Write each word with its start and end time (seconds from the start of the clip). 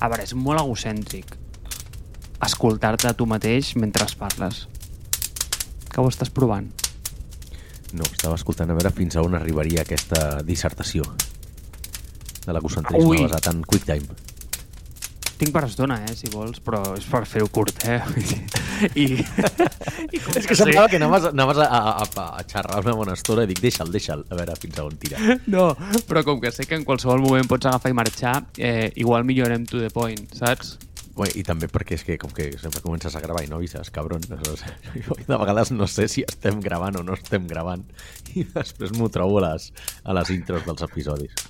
A 0.00 0.08
veure, 0.08 0.24
és 0.24 0.32
molt 0.32 0.62
egocèntric 0.62 1.36
escoltar-te 2.44 3.10
a 3.10 3.16
tu 3.16 3.26
mateix 3.28 3.74
mentre 3.76 4.06
parles. 4.18 4.64
Que 5.90 6.00
ho 6.00 6.08
estàs 6.08 6.30
provant? 6.32 6.70
No, 7.92 8.06
estava 8.06 8.36
escoltant 8.38 8.70
a 8.70 8.76
veure 8.78 8.92
fins 8.94 9.16
a 9.16 9.24
on 9.26 9.34
arribaria 9.36 9.82
aquesta 9.82 10.40
dissertació 10.46 11.04
de 12.46 12.54
l'egocentrisme 12.54 13.26
basat 13.26 13.50
en 13.52 13.64
QuickTime. 13.66 14.29
Tinc 15.40 15.54
per 15.54 15.62
estona, 15.64 15.96
eh, 16.04 16.12
si 16.12 16.28
vols, 16.28 16.58
però 16.60 16.82
és 16.98 17.06
per 17.08 17.22
fer-ho 17.24 17.46
curt, 17.48 17.86
eh? 17.88 18.00
I, 19.02 19.06
i 20.14 20.20
com 20.20 20.36
És 20.36 20.44
que 20.44 20.56
semblava 20.58 20.90
que 20.92 20.98
anaves, 21.00 21.30
anaves 21.30 21.62
a, 21.64 21.68
a, 21.78 22.04
a, 22.04 22.26
a 22.36 22.44
xerrar 22.44 22.82
una 22.84 22.96
bona 22.98 23.14
estona 23.16 23.46
i 23.46 23.48
dic, 23.48 23.62
deixa'l, 23.64 23.88
deixa'l, 23.94 24.26
a 24.28 24.36
veure 24.36 24.58
fins 24.60 24.76
a 24.76 24.84
on 24.84 24.98
tira. 25.00 25.22
No, 25.54 25.70
però 26.10 26.22
com 26.26 26.42
que 26.42 26.52
sé 26.52 26.66
que 26.68 26.76
en 26.76 26.84
qualsevol 26.84 27.24
moment 27.24 27.48
pots 27.48 27.70
agafar 27.70 27.92
i 27.94 27.96
marxar, 27.96 28.36
eh, 28.60 28.90
igual 29.00 29.24
millor 29.24 29.48
anem 29.48 29.64
to 29.70 29.80
the 29.80 29.88
point, 29.94 30.28
saps? 30.36 30.76
Bé, 31.16 31.30
I 31.40 31.42
també 31.44 31.68
perquè 31.72 31.96
és 31.96 32.04
que 32.06 32.18
com 32.20 32.30
que 32.36 32.50
sempre 32.60 32.82
comences 32.84 33.16
a 33.16 33.22
gravar 33.24 33.42
i 33.44 33.48
no 33.48 33.58
avises, 33.58 33.88
cabron. 33.92 34.22
Jo 34.28 35.16
de 35.16 35.38
vegades 35.40 35.72
no 35.72 35.88
sé 35.88 36.06
si 36.08 36.24
estem 36.28 36.60
gravant 36.64 37.00
o 37.00 37.02
no 37.04 37.16
estem 37.16 37.48
gravant 37.48 37.82
i 38.36 38.44
després 38.44 38.92
m'ho 38.96 39.08
trobo 39.12 39.40
a 39.40 39.48
les, 39.48 39.72
a 40.04 40.16
les 40.16 40.36
intros 40.36 40.68
dels 40.68 40.84
episodis. 40.86 41.49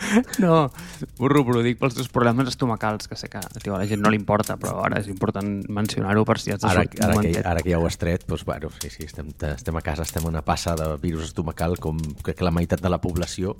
No, 0.42 0.70
burro, 1.18 1.42
però 1.46 1.60
ho 1.60 1.64
dic 1.64 1.78
pels 1.80 1.96
teus 1.96 2.08
problemes 2.12 2.48
estomacals, 2.50 3.08
que 3.10 3.18
sé 3.18 3.28
que 3.32 3.42
tio, 3.60 3.74
a 3.76 3.80
la 3.82 3.86
gent 3.90 4.02
no 4.02 4.12
li 4.12 4.18
importa, 4.20 4.56
però 4.60 4.78
ara 4.86 5.00
és 5.02 5.10
important 5.12 5.48
mencionar-ho 5.68 6.24
per 6.28 6.38
si 6.40 6.54
has 6.54 6.62
de 6.62 6.68
Ara, 6.70 6.84
sortir 6.84 7.04
ara, 7.04 7.20
que, 7.20 7.44
ara 7.52 7.64
que 7.64 7.74
ja 7.74 7.80
ho 7.80 7.86
has 7.88 7.98
tret, 8.00 8.26
doncs, 8.28 8.44
bueno, 8.48 8.72
sí, 8.80 8.90
sí, 8.92 9.04
estem, 9.08 9.30
estem 9.50 9.76
a 9.76 9.84
casa, 9.84 10.06
estem 10.08 10.26
una 10.28 10.42
passa 10.46 10.74
de 10.78 10.88
virus 11.02 11.30
estomacal 11.30 11.78
com 11.82 12.00
crec 12.24 12.40
que 12.40 12.48
la 12.48 12.54
meitat 12.54 12.82
de 12.82 12.92
la 12.92 13.00
població, 13.02 13.56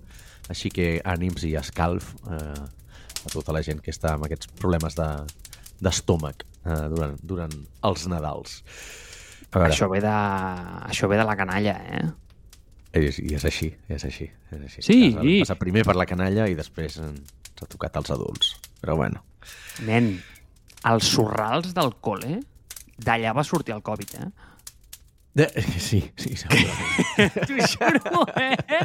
així 0.50 0.72
que 0.74 0.94
ànims 1.06 1.44
i 1.46 1.54
escalf 1.60 2.14
eh, 2.30 2.40
a 3.20 3.32
tota 3.32 3.54
la 3.54 3.62
gent 3.66 3.82
que 3.84 3.92
està 3.92 4.16
amb 4.16 4.26
aquests 4.26 4.50
problemes 4.60 4.96
de 4.98 5.10
d'estómac 5.80 6.44
eh, 6.44 6.86
durant, 6.92 7.14
durant 7.24 7.54
els 7.88 8.02
Nadals. 8.12 8.58
A 9.50 9.62
veure, 9.62 9.72
Això 9.72 9.88
ve, 9.90 10.02
de... 10.04 10.16
Això 10.90 11.08
ve 11.10 11.16
de 11.18 11.24
la 11.26 11.36
canalla, 11.38 11.76
eh? 11.88 12.02
És, 12.92 13.20
i 13.22 13.34
és 13.38 13.44
així, 13.46 13.70
és 13.88 14.04
així. 14.04 14.28
És 14.50 14.60
així. 14.60 14.82
Sí. 14.82 15.00
Has 15.14 15.22
de 15.22 15.38
passar 15.44 15.58
primer 15.60 15.86
per 15.86 15.96
la 15.98 16.08
canalla 16.10 16.48
i 16.50 16.56
després 16.58 16.98
eh, 17.00 17.10
s'ha 17.58 17.68
tocat 17.70 17.98
als 18.00 18.12
adults. 18.14 18.54
Però 18.80 18.96
bueno, 18.96 19.24
Nen, 19.86 20.14
els 20.90 21.10
sorrals 21.14 21.74
del 21.76 21.94
col·le, 22.04 22.40
d'allà 23.00 23.34
va 23.36 23.44
sortir 23.46 23.74
el 23.76 23.84
Covid, 23.84 24.16
eh? 24.20 24.30
de, 25.34 25.46
sí, 25.78 26.02
sí, 26.18 26.34
segurament. 26.36 27.38
T'ho 27.46 27.68
juro, 27.70 28.24
eh? 28.40 28.80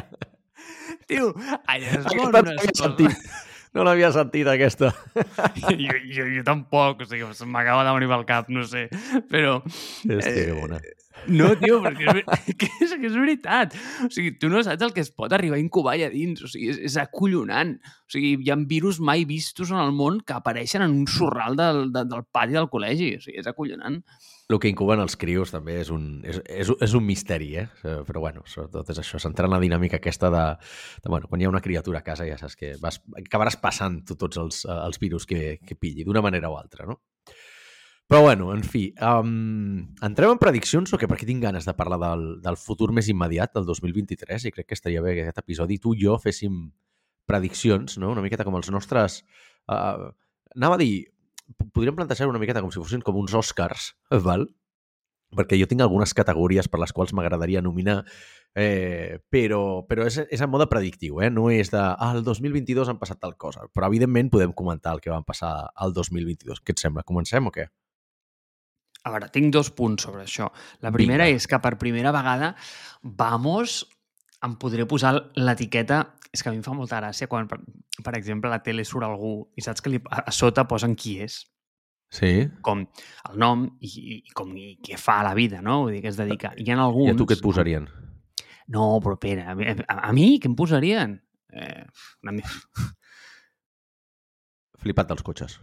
Tio, 1.10 1.32
allà 1.66 1.98
es 1.98 2.06
no 2.06 2.28
unes 2.30 2.52
coses... 2.54 2.78
sentit. 2.80 3.34
No 3.76 3.84
l'havia 3.84 4.08
sentit, 4.14 4.48
aquesta. 4.48 4.92
jo, 5.60 5.74
jo, 5.76 6.28
jo 6.32 6.44
tampoc, 6.46 7.02
o 7.04 7.08
sigui, 7.10 7.28
m'acaba 7.52 7.84
de 7.84 7.96
venir 7.98 8.08
pel 8.14 8.24
cap, 8.28 8.48
no 8.48 8.64
sé, 8.64 8.86
però... 9.28 9.58
Hòstia, 9.60 10.46
que 10.46 10.54
bona. 10.56 10.80
No, 11.26 11.50
tio, 11.58 11.80
perquè 11.82 12.06
és, 12.12 12.22
que 12.60 12.68
és, 12.84 12.94
que 12.94 13.08
és 13.08 13.16
veritat. 13.16 13.74
O 14.06 14.10
sigui, 14.12 14.36
tu 14.40 14.50
no 14.52 14.62
saps 14.64 14.84
el 14.86 14.94
que 14.94 15.02
es 15.02 15.10
pot 15.10 15.32
arribar 15.34 15.58
a 15.58 15.62
incubar 15.62 15.96
allà 15.96 16.10
dins. 16.12 16.44
O 16.44 16.50
sigui, 16.50 16.70
és, 16.74 16.78
és 16.90 16.96
acollonant. 17.02 17.74
O 18.06 18.14
sigui, 18.14 18.36
hi 18.44 18.52
ha 18.52 18.58
virus 18.68 19.00
mai 19.02 19.26
vistos 19.28 19.72
en 19.74 19.80
el 19.82 19.92
món 19.96 20.20
que 20.26 20.36
apareixen 20.36 20.84
en 20.86 20.94
un 21.02 21.10
sorral 21.10 21.58
del, 21.58 21.86
de, 21.94 22.06
del 22.06 22.26
pati 22.30 22.56
del 22.56 22.70
col·legi. 22.72 23.16
O 23.18 23.24
sigui, 23.24 23.40
és 23.42 23.50
acollonant. 23.50 24.00
El 24.46 24.60
que 24.62 24.70
incuben 24.70 25.02
els 25.02 25.16
crios 25.18 25.50
també 25.50 25.80
és 25.80 25.88
un, 25.90 26.20
és, 26.22 26.38
és, 26.46 26.68
és 26.86 26.92
un 26.94 27.02
misteri, 27.02 27.48
eh? 27.58 27.66
Però, 27.82 28.20
bueno, 28.22 28.44
sobretot 28.46 28.92
és 28.94 29.00
això, 29.02 29.18
centrar 29.18 29.50
en 29.50 29.56
la 29.56 29.62
dinàmica 29.62 29.98
aquesta 29.98 30.30
de, 30.30 30.44
de 31.02 31.10
bueno, 31.10 31.26
quan 31.26 31.42
hi 31.42 31.48
ha 31.48 31.50
una 31.50 31.62
criatura 31.64 31.98
a 31.98 32.06
casa 32.06 32.28
ja 32.28 32.38
saps 32.38 32.54
que 32.60 32.76
vas, 32.78 33.00
acabaràs 33.18 33.58
passant 33.58 34.04
tu 34.06 34.14
tots 34.14 34.38
els, 34.38 34.62
eh, 34.68 34.78
els 34.86 35.02
virus 35.02 35.26
que, 35.26 35.58
que 35.66 35.74
pilli, 35.74 36.06
d'una 36.06 36.22
manera 36.22 36.52
o 36.52 36.60
altra, 36.60 36.86
no? 36.86 37.00
Però, 38.06 38.20
bueno, 38.22 38.52
en 38.54 38.62
fi, 38.62 38.92
um, 39.02 39.80
entrem 40.06 40.30
en 40.30 40.38
prediccions 40.38 40.92
o 40.94 40.98
què? 41.00 41.08
Perquè 41.10 41.26
tinc 41.26 41.42
ganes 41.42 41.66
de 41.66 41.74
parlar 41.74 41.98
del, 41.98 42.26
del 42.44 42.58
futur 42.60 42.92
més 42.94 43.08
immediat, 43.10 43.50
del 43.56 43.66
2023, 43.66 44.46
i 44.46 44.52
crec 44.54 44.68
que 44.70 44.78
estaria 44.78 45.02
bé 45.02 45.16
que 45.16 45.24
aquest 45.24 45.42
episodi 45.42 45.80
tu 45.82 45.96
i 45.96 46.04
jo 46.04 46.14
féssim 46.22 46.68
prediccions, 47.26 47.98
no? 47.98 48.12
Una 48.14 48.22
miqueta 48.22 48.46
com 48.46 48.54
els 48.58 48.70
nostres... 48.70 49.24
Uh, 49.66 50.12
anava 50.54 50.78
a 50.78 50.82
dir, 50.84 51.08
podríem 51.74 51.98
plantejar 51.98 52.30
una 52.30 52.38
miqueta 52.38 52.62
com 52.62 52.70
si 52.70 52.78
fossin 52.78 53.02
com 53.02 53.18
uns 53.18 53.34
Oscars, 53.34 53.90
val? 54.22 54.46
perquè 55.36 55.58
jo 55.58 55.66
tinc 55.68 55.82
algunes 55.82 56.14
categories 56.14 56.68
per 56.70 56.78
les 56.80 56.92
quals 56.94 57.12
m'agradaria 57.16 57.62
nominar, 57.64 57.96
eh, 58.54 59.18
però, 59.28 59.82
però 59.88 60.06
és, 60.06 60.20
és 60.32 60.42
en 60.42 60.52
mode 60.52 60.68
predictiu, 60.70 61.18
eh? 61.20 61.30
no 61.34 61.48
és 61.52 61.72
de 61.74 61.82
ah, 61.82 62.12
el 62.14 62.22
2022 62.24 62.92
han 62.92 63.00
passat 63.02 63.20
tal 63.20 63.34
cosa, 63.36 63.66
però 63.74 63.90
evidentment 63.90 64.30
podem 64.32 64.54
comentar 64.56 64.94
el 64.96 65.02
que 65.04 65.12
van 65.12 65.26
passar 65.26 65.52
al 65.74 65.92
2022. 65.96 66.62
Què 66.62 66.76
et 66.76 66.86
sembla? 66.86 67.04
Comencem 67.06 67.50
o 67.50 67.52
què? 67.52 67.66
A 69.06 69.12
veure, 69.14 69.28
tinc 69.30 69.52
dos 69.54 69.70
punts 69.70 70.02
sobre 70.08 70.24
això. 70.26 70.48
La 70.82 70.90
primera 70.94 71.28
Vinga. 71.28 71.38
és 71.38 71.46
que 71.46 71.60
per 71.62 71.76
primera 71.78 72.10
vegada, 72.14 72.54
vamos, 73.02 73.84
em 74.42 74.56
podré 74.58 74.86
posar 74.90 75.14
l'etiqueta... 75.38 76.04
És 76.36 76.42
que 76.42 76.50
a 76.50 76.52
mi 76.52 76.58
em 76.58 76.64
fa 76.66 76.74
molta 76.76 76.98
gràcia 77.00 77.30
quan, 77.32 77.46
per, 77.48 77.56
per 78.04 78.12
exemple, 78.18 78.50
a 78.50 78.56
la 78.58 78.62
tele 78.66 78.82
surt 78.84 79.06
algú 79.06 79.46
i 79.56 79.62
saps 79.64 79.80
que 79.80 79.88
li, 79.94 80.00
a, 80.10 80.26
a 80.28 80.32
sota 80.34 80.66
posen 80.68 80.96
qui 80.98 81.20
és, 81.24 81.44
Sí? 82.12 82.46
com 82.62 82.84
el 82.86 83.38
nom 83.40 83.64
i, 83.82 83.88
i, 83.88 84.16
i 84.28 84.34
com 84.36 84.52
i 84.56 84.76
què 84.84 84.98
fa 85.00 85.16
a 85.20 85.24
la 85.26 85.32
vida, 85.34 85.58
no? 85.64 85.80
Vull 85.84 85.96
dir, 85.96 86.02
que 86.04 86.12
es 86.12 86.18
dedica. 86.18 86.52
Hi 86.54 86.68
ha 86.70 86.76
alguns... 86.84 87.08
I 87.08 87.14
a 87.14 87.18
tu 87.18 87.26
què 87.26 87.34
et 87.34 87.42
posarien? 87.42 87.88
No, 88.74 89.00
però 89.02 89.16
espera, 89.16 89.54
a, 89.54 89.74
a, 89.86 89.96
a 90.10 90.12
mi 90.14 90.28
què 90.42 90.50
em 90.50 90.54
posarien? 90.58 91.16
Eh, 91.56 91.82
una... 92.22 92.36
Flipat 94.82 95.10
dels 95.10 95.24
cotxes. 95.26 95.56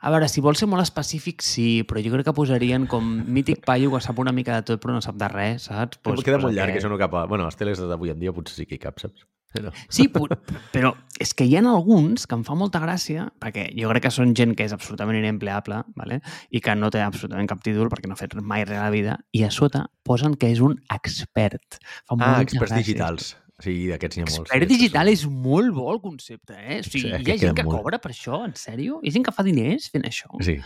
A 0.00 0.12
veure, 0.14 0.28
si 0.30 0.40
vols 0.44 0.60
ser 0.62 0.68
molt 0.70 0.84
específic, 0.84 1.42
sí, 1.42 1.82
però 1.88 1.98
jo 2.04 2.12
crec 2.12 2.28
que 2.28 2.34
posarien 2.36 2.84
com 2.86 3.06
mític 3.26 3.64
paio 3.66 3.90
que 3.90 4.00
sap 4.04 4.18
una 4.22 4.30
mica 4.32 4.54
de 4.60 4.62
tot 4.68 4.82
però 4.82 4.94
no 4.94 5.00
sap 5.02 5.16
de 5.18 5.26
res, 5.32 5.64
saps? 5.72 5.98
Pues, 6.02 6.22
queda 6.22 6.38
molt 6.38 6.54
llarg, 6.54 6.70
aquest. 6.70 6.84
això 6.84 6.92
no 6.92 6.98
cap 7.00 7.16
a... 7.18 7.24
Bueno, 7.26 7.48
les 7.48 7.58
teles 7.58 7.80
d'avui 7.82 8.12
en 8.14 8.20
dia 8.22 8.32
potser 8.36 8.54
sí 8.60 8.66
que 8.68 8.76
hi 8.78 8.82
cap, 8.84 9.00
saps? 9.02 9.26
Però... 9.48 9.72
Sí, 9.88 10.04
però 10.12 10.90
és 11.18 11.30
que 11.34 11.46
hi 11.48 11.54
ha 11.56 11.62
alguns 11.64 12.26
que 12.28 12.36
em 12.36 12.42
fa 12.44 12.54
molta 12.54 12.78
gràcia, 12.82 13.30
perquè 13.40 13.70
jo 13.74 13.88
crec 13.88 14.04
que 14.04 14.10
són 14.12 14.34
gent 14.36 14.52
que 14.54 14.66
és 14.68 14.74
absolutament 14.76 15.16
inempleable, 15.18 15.80
¿vale? 15.96 16.20
i 16.52 16.60
que 16.60 16.74
no 16.76 16.90
té 16.92 17.00
absolutament 17.00 17.48
cap 17.48 17.62
títol 17.64 17.88
perquè 17.88 18.06
no 18.10 18.14
ha 18.14 18.20
fet 18.20 18.36
mai 18.38 18.66
res 18.68 18.76
a 18.78 18.84
la 18.84 18.92
vida, 18.94 19.18
i 19.32 19.42
a 19.48 19.50
sota 19.50 19.86
posen 20.04 20.36
que 20.36 20.52
és 20.52 20.60
un 20.60 20.76
expert. 20.94 21.80
Fa 22.06 22.18
Ah, 22.20 22.42
experts 22.44 22.70
gràcia. 22.74 22.84
digitals. 22.84 23.36
Sí, 23.60 23.88
d'aquests 23.90 24.16
n'hi 24.16 24.22
ha 24.22 24.26
molts. 24.28 24.38
Expert 24.44 24.68
digital 24.70 25.08
és 25.10 25.24
molt 25.26 25.72
bo 25.74 25.88
el 25.92 26.00
concepte, 26.00 26.54
eh? 26.54 26.78
O 26.78 26.86
sigui, 26.86 27.08
Sí, 27.08 27.24
hi 27.26 27.32
ha 27.32 27.38
gent 27.42 27.56
que 27.58 27.64
molt. 27.66 27.80
cobra 27.80 27.98
per 27.98 28.12
això, 28.12 28.44
en 28.46 28.52
sèrio? 28.54 29.00
Hi 29.02 29.08
ha 29.10 29.16
gent 29.16 29.24
que 29.26 29.32
fa 29.34 29.42
diners 29.42 29.88
fent 29.90 30.04
això? 30.06 30.30
Sí. 30.46 30.60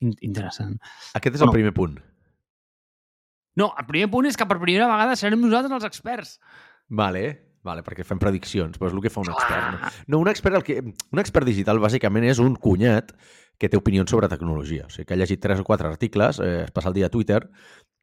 In 0.00 0.14
Interessant. 0.22 0.76
Aquest 1.18 1.34
és 1.34 1.40
el 1.42 1.48
Bueno. 1.48 1.52
primer 1.58 1.74
punt. 1.74 1.98
No, 3.58 3.72
el 3.76 3.86
primer 3.88 4.08
punt 4.12 4.26
és 4.30 4.36
que 4.38 4.46
per 4.46 4.60
primera 4.60 4.86
vegada 4.86 5.16
serem 5.18 5.40
nosaltres 5.42 5.72
els 5.74 5.84
experts. 5.88 6.36
Vale, 6.88 7.24
vale, 7.66 7.82
perquè 7.82 8.04
fem 8.06 8.20
prediccions, 8.22 8.78
però 8.78 8.86
és 8.92 8.94
el 8.94 9.02
que 9.02 9.10
fa 9.10 9.20
un 9.24 9.32
expert. 9.32 9.72
No? 9.72 9.90
No, 10.06 10.20
un 10.22 10.28
expert, 10.30 10.54
el 10.54 10.62
que, 10.62 10.78
un 11.12 11.18
expert 11.18 11.46
digital 11.48 11.80
bàsicament 11.82 12.24
és 12.30 12.38
un 12.38 12.54
cunyat 12.54 13.10
que 13.58 13.68
té 13.68 13.76
opinions 13.76 14.08
sobre 14.14 14.28
tecnologia. 14.30 14.86
O 14.86 14.90
sigui, 14.94 15.04
que 15.08 15.14
ha 15.14 15.18
llegit 15.18 15.40
tres 15.42 15.58
o 15.58 15.64
quatre 15.66 15.88
articles, 15.90 16.38
eh, 16.38 16.62
es 16.68 16.70
passa 16.70 16.88
el 16.92 16.94
dia 16.94 17.06
a 17.10 17.10
Twitter 17.10 17.40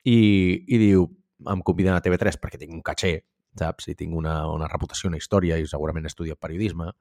i, 0.03 0.65
i 0.67 0.77
diu, 0.77 1.07
em 1.47 1.61
conviden 1.63 1.95
a 1.95 2.01
TV3 2.03 2.35
perquè 2.41 2.59
tinc 2.59 2.73
un 2.75 2.83
caché, 2.83 3.21
saps? 3.59 3.87
I 3.91 3.95
tinc 3.95 4.15
una, 4.17 4.35
una 4.51 4.67
reputació, 4.71 5.09
una 5.09 5.17
història 5.21 5.57
i 5.61 5.67
segurament 5.69 6.05
he 6.05 6.11
estudiat 6.11 6.39
periodisme 6.41 6.91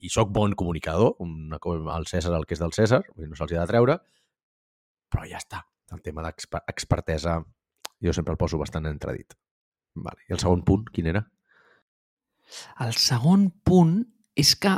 i 0.00 0.10
sóc 0.12 0.30
bon 0.34 0.52
comunicador, 0.58 1.14
una, 1.24 1.58
el 1.96 2.06
César 2.10 2.34
el 2.36 2.46
que 2.46 2.54
és 2.56 2.62
del 2.62 2.72
César, 2.76 3.02
no 3.16 3.36
se'ls 3.38 3.52
ha 3.56 3.60
de 3.62 3.66
treure, 3.70 3.98
però 5.12 5.26
ja 5.28 5.40
està. 5.40 5.62
El 5.92 6.00
tema 6.00 6.22
d'expertesa 6.24 7.40
jo 8.02 8.12
sempre 8.16 8.32
el 8.32 8.38
poso 8.40 8.58
bastant 8.58 8.86
entredit. 8.88 9.34
Vale. 9.94 10.22
I 10.28 10.32
el 10.32 10.40
segon 10.40 10.62
punt, 10.64 10.86
quin 10.92 11.10
era? 11.10 11.26
El 12.80 12.94
segon 12.96 13.50
punt 13.64 13.98
és 14.36 14.54
que 14.56 14.72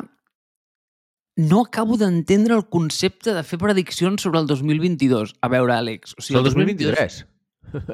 no 1.37 1.63
acabo 1.65 1.97
d'entendre 1.99 2.55
el 2.55 2.67
concepte 2.71 3.33
de 3.35 3.43
fer 3.47 3.59
prediccions 3.59 4.23
sobre 4.23 4.39
el 4.43 4.47
2022. 4.47 5.33
A 5.43 5.49
veure, 5.51 5.75
Àlex... 5.75 6.15
O 6.19 6.23
Sí, 6.23 6.35
el 6.35 6.45
2023. 6.47 7.23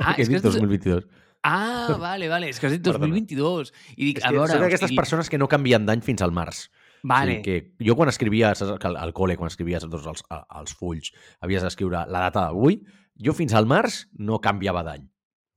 Ah, 0.02 0.16
és 0.19 0.28
que 0.28 0.34
dit 0.34 0.44
és- 0.44 0.56
2022. 0.58 1.04
Ah, 1.42 1.96
vale, 2.00 2.28
vale, 2.28 2.48
és 2.50 2.58
que 2.60 2.66
has 2.69 2.72
dit 2.76 2.82
Perdona. 2.84 3.08
2022. 3.14 3.72
I 3.96 4.04
dic, 4.10 4.19
És 4.19 4.25
a 4.25 4.28
que 4.28 4.37
veure... 4.37 4.50
soc 4.52 4.60
o 4.60 4.64
d'aquestes 4.66 4.88
sigui, 4.90 4.96
persones 5.00 5.31
que 5.32 5.38
no 5.40 5.48
canvien 5.48 5.87
d'any 5.88 6.02
fins 6.04 6.22
al 6.22 6.32
març. 6.37 6.66
Vale, 7.02 7.38
O 7.38 7.40
sigui 7.40 7.44
que 7.76 7.87
jo 7.87 7.94
quan 7.96 8.10
escrivia 8.12 8.50
al, 8.52 9.12
col·le, 9.16 9.37
quan 9.40 9.48
escrivies 9.48 9.87
tots 9.88 10.06
els, 10.06 10.25
a- 10.28 10.42
els 10.60 10.75
fulls, 10.76 11.12
havies 11.40 11.62
d'escriure 11.64 12.02
la 12.12 12.26
data 12.28 12.42
d'avui, 12.50 12.82
jo 13.16 13.32
fins 13.32 13.54
al 13.56 13.64
març 13.66 14.02
no 14.20 14.37
canviava 14.40 14.82
d'any. 14.84 15.06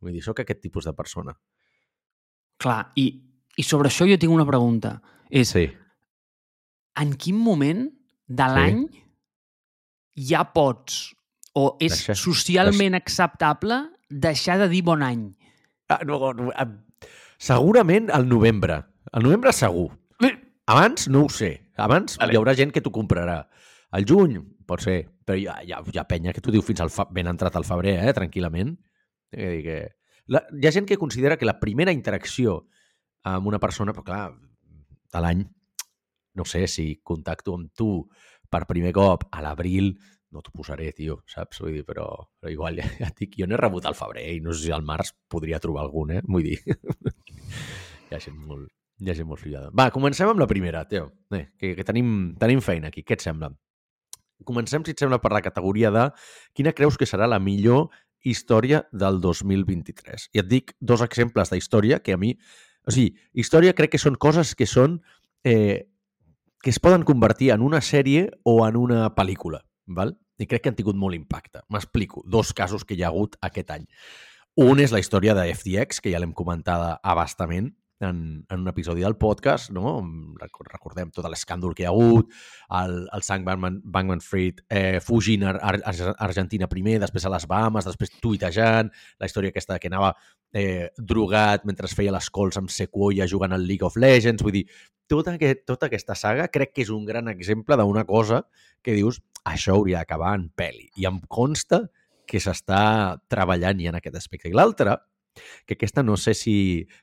Vull 0.04 0.16
dir, 0.16 0.24
sóc 0.24 0.40
aquest 0.40 0.62
tipus 0.64 0.86
de 0.88 0.94
persona. 0.96 1.36
clar, 2.64 2.94
i, 2.96 3.06
i 3.60 3.64
sobre 3.68 3.90
això 3.90 4.06
jo 4.08 4.16
tinc 4.18 4.32
una 4.32 4.46
pregunta. 4.48 5.02
És, 5.30 5.50
Sí. 5.52 5.66
en 6.96 7.14
quin 7.20 7.36
moment 7.36 7.90
de 8.28 8.44
Sí. 8.48 8.54
l'any 8.56 8.86
ja 10.16 10.46
pots, 10.54 11.16
o 11.54 11.76
és 11.80 11.92
Deixar- 11.92 12.16
socialment 12.16 12.96
acceptable 12.96 13.82
deixar 14.10 14.58
de 14.60 14.70
dir 14.70 14.82
bon 14.84 15.04
any? 15.04 15.34
Ah, 15.92 16.00
no, 16.08 16.20
no, 16.34 16.52
segurament 17.38 18.10
al 18.14 18.28
novembre. 18.30 18.80
Al 19.12 19.24
novembre 19.24 19.54
segur. 19.54 19.90
Abans 20.66 21.10
no 21.12 21.26
ho 21.26 21.30
sé. 21.30 21.58
Abans 21.76 22.16
Vale. 22.18 22.32
hi 22.32 22.40
haurà 22.40 22.54
gent 22.56 22.72
que 22.72 22.82
t'ho 22.82 22.94
comprarà. 22.94 23.42
Al 23.94 24.06
juny, 24.08 24.38
pot 24.66 24.82
ser, 24.82 25.02
però 25.26 25.36
hi 25.38 25.48
ha, 25.48 25.58
hi 25.62 25.74
ha, 25.76 25.82
hi 25.84 26.00
ha 26.00 26.06
penya 26.08 26.34
que 26.34 26.42
t'ho 26.42 26.54
diu 26.54 26.64
fins 26.66 26.82
al 26.82 26.92
fa... 26.94 27.06
ben 27.12 27.28
entrat 27.28 27.56
al 27.60 27.68
febrer, 27.68 27.98
eh, 28.00 28.14
tranquil·lament. 28.16 28.72
He 29.34 29.44
de 29.44 29.52
dir 29.58 29.64
que... 29.66 29.78
La, 30.32 30.40
hi 30.56 30.68
ha 30.70 30.72
gent 30.72 30.88
que 30.88 30.98
considera 30.98 31.36
que 31.36 31.46
la 31.50 31.60
primera 31.60 31.92
interacció 31.92 32.62
amb 33.28 33.50
una 33.50 33.60
persona, 33.60 33.92
però 33.92 34.06
clar, 34.08 34.24
de 35.14 35.24
l'any, 35.24 35.44
no 36.40 36.46
sé, 36.48 36.64
si 36.72 36.88
contacto 37.04 37.58
amb 37.58 37.74
tu 37.76 37.90
per 38.50 38.64
primer 38.70 38.94
cop 38.96 39.28
a 39.32 39.44
l'abril, 39.44 39.92
no 40.34 40.42
t'ho 40.42 40.54
posaré, 40.56 40.90
tio, 40.98 41.20
saps? 41.30 41.62
Vull 41.64 41.78
dir, 41.78 41.84
però, 41.88 42.08
però 42.42 42.52
igual, 42.52 42.80
ja, 42.82 42.88
ja 43.00 43.10
et 43.12 43.20
dic, 43.22 43.38
jo 43.40 43.48
n'he 43.48 43.60
rebut 43.60 43.86
al 43.88 43.98
febrer 43.98 44.26
i 44.36 44.40
no 44.44 44.54
sé 44.54 44.66
si 44.68 44.74
al 44.76 44.86
març 44.86 45.14
podria 45.30 45.62
trobar 45.64 45.86
algun, 45.86 46.16
eh? 46.18 46.24
Vull 46.28 46.48
dir, 46.50 46.58
hi 48.10 48.16
ha 48.16 48.22
gent 48.24 48.40
molt, 48.40 48.72
hi 49.04 49.12
ha 49.12 49.18
gent 49.18 49.30
molt 49.30 49.44
fillada. 49.44 49.70
Va, 49.78 49.90
comencem 49.94 50.30
amb 50.32 50.42
la 50.42 50.50
primera, 50.50 50.84
Teo. 50.90 51.12
Eh, 51.34 51.46
que, 51.60 51.76
que 51.78 51.86
tenim, 51.88 52.34
tenim 52.42 52.64
feina 52.66 52.90
aquí. 52.90 53.06
Què 53.06 53.18
et 53.18 53.26
sembla? 53.26 53.54
Comencem, 54.44 54.84
si 54.84 54.96
et 54.96 55.00
sembla, 55.00 55.22
per 55.24 55.32
la 55.32 55.44
categoria 55.46 55.94
de 55.94 56.10
quina 56.58 56.74
creus 56.76 56.98
que 57.00 57.08
serà 57.08 57.30
la 57.30 57.40
millor 57.40 57.88
història 58.24 58.84
del 58.92 59.20
2023. 59.22 60.30
I 60.34 60.42
et 60.42 60.50
dic 60.50 60.76
dos 60.80 61.04
exemples 61.06 61.54
d'història 61.54 62.02
que 62.04 62.16
a 62.16 62.20
mi... 62.20 62.34
O 62.84 62.92
sigui, 62.92 63.14
història 63.40 63.76
crec 63.76 63.94
que 63.96 64.02
són 64.02 64.20
coses 64.20 64.56
que 64.60 64.68
són... 64.68 65.00
Eh, 65.48 65.86
que 66.64 66.72
es 66.72 66.80
poden 66.80 67.04
convertir 67.04 67.52
en 67.52 67.62
una 67.62 67.82
sèrie 67.84 68.30
o 68.48 68.62
en 68.64 68.78
una 68.80 69.10
pel·lícula, 69.12 69.66
val? 69.86 70.14
I 70.40 70.48
crec 70.50 70.64
que 70.64 70.72
han 70.72 70.78
tingut 70.78 70.98
molt 71.00 71.18
impacte. 71.18 71.64
M'explico. 71.70 72.24
Dos 72.26 72.54
casos 72.54 72.86
que 72.86 72.98
hi 72.98 73.04
ha 73.04 73.12
hagut 73.12 73.38
aquest 73.42 73.74
any. 73.76 73.86
Un 74.64 74.80
és 74.80 74.94
la 74.94 75.02
història 75.02 75.34
de 75.38 75.48
FTX, 75.54 76.02
que 76.02 76.12
ja 76.14 76.22
l'hem 76.22 76.34
comentada 76.38 77.00
abastament 77.02 77.72
en, 78.00 78.46
en 78.50 78.60
un 78.60 78.68
episodi 78.68 79.02
del 79.02 79.16
podcast, 79.18 79.72
no? 79.72 80.00
Record- 80.40 80.72
Recordem 80.74 81.12
tot 81.12 81.28
l'escàndol 81.30 81.76
que 81.76 81.84
hi 81.84 81.88
ha 81.88 81.92
hagut, 81.94 82.32
el, 82.80 82.96
el 83.14 83.24
Sam 83.24 83.46
Bankman, 83.46 83.82
Bankman 83.84 84.24
Fried 84.24 84.64
eh, 84.70 85.00
fugint 85.04 85.44
a 85.48 85.54
Ar 85.58 85.78
Ar 85.86 86.14
Argentina 86.28 86.68
primer, 86.68 87.00
després 87.00 87.26
a 87.26 87.32
les 87.34 87.48
Bahamas, 87.48 87.86
després 87.88 88.12
tuitejant, 88.22 88.90
la 89.20 89.30
història 89.30 89.54
aquesta 89.54 89.80
que 89.80 89.92
anava 89.92 90.14
eh, 90.54 90.90
drogat 90.98 91.64
mentre 91.66 91.88
es 91.88 91.96
feia 91.96 92.12
les 92.14 92.30
cols 92.30 92.58
amb 92.60 92.70
Sequoia 92.74 93.28
jugant 93.30 93.54
al 93.56 93.66
League 93.68 93.86
of 93.86 93.96
Legends, 93.96 94.44
vull 94.44 94.58
dir, 94.60 94.66
tota, 95.08 95.36
aquest, 95.38 95.66
tota 95.68 95.88
aquesta 95.88 96.16
saga 96.16 96.48
crec 96.52 96.74
que 96.74 96.84
és 96.86 96.92
un 96.94 97.06
gran 97.06 97.28
exemple 97.32 97.78
d'una 97.78 98.06
cosa 98.10 98.44
que 98.84 98.96
dius, 98.98 99.22
això 99.44 99.76
hauria 99.78 100.02
d'acabar 100.02 100.34
en 100.38 100.50
pel·li. 100.56 100.90
I 101.00 101.08
em 101.08 101.20
consta 101.28 101.86
que 102.26 102.40
s'està 102.40 103.18
treballant 103.28 103.80
ja 103.84 103.92
en 103.92 103.98
aquest 104.00 104.16
aspecte. 104.16 104.48
I 104.48 104.56
l'altra, 104.56 104.96
que 105.66 105.78
aquesta 105.78 106.04
no 106.04 106.18
sé 106.18 106.34
si, 106.38 106.56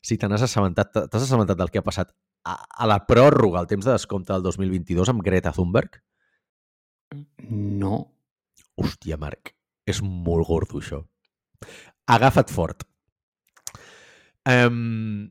si 0.02 0.18
te 0.18 0.28
n'has 0.28 0.44
assabentat, 0.46 0.92
t'has 0.94 1.24
assabentat 1.24 1.58
del 1.58 1.72
que 1.72 1.80
ha 1.82 1.86
passat 1.86 2.12
a, 2.44 2.56
a 2.56 2.88
la 2.88 3.00
pròrroga, 3.08 3.60
al 3.60 3.68
temps 3.70 3.86
de 3.86 3.92
descompte 3.92 4.32
del 4.32 4.44
2022 4.46 5.12
amb 5.12 5.24
Greta 5.24 5.52
Thunberg? 5.56 6.00
No. 7.50 8.04
Hòstia, 8.80 9.18
Marc, 9.20 9.52
és 9.90 10.00
molt 10.02 10.46
gordo, 10.48 10.80
això. 10.80 11.02
Agafa't 12.10 12.52
fort. 12.54 12.86
Um, 14.48 15.28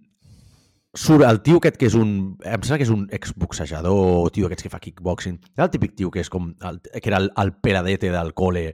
surt 0.93 1.25
el 1.25 1.41
tio 1.45 1.57
aquest 1.59 1.79
que 1.79 1.89
és 1.89 1.95
un... 1.97 2.11
Em 2.45 2.61
sembla 2.61 2.79
que 2.81 2.87
és 2.87 2.93
un 2.93 3.07
exboxejador, 3.15 4.29
tio 4.35 4.47
aquest 4.47 4.65
que 4.65 4.73
fa 4.73 4.81
kickboxing. 4.83 5.39
El 5.57 5.71
típic 5.73 5.95
tio 5.97 6.11
que 6.13 6.21
és 6.23 6.29
com... 6.31 6.51
El, 6.65 6.81
que 6.93 7.09
era 7.09 7.21
el, 7.23 7.31
el 7.41 7.53
peradete 7.63 8.13
del 8.13 8.33
cole 8.37 8.65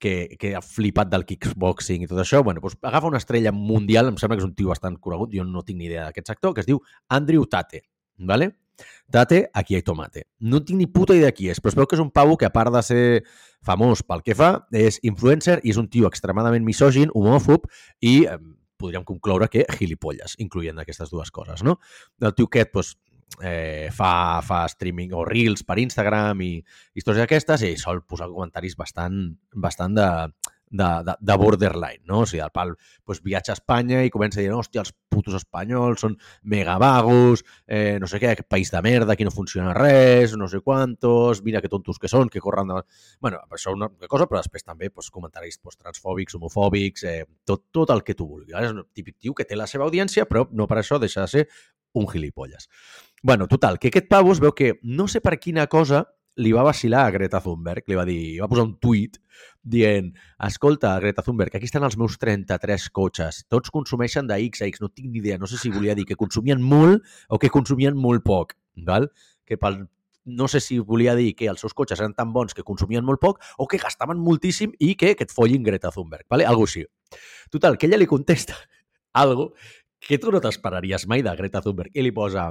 que, 0.00 0.36
que 0.40 0.54
ha 0.56 0.62
flipat 0.64 1.10
del 1.12 1.24
kickboxing 1.28 2.04
i 2.04 2.10
tot 2.10 2.20
això. 2.20 2.42
Bueno, 2.44 2.62
doncs 2.64 2.76
agafa 2.82 3.10
una 3.10 3.20
estrella 3.22 3.52
mundial, 3.54 4.10
em 4.10 4.18
sembla 4.20 4.38
que 4.38 4.44
és 4.44 4.48
un 4.48 4.56
tio 4.58 4.72
bastant 4.72 4.98
conegut, 5.00 5.32
jo 5.34 5.46
no 5.48 5.64
tinc 5.64 5.80
ni 5.80 5.88
idea 5.88 6.08
d'aquest 6.08 6.34
sector, 6.34 6.54
que 6.54 6.64
es 6.64 6.68
diu 6.68 6.82
Andrew 7.08 7.46
Tate, 7.50 7.84
¿vale? 8.18 8.52
Tate, 9.10 9.50
aquí 9.54 9.76
hay 9.76 9.82
tomate. 9.82 10.26
No 10.38 10.64
tinc 10.64 10.78
ni 10.78 10.86
puta 10.90 11.14
idea 11.14 11.30
qui 11.32 11.48
és, 11.50 11.60
però 11.62 11.70
es 11.70 11.78
veu 11.78 11.86
que 11.86 11.94
és 11.96 12.02
un 12.02 12.10
pavo 12.10 12.36
que 12.36 12.48
a 12.48 12.52
part 12.54 12.72
de 12.74 12.82
ser 12.82 13.04
famós 13.64 14.02
pel 14.02 14.24
que 14.26 14.34
fa, 14.34 14.66
és 14.74 14.98
influencer 15.06 15.60
i 15.62 15.70
és 15.70 15.78
un 15.80 15.88
tio 15.88 16.10
extremadament 16.10 16.66
misògin, 16.66 17.12
homòfob 17.14 17.68
i 18.02 18.24
eh, 18.26 18.38
podríem 18.80 19.06
concloure 19.06 19.48
que 19.52 19.64
gilipolles, 19.78 20.34
incloent 20.42 20.82
aquestes 20.82 21.12
dues 21.12 21.30
coses, 21.30 21.62
no? 21.62 21.78
El 22.20 22.34
tio 22.34 22.50
aquest, 22.50 22.74
doncs, 22.74 22.94
eh, 23.42 23.88
fa, 23.92 24.40
fa 24.46 24.64
streaming 24.70 25.14
o 25.14 25.24
reels 25.28 25.64
per 25.66 25.78
Instagram 25.82 26.42
i 26.44 26.52
històries 26.94 27.24
d'aquestes 27.24 27.66
i 27.66 27.74
sol 27.80 28.04
posar 28.06 28.30
comentaris 28.32 28.76
bastant, 28.78 29.18
bastant 29.54 29.96
de, 29.98 30.08
de, 30.74 31.04
de, 31.06 31.14
de 31.20 31.36
borderline, 31.36 32.02
no? 32.04 32.20
O 32.24 32.26
sigui, 32.26 32.42
el 32.42 32.50
pal 32.50 32.72
pues, 33.04 33.20
viatja 33.22 33.52
a 33.52 33.58
Espanya 33.58 34.02
i 34.02 34.10
comença 34.10 34.40
a 34.40 34.42
dir, 34.42 34.50
hòstia, 34.54 34.82
els 34.82 34.90
putos 35.12 35.36
espanyols 35.38 36.02
són 36.02 36.16
mega 36.50 36.74
vagos, 36.82 37.44
eh, 37.66 37.96
no 38.02 38.08
sé 38.10 38.18
què, 38.22 38.32
aquest 38.32 38.50
país 38.50 38.72
de 38.74 38.82
merda, 38.82 39.14
aquí 39.14 39.26
no 39.26 39.34
funciona 39.34 39.74
res, 39.76 40.34
no 40.40 40.48
sé 40.50 40.60
quantos, 40.66 41.44
mira 41.46 41.62
que 41.62 41.70
tontos 41.70 42.00
que 42.02 42.10
són, 42.10 42.32
que 42.32 42.42
corren 42.42 42.72
de... 42.72 42.82
Bueno, 43.22 43.44
això 43.54 43.76
una 43.76 43.88
cosa, 44.10 44.26
però 44.30 44.42
després 44.42 44.66
també 44.66 44.90
pues, 44.90 45.12
comentaris 45.14 45.60
pues, 45.62 45.78
transfòbics, 45.78 46.34
homofòbics, 46.40 47.06
eh, 47.06 47.22
tot, 47.46 47.68
tot 47.70 47.94
el 47.94 48.02
que 48.02 48.18
tu 48.18 48.26
vulguis. 48.26 48.58
És 48.58 48.74
un 48.74 48.82
típic 48.92 49.20
tio 49.22 49.38
que 49.38 49.46
té 49.46 49.54
la 49.54 49.70
seva 49.70 49.86
audiència, 49.86 50.26
però 50.26 50.48
no 50.50 50.66
per 50.66 50.82
això 50.82 50.98
deixa 50.98 51.22
de 51.22 51.36
ser 51.36 51.46
un 51.94 52.10
gilipolles. 52.10 52.66
Bueno, 53.26 53.48
total, 53.48 53.78
que 53.78 53.88
aquest 53.88 54.10
pavo 54.12 54.34
es 54.34 54.40
veu 54.44 54.52
que 54.52 54.66
no 54.84 55.06
sé 55.08 55.22
per 55.24 55.38
quina 55.40 55.62
cosa 55.72 56.02
li 56.36 56.50
va 56.52 56.64
vacilar 56.66 57.06
a 57.06 57.12
Greta 57.14 57.38
Thunberg, 57.40 57.86
li 57.88 57.96
va 57.96 58.02
dir, 58.04 58.18
va 58.42 58.50
posar 58.52 58.66
un 58.66 58.74
tuit 58.76 59.14
dient, 59.74 60.10
escolta, 60.44 60.90
Greta 61.00 61.22
Thunberg, 61.24 61.54
aquí 61.56 61.64
estan 61.64 61.86
els 61.88 61.96
meus 61.96 62.18
33 62.20 62.84
cotxes, 62.92 63.38
tots 63.48 63.72
consumeixen 63.72 64.28
de 64.28 64.36
X 64.50 64.60
a 64.60 64.68
X, 64.68 64.82
no 64.84 64.90
tinc 64.92 65.08
ni 65.08 65.22
idea, 65.22 65.38
no 65.40 65.48
sé 65.48 65.56
si 65.56 65.72
volia 65.72 65.94
dir 65.96 66.04
que 66.10 66.18
consumien 66.20 66.60
molt 66.60 67.00
o 67.32 67.38
que 67.40 67.48
consumien 67.54 67.96
molt 67.96 68.26
poc, 68.26 68.52
val? 68.90 69.08
que 69.48 69.56
pel, 69.56 69.80
no 70.28 70.50
sé 70.52 70.60
si 70.60 70.76
volia 70.92 71.16
dir 71.16 71.30
que 71.38 71.48
els 71.48 71.64
seus 71.64 71.72
cotxes 71.72 72.04
eren 72.04 72.12
tan 72.12 72.36
bons 72.36 72.52
que 72.52 72.66
consumien 72.68 73.08
molt 73.08 73.24
poc 73.24 73.40
o 73.56 73.64
que 73.64 73.80
gastaven 73.80 74.20
moltíssim 74.20 74.76
i 74.84 74.92
que, 75.00 75.14
que 75.16 75.24
et 75.24 75.32
follin 75.32 75.64
Greta 75.64 75.94
Thunberg, 75.96 76.28
vale? 76.28 76.44
algo 76.44 76.68
així. 76.68 76.84
Total, 77.48 77.80
que 77.80 77.88
ella 77.88 78.02
li 78.04 78.10
contesta 78.12 78.60
algo 79.24 79.54
que 79.96 80.20
tu 80.20 80.28
no 80.28 80.44
t'esperaries 80.44 81.08
mai 81.08 81.24
de 81.24 81.32
Greta 81.40 81.64
Thunberg 81.64 81.96
i 81.96 82.04
li 82.04 82.12
posa 82.12 82.50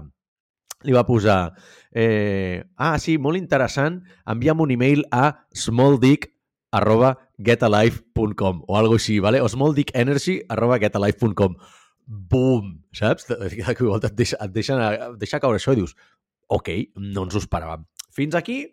li 0.83 0.95
va 0.95 1.05
posar 1.07 1.53
eh, 1.91 2.63
ah, 2.77 2.97
sí, 2.99 3.17
molt 3.17 3.39
interessant, 3.39 4.01
envia'm 4.29 4.63
un 4.63 4.73
email 4.75 5.05
a 5.11 5.45
smalldick 5.55 6.31
arroba 6.73 7.15
getalife.com 7.37 8.63
o 8.67 8.77
algo 8.77 8.97
així, 8.97 9.19
vale? 9.23 9.41
o 9.41 9.49
smalldickenergy 9.49 10.43
arroba 10.49 10.79
getalife.com 10.81 11.57
Bum! 12.03 12.81
Saps? 12.91 13.29
De 13.29 13.47
i 13.47 13.63
volta 13.87 14.09
et 14.09 14.15
deixa, 14.17 14.35
et, 14.43 14.51
deixa, 14.51 14.75
et 14.91 15.19
deixa 15.21 15.39
caure 15.39 15.61
això 15.61 15.71
i 15.71 15.79
dius 15.79 15.93
ok, 16.53 16.69
no 16.99 17.25
ens 17.25 17.35
ho 17.35 17.41
esperàvem. 17.41 17.85
Fins 18.13 18.35
aquí, 18.37 18.65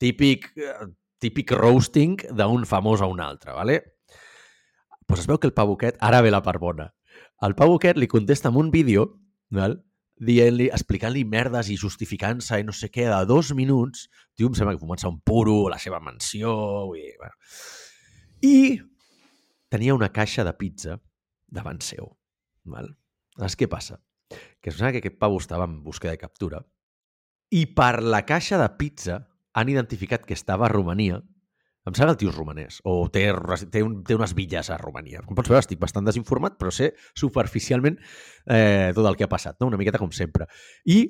típic, 0.00 0.50
eh, 0.56 0.88
típic 1.20 1.52
roasting 1.52 2.16
d'un 2.32 2.64
famós 2.66 3.02
a 3.02 3.06
un 3.10 3.20
altre, 3.20 3.52
vale? 3.52 3.80
Pues 5.06 5.20
es 5.20 5.26
veu 5.26 5.38
que 5.38 5.46
el 5.46 5.54
pavoquet, 5.54 5.98
ara 6.00 6.22
ve 6.22 6.30
la 6.30 6.42
part 6.42 6.60
bona, 6.60 6.90
el 7.42 7.54
pavoquet 7.54 7.98
li 7.98 8.08
contesta 8.08 8.48
amb 8.48 8.58
un 8.58 8.70
vídeo, 8.70 9.20
val? 9.50 9.80
Dient-li, 10.20 10.68
explicant-li 10.68 11.24
merdes 11.24 11.70
i 11.72 11.78
justificant-se 11.80 12.60
i 12.60 12.66
no 12.66 12.74
sé 12.76 12.90
què, 12.92 13.08
de 13.08 13.20
dos 13.28 13.54
minuts, 13.56 14.08
tio, 14.36 14.50
em 14.50 14.56
sembla 14.58 14.76
que 14.76 14.82
fumant-se 14.82 15.08
un 15.08 15.20
puro, 15.24 15.62
la 15.72 15.80
seva 15.80 16.00
mansió, 16.04 16.52
vull 16.90 17.00
dir, 17.00 17.14
bueno. 17.20 17.36
I 18.44 18.56
tenia 19.72 19.96
una 19.96 20.10
caixa 20.12 20.44
de 20.44 20.52
pizza 20.58 20.98
davant 21.48 21.80
seu. 21.84 22.12
Val? 22.68 22.92
Saps 23.40 23.56
què 23.56 23.68
passa? 23.70 23.98
Que 24.30 24.70
es 24.70 24.76
sembla 24.76 24.92
que 24.94 25.02
aquest 25.02 25.18
pavo 25.18 25.40
estava 25.40 25.66
en 25.66 25.80
búsqueda 25.82 26.12
de 26.14 26.20
captura 26.20 26.60
i 27.50 27.66
per 27.74 28.00
la 28.02 28.22
caixa 28.26 28.58
de 28.60 28.68
pizza 28.78 29.18
han 29.58 29.70
identificat 29.72 30.24
que 30.26 30.36
estava 30.38 30.68
a 30.68 30.72
Romania 30.72 31.18
em 31.90 31.98
sembla 31.98 32.14
que 32.14 32.18
el 32.18 32.22
tio 32.22 32.32
és 32.32 32.38
romanès, 32.38 32.80
o 32.88 32.96
té, 33.12 33.26
té, 33.72 33.84
un, 33.86 34.00
té 34.06 34.16
unes 34.16 34.34
villes 34.38 34.70
a 34.70 34.78
Romania. 34.80 35.22
Com 35.26 35.38
pots 35.38 35.50
veure, 35.50 35.62
estic 35.64 35.80
bastant 35.82 36.06
desinformat, 36.06 36.58
però 36.60 36.72
sé 36.74 36.92
superficialment 37.18 37.98
eh, 38.00 38.90
tot 38.96 39.06
el 39.06 39.18
que 39.18 39.26
ha 39.26 39.32
passat, 39.32 39.58
no? 39.60 39.70
una 39.70 39.80
miqueta 39.80 40.00
com 40.00 40.12
sempre. 40.14 40.48
I 40.86 41.02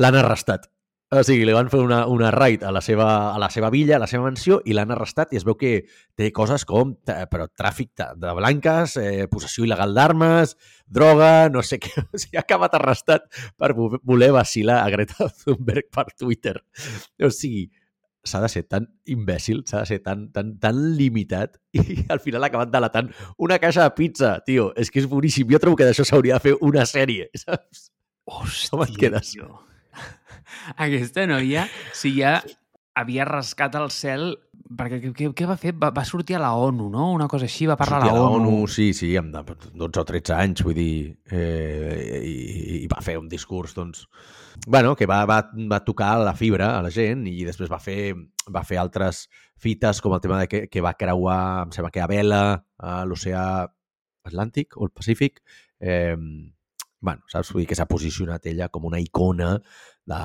l'han 0.00 0.18
arrestat. 0.18 0.70
O 1.12 1.20
sigui, 1.28 1.44
li 1.44 1.52
van 1.52 1.68
fer 1.68 1.82
una, 1.84 2.06
una 2.08 2.30
raid 2.32 2.62
a 2.64 2.70
la, 2.72 2.80
seva, 2.80 3.06
a 3.34 3.40
la 3.40 3.50
seva 3.52 3.68
villa, 3.68 3.98
a 3.98 4.00
la 4.00 4.06
seva 4.08 4.24
mansió, 4.24 4.62
i 4.64 4.72
l'han 4.72 4.94
arrestat 4.94 5.34
i 5.34 5.36
es 5.36 5.44
veu 5.44 5.58
que 5.60 5.72
té 6.16 6.30
coses 6.32 6.64
com 6.64 6.94
eh, 7.04 7.26
però 7.28 7.50
tràfic 7.52 7.90
de, 8.00 8.30
blanques, 8.38 8.94
eh, 8.96 9.26
possessió 9.28 9.66
il·legal 9.66 9.92
d'armes, 9.92 10.56
droga, 10.88 11.50
no 11.52 11.60
sé 11.60 11.76
què. 11.84 11.92
O 12.08 12.16
sigui, 12.16 12.40
ha 12.40 12.46
acabat 12.46 12.78
arrestat 12.80 13.28
per 13.60 13.74
voler 13.76 14.30
vacilar 14.32 14.80
a 14.80 14.88
Greta 14.94 15.28
Thunberg 15.42 15.92
per 15.92 16.06
Twitter. 16.16 16.56
O 17.20 17.28
sigui, 17.28 17.66
s'ha 18.24 18.40
de 18.42 18.48
ser 18.52 18.62
tan 18.70 18.86
imbècil, 19.10 19.62
s'ha 19.66 19.82
de 19.82 19.90
ser 19.90 19.98
tan, 20.04 20.28
tan, 20.34 20.54
tan 20.62 20.78
limitat 20.98 21.58
i 21.78 22.04
al 22.12 22.22
final 22.22 22.44
ha 22.44 22.50
acabat 22.52 22.70
delatant 22.72 23.10
una 23.38 23.58
caixa 23.62 23.88
de 23.88 23.94
pizza, 23.98 24.36
tio. 24.46 24.70
És 24.78 24.90
que 24.90 25.02
és 25.02 25.08
boníssim. 25.10 25.50
Jo 25.50 25.60
trobo 25.62 25.78
que 25.80 25.88
d'això 25.88 26.06
s'hauria 26.06 26.38
de 26.38 26.46
fer 26.46 26.56
una 26.62 26.86
sèrie, 26.88 27.28
saps? 27.44 27.88
Hòstia, 28.30 28.70
Com 28.70 28.84
et 28.86 28.98
quedes? 28.98 29.34
Tio. 29.34 29.50
Aquesta 30.86 31.26
noia, 31.26 31.66
si 31.96 32.14
ja 32.20 32.38
havia 32.98 33.26
rascat 33.26 33.74
el 33.80 33.90
cel 33.90 34.36
perquè 34.78 34.98
què, 35.02 35.28
què, 35.36 35.46
va 35.48 35.56
fer? 35.60 35.72
Va, 35.78 35.90
va 35.94 36.04
sortir 36.04 36.36
a 36.36 36.40
la 36.42 36.52
ONU, 36.58 36.88
no? 36.90 37.10
Una 37.14 37.28
cosa 37.28 37.46
així, 37.48 37.66
va 37.70 37.76
parlar 37.80 38.00
Sortia 38.02 38.12
a 38.16 38.20
la 38.20 38.28
ONU. 38.38 38.66
Sí, 38.68 38.92
sí, 38.96 39.10
amb 39.16 39.34
de- 39.34 39.56
12 39.74 40.00
o 40.00 40.04
13 40.08 40.34
anys, 40.34 40.62
vull 40.66 40.74
dir, 40.74 41.16
eh, 41.30 42.20
i, 42.24 42.36
i 42.82 42.86
va 42.92 43.00
fer 43.04 43.18
un 43.18 43.28
discurs, 43.28 43.74
doncs, 43.74 44.06
bueno, 44.66 44.94
que 44.96 45.06
va, 45.06 45.24
va, 45.26 45.38
va 45.70 45.80
tocar 45.84 46.14
la 46.20 46.34
fibra 46.38 46.76
a 46.78 46.82
la 46.82 46.90
gent 46.90 47.26
i 47.26 47.44
després 47.44 47.70
va 47.72 47.78
fer, 47.82 48.14
va 48.52 48.64
fer 48.64 48.78
altres 48.82 49.26
fites 49.62 50.00
com 50.02 50.14
el 50.14 50.20
tema 50.20 50.40
de 50.40 50.48
que, 50.48 50.64
que 50.68 50.82
va 50.84 50.94
creuar, 50.98 51.66
em 51.66 51.72
sembla 51.74 51.90
que 51.94 52.02
a 52.02 52.08
vela, 52.10 52.42
a 52.78 53.04
l'oceà 53.04 53.46
Atlàntic 54.28 54.76
o 54.76 54.86
el 54.86 54.92
Pacífic, 54.94 55.40
eh, 55.80 56.16
bueno, 57.02 57.22
saps? 57.26 57.50
Vull 57.52 57.64
dir 57.64 57.68
que 57.72 57.78
s'ha 57.78 57.88
posicionat 57.90 58.46
ella 58.46 58.68
com 58.70 58.84
una 58.86 59.00
icona 59.02 59.56
de 60.06 60.18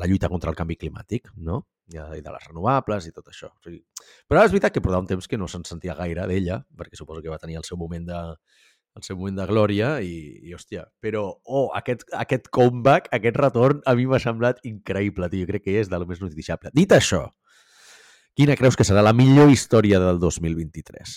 la 0.00 0.06
lluita 0.08 0.30
contra 0.32 0.50
el 0.52 0.56
canvi 0.56 0.76
climàtic, 0.80 1.28
no? 1.36 1.66
De, 1.84 2.00
i 2.16 2.22
de 2.24 2.32
les 2.32 2.44
renovables 2.48 3.04
i 3.04 3.12
tot 3.12 3.26
això. 3.28 3.50
O 3.52 3.60
sigui, 3.66 3.82
però 4.24 4.40
és 4.46 4.52
veritat 4.54 4.72
que 4.72 4.80
portava 4.80 5.02
un 5.04 5.08
temps 5.10 5.26
que 5.28 5.36
no 5.36 5.44
se'n 5.52 5.66
sentia 5.68 5.96
gaire 5.98 6.24
d'ella, 6.30 6.62
perquè 6.78 6.96
suposo 6.96 7.20
que 7.20 7.28
va 7.28 7.36
tenir 7.42 7.58
el 7.60 7.66
seu 7.68 7.76
moment 7.76 8.06
de, 8.08 8.20
el 8.94 9.02
seu 9.02 9.18
moment 9.18 9.36
de 9.40 9.46
glòria 9.50 9.90
i, 10.06 10.14
i 10.46 10.54
hòstia, 10.54 10.84
però 11.02 11.24
oh, 11.44 11.66
aquest, 11.74 12.06
aquest 12.14 12.48
comeback, 12.54 13.10
aquest 13.16 13.38
retorn, 13.40 13.82
a 13.90 13.94
mi 13.98 14.06
m'ha 14.08 14.20
semblat 14.22 14.60
increïble, 14.68 15.28
tio. 15.32 15.44
Jo 15.44 15.50
crec 15.50 15.66
que 15.66 15.78
és 15.80 15.90
del 15.90 16.06
més 16.08 16.22
noticiable. 16.22 16.70
Dit 16.76 16.94
això, 16.94 17.24
quina 18.38 18.56
creus 18.58 18.78
que 18.78 18.86
serà 18.86 19.02
la 19.02 19.14
millor 19.16 19.50
història 19.50 20.00
del 20.02 20.22
2023? 20.22 21.16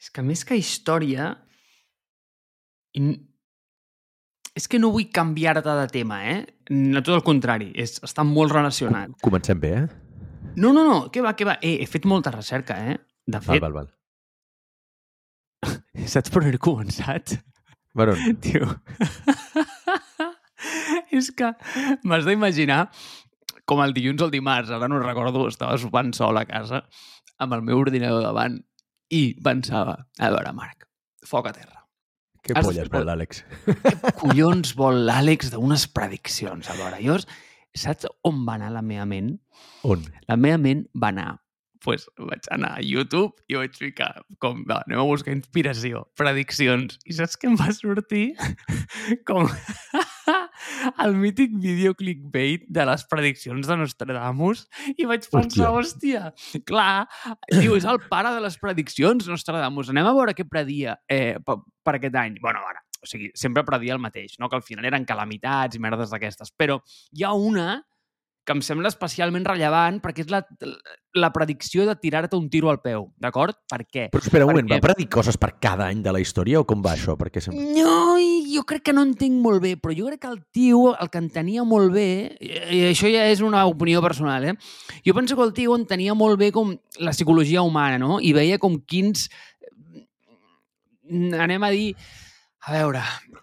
És 0.00 0.12
que 0.12 0.24
més 0.24 0.44
que 0.44 0.60
història... 0.60 1.34
És 4.60 4.66
que 4.68 4.76
no 4.76 4.90
vull 4.92 5.06
canviar-te 5.08 5.64
de 5.64 5.86
tema, 5.88 6.18
eh? 6.28 6.40
No, 6.68 7.00
tot 7.00 7.14
el 7.16 7.22
contrari, 7.24 7.70
és, 7.80 7.94
està 8.04 8.26
molt 8.28 8.52
relacionat. 8.52 9.14
Comencem 9.24 9.60
bé, 9.62 9.70
eh? 9.78 9.86
No, 10.60 10.74
no, 10.76 10.82
no, 10.84 10.98
què 11.14 11.22
va, 11.24 11.32
què 11.38 11.46
va? 11.48 11.54
Eh, 11.64 11.78
he 11.80 11.86
fet 11.88 12.04
molta 12.10 12.32
recerca, 12.34 12.76
eh? 12.92 12.98
De 13.24 13.38
Val, 13.38 13.46
fet, 13.46 13.64
val, 13.64 13.78
val. 13.78 13.88
saps 16.12 16.34
per 16.34 16.42
on 16.42 16.50
he 16.50 16.60
començat? 16.60 17.38
Bueno, 17.96 18.18
Tio. 18.44 18.68
és 21.16 21.32
que 21.32 21.54
m'has 22.04 22.28
d'imaginar 22.28 22.82
com 23.64 23.80
el 23.80 23.96
dilluns 23.96 24.20
o 24.20 24.28
el 24.28 24.36
dimarts, 24.36 24.76
ara 24.76 24.90
no 24.92 25.00
recordo, 25.00 25.46
estava 25.48 25.80
sopant 25.80 26.12
sol 26.16 26.36
a 26.36 26.44
casa 26.44 26.84
amb 27.40 27.56
el 27.56 27.64
meu 27.64 27.80
ordinador 27.80 28.26
davant 28.28 28.60
i 29.08 29.22
pensava, 29.40 29.96
a 30.20 30.32
veure, 30.34 30.52
Marc, 30.52 30.84
foc 31.24 31.48
a 31.48 31.56
terra. 31.56 31.79
Què 32.46 32.56
Has- 32.56 32.66
polles 32.66 32.88
vol 32.92 33.06
l'Àlex? 33.08 33.42
Què 33.66 34.14
collons 34.20 34.74
vol 34.78 35.02
l'Àlex 35.08 35.50
d'unes 35.54 35.86
prediccions? 35.92 36.70
A 36.70 36.76
veure, 36.78 36.98
jo, 37.04 37.18
saps 37.76 38.08
on 38.26 38.44
va 38.46 38.56
anar 38.58 38.70
la 38.74 38.82
meva 38.82 39.06
ment? 39.06 39.34
On? 39.84 40.02
La 40.28 40.36
meva 40.40 40.58
ment 40.58 40.86
va 40.94 41.12
anar 41.14 41.28
pues, 41.84 42.06
vaig 42.18 42.46
anar 42.54 42.74
a 42.78 42.84
YouTube 42.84 43.32
i 43.50 43.58
vaig 43.58 43.76
ficar 43.76 44.12
com, 44.42 44.62
va, 44.68 44.82
anem 44.86 45.00
a 45.02 45.06
buscar 45.08 45.34
inspiració, 45.34 46.04
prediccions. 46.18 46.98
I 47.06 47.16
saps 47.16 47.38
què 47.40 47.50
em 47.50 47.56
va 47.60 47.70
sortir? 47.76 48.26
com 49.28 49.48
el 51.04 51.16
mític 51.16 51.54
vídeo 51.62 51.94
clickbait 51.98 52.66
de 52.68 52.86
les 52.88 53.04
prediccions 53.10 53.66
de 53.68 53.78
Nostradamus 53.80 54.66
i 54.96 55.08
vaig 55.08 55.26
pensar, 55.32 55.72
hòstia, 55.74 56.30
clar, 56.68 57.06
diu, 57.52 57.76
és 57.78 57.88
el 57.88 58.02
pare 58.10 58.34
de 58.36 58.44
les 58.44 58.60
prediccions, 58.60 59.28
Nostradamus. 59.30 59.92
Anem 59.92 60.10
a 60.10 60.14
veure 60.16 60.36
què 60.36 60.46
predia 60.48 60.98
eh, 61.08 61.36
per, 61.44 61.60
per 61.84 61.96
aquest 61.98 62.16
any. 62.20 62.38
Bueno, 62.42 62.62
ara, 62.68 62.84
o 63.00 63.08
sigui, 63.08 63.30
sempre 63.38 63.64
predia 63.64 63.96
el 63.96 64.02
mateix, 64.02 64.36
no? 64.38 64.48
que 64.48 64.58
al 64.58 64.66
final 64.66 64.88
eren 64.88 65.08
calamitats 65.08 65.76
i 65.76 65.82
merdes 65.82 66.12
d'aquestes. 66.12 66.52
Però 66.56 66.78
hi 67.16 67.24
ha 67.24 67.32
una 67.36 67.80
que 68.50 68.56
em 68.58 68.62
sembla 68.66 68.90
especialment 68.90 69.44
rellevant 69.46 70.00
perquè 70.02 70.24
és 70.24 70.30
la, 70.32 70.40
la 71.14 71.28
predicció 71.30 71.84
de 71.86 71.94
tirar-te 72.02 72.34
un 72.34 72.48
tiro 72.50 72.70
al 72.72 72.80
peu, 72.82 73.04
d'acord? 73.22 73.54
Per 73.70 73.84
què? 73.86 74.08
Però 74.10 74.22
espera 74.24 74.46
un 74.48 74.50
moment, 74.50 74.66
Perquè- 74.66 74.80
va 74.80 74.88
predir 74.88 75.06
coses 75.12 75.38
per 75.38 75.52
cada 75.62 75.86
any 75.86 76.00
de 76.02 76.10
la 76.14 76.22
història 76.22 76.58
o 76.58 76.66
com 76.66 76.82
va 76.82 76.96
això? 76.96 77.14
Perquè 77.20 77.42
sembla... 77.44 77.62
No, 77.76 78.16
jo 78.50 78.64
crec 78.66 78.88
que 78.88 78.94
no 78.96 79.04
entenc 79.06 79.38
molt 79.44 79.62
bé, 79.62 79.76
però 79.78 79.94
jo 79.94 80.08
crec 80.10 80.24
que 80.24 80.32
el 80.32 80.40
tio, 80.50 80.80
el 80.98 81.10
que 81.12 81.22
entenia 81.22 81.62
molt 81.62 81.94
bé, 81.94 82.08
i 82.40 82.80
això 82.88 83.10
ja 83.12 83.28
és 83.30 83.42
una 83.46 83.62
opinió 83.70 84.02
personal, 84.02 84.48
eh? 84.50 84.56
Jo 85.06 85.14
penso 85.14 85.38
que 85.38 85.46
el 85.46 85.54
tio 85.54 85.76
entenia 85.78 86.16
molt 86.18 86.40
bé 86.40 86.50
com 86.50 86.74
la 86.98 87.14
psicologia 87.14 87.62
humana, 87.62 88.00
no? 88.02 88.18
I 88.18 88.34
veia 88.34 88.58
com 88.58 88.80
quins... 88.82 89.28
Anem 91.10 91.62
a 91.66 91.70
dir... 91.74 91.94
A 92.70 92.74
veure, 92.76 93.00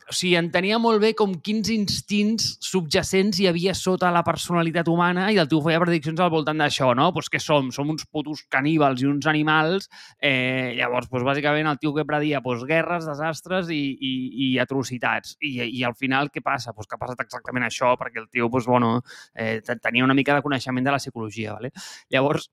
o 0.08 0.14
sigui, 0.16 0.38
entenia 0.40 0.78
molt 0.80 1.02
bé 1.04 1.10
com 1.20 1.34
quins 1.44 1.68
instints 1.74 2.46
subjacents 2.64 3.42
hi 3.42 3.48
havia 3.50 3.74
sota 3.76 4.08
la 4.16 4.22
personalitat 4.24 4.88
humana 4.88 5.26
i 5.36 5.40
el 5.42 5.50
tio 5.52 5.60
feia 5.66 5.82
prediccions 5.84 6.22
al 6.24 6.32
voltant 6.32 6.64
d'això, 6.64 6.94
no? 6.96 7.10
Pues 7.18 7.28
què 7.34 7.42
som? 7.44 7.68
Som 7.76 7.92
uns 7.92 8.06
putos 8.08 8.46
caníbals 8.56 9.04
i 9.04 9.10
uns 9.10 9.28
animals. 9.28 9.90
Eh, 10.30 10.78
llavors, 10.80 11.10
pues, 11.12 11.28
bàsicament, 11.28 11.68
el 11.68 11.82
tio 11.84 11.92
que 11.98 12.08
predia 12.08 12.40
pues, 12.46 12.64
guerres, 12.72 13.10
desastres 13.10 13.68
i, 13.76 13.82
i, 14.00 14.14
i 14.46 14.50
atrocitats. 14.64 15.36
I, 15.44 15.58
I 15.66 15.84
al 15.92 16.00
final, 16.00 16.32
què 16.32 16.46
passa? 16.46 16.72
Pues, 16.72 16.88
que 16.88 16.96
ha 16.96 17.04
passat 17.04 17.28
exactament 17.28 17.68
això, 17.68 17.98
perquè 18.00 18.24
el 18.24 18.32
tio 18.32 18.48
pues, 18.54 18.72
bueno, 18.72 19.02
eh, 19.36 19.60
te- 19.60 19.76
tenia 19.84 20.08
una 20.08 20.16
mica 20.16 20.40
de 20.40 20.48
coneixement 20.48 20.88
de 20.88 20.96
la 20.96 21.04
psicologia. 21.04 21.60
Vale? 21.60 21.76
Llavors, 22.16 22.48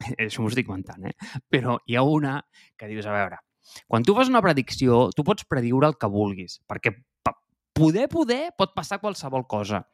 això 0.18 0.42
m'ho 0.42 0.50
estic 0.50 0.66
mentant, 0.74 1.12
eh? 1.12 1.14
Però 1.46 1.78
hi 1.86 1.94
ha 1.94 2.02
una 2.02 2.40
que 2.74 2.90
dius, 2.90 3.06
a 3.06 3.14
veure, 3.14 3.45
quan 3.86 4.06
tu 4.06 4.14
fas 4.16 4.30
una 4.32 4.42
predicció, 4.44 5.06
tu 5.16 5.24
pots 5.26 5.46
prediure 5.48 5.90
el 5.90 5.98
que 6.00 6.10
vulguis, 6.10 6.60
perquè 6.68 6.94
poder, 7.76 8.08
poder, 8.08 8.42
pot 8.56 8.74
passar 8.74 9.00
qualsevol 9.02 9.46
cosa. 9.46 9.84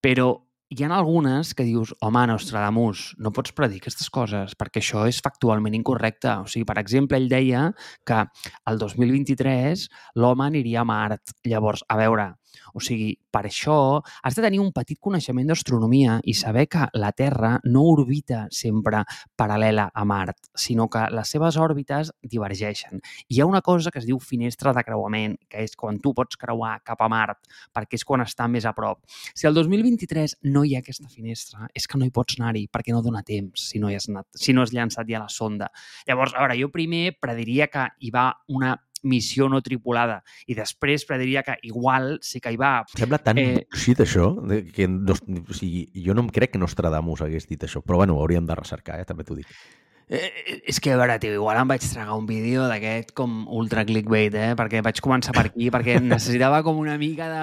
Però 0.00 0.32
hi 0.68 0.82
ha 0.82 0.88
algunes 0.90 1.52
que 1.54 1.62
dius, 1.62 1.92
home, 2.02 2.24
Nostradamus, 2.26 3.12
no 3.22 3.30
pots 3.30 3.52
predir 3.54 3.78
aquestes 3.78 4.08
coses 4.10 4.56
perquè 4.58 4.80
això 4.82 5.04
és 5.06 5.20
factualment 5.22 5.76
incorrecte. 5.78 6.32
O 6.42 6.48
sigui, 6.50 6.66
per 6.66 6.78
exemple, 6.82 7.20
ell 7.20 7.28
deia 7.30 7.68
que 8.06 8.24
el 8.66 8.80
2023 8.80 9.86
l'home 10.18 10.48
aniria 10.48 10.82
a 10.82 10.88
Mart. 10.88 11.36
Llavors, 11.46 11.84
a 11.86 12.00
veure, 12.00 12.32
o 12.74 12.82
sigui, 12.82 13.14
per 13.30 13.44
això 13.46 14.02
has 14.22 14.36
de 14.36 14.44
tenir 14.44 14.60
un 14.62 14.72
petit 14.74 14.98
coneixement 15.02 15.48
d'astronomia 15.48 16.18
i 16.24 16.34
saber 16.34 16.66
que 16.72 16.86
la 16.94 17.12
Terra 17.12 17.56
no 17.64 17.84
orbita 17.92 18.46
sempre 18.50 19.02
paral·lela 19.36 19.88
a 19.94 20.04
Mart, 20.04 20.50
sinó 20.54 20.88
que 20.92 21.04
les 21.12 21.32
seves 21.32 21.58
òrbites 21.60 22.12
divergeixen. 22.22 23.02
Hi 23.28 23.40
ha 23.40 23.48
una 23.48 23.62
cosa 23.62 23.90
que 23.90 24.00
es 24.00 24.08
diu 24.08 24.20
finestra 24.20 24.72
de 24.76 24.84
creuament, 24.86 25.36
que 25.48 25.64
és 25.64 25.76
quan 25.76 26.00
tu 26.02 26.14
pots 26.16 26.38
creuar 26.40 26.78
cap 26.84 27.02
a 27.02 27.10
Mart, 27.12 27.42
perquè 27.74 28.00
és 28.00 28.04
quan 28.04 28.24
està 28.24 28.48
més 28.48 28.66
a 28.66 28.74
prop. 28.76 29.02
Si 29.34 29.46
el 29.48 29.54
2023 29.54 30.38
no 30.52 30.64
hi 30.64 30.76
ha 30.76 30.82
aquesta 30.84 31.08
finestra, 31.12 31.68
és 31.74 31.86
que 31.86 31.98
no 31.98 32.06
hi 32.06 32.14
pots 32.14 32.38
anar-hi, 32.40 32.66
perquè 32.72 32.94
no 32.94 33.02
dona 33.04 33.24
temps 33.26 33.68
si 33.70 33.80
no, 33.82 33.90
hi 33.90 33.98
has 33.98 34.08
anat, 34.10 34.28
si 34.36 34.54
no 34.54 34.62
has 34.62 34.72
llançat 34.74 35.08
ja 35.10 35.22
la 35.22 35.30
sonda. 35.32 35.70
Llavors, 36.08 36.34
a 36.34 36.44
veure, 36.44 36.58
jo 36.60 36.70
primer 36.72 37.16
prediria 37.20 37.70
que 37.72 37.88
hi 38.00 38.12
va 38.14 38.30
una 38.48 38.76
missió 39.04 39.50
no 39.52 39.62
tripulada 39.64 40.22
i 40.46 40.56
després 40.58 41.06
prediria 41.08 41.44
que 41.46 41.58
igual 41.68 42.16
sí 42.22 42.40
que 42.40 42.52
hi 42.54 42.60
va 42.60 42.74
Em 42.86 43.02
sembla 43.04 43.18
tan 43.22 43.38
Eh, 43.38 43.66
eh... 43.66 43.96
això, 44.02 44.30
que 44.72 44.86
no, 44.88 45.14
o 45.14 45.56
sigui, 45.56 45.86
jo 46.04 46.14
no 46.14 46.24
em 46.24 46.30
crec 46.32 46.54
que 46.54 46.62
Nostradamus 46.62 47.22
hagués 47.24 47.48
dit 47.50 47.62
això, 47.66 47.82
però 47.84 48.00
bueno, 48.00 48.16
ho 48.16 48.22
hauríem 48.24 48.46
de 48.46 48.56
recercar, 48.56 49.00
eh? 49.00 49.08
també 49.08 49.24
t'ho 49.24 49.36
dic. 49.36 49.50
Eh, 50.08 50.62
és 50.70 50.78
que, 50.78 50.92
a 50.94 50.98
veure, 51.00 51.16
tio, 51.18 51.32
igual 51.34 51.58
em 51.58 51.66
vaig 51.66 51.82
tragar 51.82 52.14
un 52.14 52.28
vídeo 52.28 52.68
d'aquest 52.70 53.10
com 53.18 53.40
ultra 53.50 53.82
clickbait, 53.88 54.34
eh? 54.38 54.52
Perquè 54.58 54.78
vaig 54.86 55.00
començar 55.02 55.34
per 55.34 55.48
aquí, 55.48 55.66
perquè 55.74 55.96
necessitava 56.02 56.60
com 56.62 56.78
una 56.78 56.94
mica 57.00 57.26
de... 57.32 57.40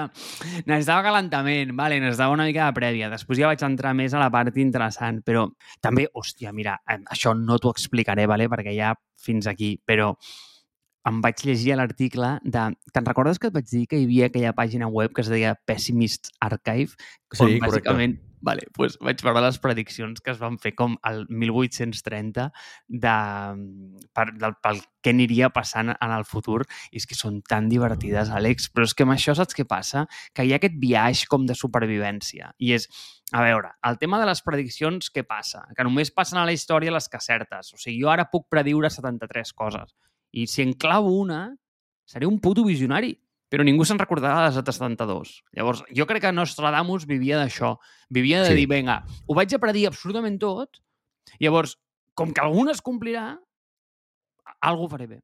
Necessitava 0.64 1.04
calentament, 1.04 1.74
vale? 1.76 2.00
necessitava 2.00 2.32
una 2.32 2.48
mica 2.48 2.70
de 2.70 2.78
prèvia. 2.78 3.10
Després 3.12 3.42
ja 3.42 3.50
vaig 3.52 3.66
entrar 3.68 3.92
més 3.98 4.16
a 4.16 4.22
la 4.22 4.30
part 4.32 4.56
interessant, 4.56 5.20
però 5.26 5.44
també, 5.84 6.08
hòstia, 6.08 6.54
mira, 6.56 6.78
eh, 6.88 7.02
això 7.12 7.36
no 7.36 7.60
t'ho 7.60 7.74
explicaré, 7.76 8.24
vale? 8.30 8.48
perquè 8.48 8.72
ja 8.78 8.94
fins 9.20 9.46
aquí, 9.50 9.74
però 9.84 10.14
em 11.08 11.20
vaig 11.24 11.42
llegir 11.44 11.76
l'article 11.78 12.36
de... 12.44 12.68
Te'n 12.94 13.08
recordes 13.08 13.40
que 13.40 13.50
et 13.50 13.56
vaig 13.56 13.66
dir 13.70 13.86
que 13.90 14.00
hi 14.00 14.06
havia 14.08 14.28
aquella 14.30 14.54
pàgina 14.56 14.88
web 14.88 15.12
que 15.14 15.24
es 15.24 15.32
deia 15.32 15.56
Pessimist 15.68 16.32
Archive? 16.40 16.94
Sí, 17.34 17.42
on 17.42 17.50
correcte. 17.50 17.66
bàsicament, 17.66 18.14
vale, 18.44 18.64
pues 18.76 18.96
vaig 19.02 19.20
veure 19.24 19.42
les 19.44 19.58
prediccions 19.60 20.22
que 20.24 20.32
es 20.32 20.38
van 20.40 20.56
fer 20.62 20.74
com 20.78 20.94
el 21.08 21.24
1830 21.28 22.46
de, 22.88 23.16
per, 24.16 24.26
del, 24.40 24.56
pel 24.64 24.80
què 25.04 25.12
aniria 25.12 25.50
passant 25.52 25.92
en 25.94 26.14
el 26.14 26.24
futur 26.28 26.62
i 26.90 27.02
és 27.02 27.08
que 27.10 27.18
són 27.18 27.42
tan 27.48 27.68
divertides, 27.72 28.32
Àlex, 28.32 28.70
però 28.72 28.88
és 28.88 28.96
que 28.96 29.04
amb 29.04 29.16
això 29.16 29.36
saps 29.36 29.56
què 29.56 29.66
passa? 29.68 30.06
Que 30.32 30.46
hi 30.46 30.54
ha 30.54 30.60
aquest 30.60 30.80
viatge 30.80 31.28
com 31.28 31.44
de 31.48 31.58
supervivència 31.58 32.54
i 32.64 32.72
és, 32.78 32.88
a 33.32 33.44
veure, 33.44 33.74
el 33.84 34.00
tema 34.00 34.20
de 34.22 34.30
les 34.30 34.40
prediccions, 34.46 35.12
què 35.12 35.26
passa? 35.28 35.66
Que 35.76 35.84
només 35.84 36.12
passen 36.14 36.40
a 36.40 36.48
la 36.48 36.56
història 36.56 36.94
les 36.94 37.10
que 37.10 37.20
acertes. 37.20 37.74
O 37.74 37.80
sigui, 37.80 38.00
jo 38.04 38.12
ara 38.12 38.28
puc 38.30 38.48
prediure 38.52 38.92
73 38.92 39.52
coses 39.56 39.96
i 40.34 40.46
si 40.50 40.62
en 40.64 40.72
clavo 40.74 41.12
una, 41.14 41.54
seré 42.04 42.26
un 42.26 42.40
puto 42.42 42.64
visionari 42.66 43.14
però 43.54 43.62
ningú 43.62 43.84
se'n 43.86 44.00
recordarà 44.00 44.40
de 44.40 44.46
les 44.48 44.56
altres 44.58 44.80
72. 44.80 45.34
Llavors, 45.54 45.84
jo 45.94 46.06
crec 46.10 46.24
que 46.24 46.32
Nostradamus 46.34 47.04
vivia 47.06 47.36
d'això. 47.38 47.76
Vivia 48.10 48.40
de 48.42 48.48
Sí. 48.48 48.56
dir, 48.56 48.64
vinga, 48.66 49.04
ho 49.28 49.34
vaig 49.36 49.52
a 49.54 49.60
predir 49.62 49.84
absolutament 49.86 50.40
tot, 50.42 50.80
llavors, 51.38 51.76
com 52.18 52.32
que 52.34 52.40
alguna 52.42 52.72
es 52.72 52.82
complirà, 52.82 53.38
algú 54.60 54.88
faré 54.88 55.06
bé. 55.06 55.20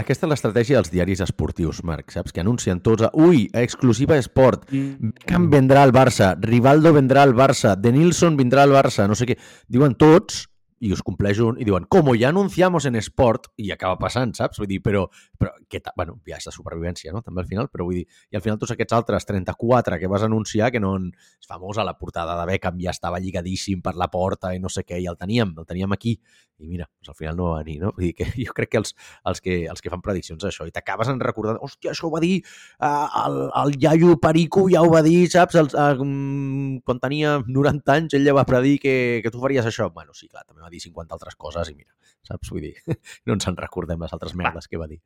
Aquesta 0.00 0.24
és 0.26 0.30
l'estratègia 0.32 0.80
dels 0.80 0.90
diaris 0.90 1.20
esportius, 1.20 1.82
Marc, 1.84 2.10
saps? 2.10 2.32
Que 2.32 2.40
anuncien 2.40 2.80
tots 2.80 3.04
a... 3.06 3.10
Ui, 3.14 3.44
exclusiva 3.52 4.16
esport. 4.16 4.64
Mm. 4.72 5.12
Beckham 5.20 5.50
vendrà 5.52 5.84
al 5.84 5.92
Barça, 5.94 6.32
Rivaldo 6.40 6.90
vendrà 6.96 7.22
al 7.22 7.34
Barça, 7.36 7.76
De 7.76 7.92
Nilsson 7.92 8.38
vindrà 8.40 8.64
al 8.64 8.72
Barça, 8.74 9.06
no 9.06 9.14
sé 9.14 9.28
què. 9.28 9.36
Diuen 9.68 9.94
tots 9.94 10.48
i 10.84 10.92
us 10.92 11.02
compleix 11.06 11.40
un 11.40 11.58
i 11.60 11.66
diuen, 11.66 11.86
com 11.90 12.10
ja 12.18 12.28
anunciamos 12.28 12.84
en 12.90 12.98
esport, 13.00 13.48
i 13.56 13.70
acaba 13.72 13.96
passant, 14.00 14.34
saps? 14.36 14.60
Vull 14.60 14.68
dir, 14.70 14.80
però, 14.84 15.06
però 15.40 15.54
que 15.70 15.80
bueno, 15.96 16.18
és 16.28 16.48
de 16.48 16.52
supervivència, 16.54 17.12
no? 17.14 17.22
També 17.24 17.42
al 17.42 17.48
final, 17.48 17.70
però 17.72 17.88
vull 17.88 18.02
dir, 18.02 18.04
i 18.30 18.36
al 18.36 18.44
final 18.44 18.58
tots 18.60 18.74
aquests 18.74 18.96
altres 18.96 19.26
34 19.30 19.98
que 20.00 20.10
vas 20.10 20.26
anunciar, 20.26 20.70
que 20.74 20.82
no... 20.82 20.94
En... 21.00 21.10
És 21.40 21.48
famosa 21.48 21.84
la 21.84 21.96
portada 21.98 22.36
de 22.38 22.44
Beckham, 22.48 22.78
ja 22.80 22.92
estava 22.94 23.18
lligadíssim 23.20 23.82
per 23.84 23.94
la 24.00 24.08
porta 24.12 24.54
i 24.54 24.60
no 24.62 24.70
sé 24.72 24.84
què, 24.84 25.00
i 25.02 25.08
el 25.10 25.18
teníem, 25.20 25.52
el 25.60 25.66
teníem 25.68 25.92
aquí, 25.92 26.14
i 26.62 26.68
mira, 26.68 26.86
doncs 26.86 27.10
al 27.10 27.16
final 27.18 27.36
no 27.36 27.48
va 27.50 27.62
venir, 27.62 27.80
no? 27.82 27.90
Vull 27.96 28.06
dir 28.08 28.14
que 28.18 28.26
jo 28.46 28.54
crec 28.56 28.70
que 28.74 28.80
els, 28.80 28.94
els, 29.30 29.40
que, 29.44 29.56
els 29.70 29.82
que 29.82 29.92
fan 29.92 30.02
prediccions 30.04 30.42
d'això, 30.44 30.66
i 30.68 30.74
t'acabes 30.74 31.10
en 31.10 31.20
recordant, 31.22 31.58
hòstia, 31.64 31.92
això 31.92 32.08
ho 32.08 32.12
va 32.14 32.22
dir 32.22 32.36
uh, 32.40 33.08
el, 33.24 33.38
el 33.62 33.76
iaio 33.80 34.16
Perico, 34.22 34.66
ja 34.72 34.84
ho 34.84 34.92
va 34.92 35.02
dir, 35.06 35.24
saps? 35.32 35.58
El, 35.60 35.70
uh, 35.72 36.80
quan 36.86 37.02
tenia 37.02 37.36
90 37.46 37.98
anys, 37.98 38.18
ell 38.18 38.28
ja 38.28 38.36
va 38.36 38.46
predir 38.48 38.78
que, 38.82 38.96
que 39.24 39.34
tu 39.34 39.42
faries 39.42 39.66
això. 39.68 39.90
Bueno, 39.94 40.14
sí, 40.16 40.28
clar, 40.30 40.46
també 40.46 40.62
va 40.62 40.72
dir 40.74 40.82
50 40.84 41.14
altres 41.16 41.36
coses 41.40 41.70
i 41.70 41.76
mira, 41.78 41.92
saps? 42.26 42.50
Vull 42.52 42.66
dir, 42.68 42.74
no 43.26 43.38
ens 43.38 43.46
en 43.50 43.58
recordem 43.60 44.02
les 44.04 44.14
altres 44.16 44.34
merdes 44.38 44.68
que 44.70 44.80
va 44.80 44.90
dir. 44.90 45.00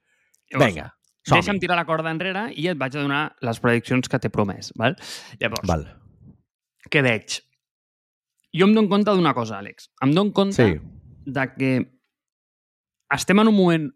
Llavors, 0.48 0.72
Vinga, 0.72 0.88
Deixa'm 1.28 1.44
som 1.44 1.58
tirar 1.60 1.76
la 1.76 1.84
corda 1.84 2.12
enrere 2.14 2.46
i 2.56 2.68
et 2.70 2.78
vaig 2.80 2.94
a 2.96 3.02
donar 3.04 3.22
les 3.44 3.58
prediccions 3.60 4.08
que 4.08 4.20
t'he 4.22 4.30
promès. 4.32 4.72
Val? 4.80 4.96
Llavors, 5.42 5.66
Val. 5.68 5.84
què 6.88 7.02
veig? 7.04 7.40
Jo 8.56 8.64
em 8.64 8.74
dono 8.74 8.88
compte 8.88 9.12
d'una 9.12 9.34
cosa, 9.36 9.58
Àlex. 9.60 9.90
Em 10.04 10.14
dono 10.16 10.32
compte 10.32 10.56
Sí, 10.56 10.78
de 11.28 11.44
que 11.52 11.72
estem 13.12 13.40
en 13.42 13.50
un 13.50 13.56
moment 13.56 13.88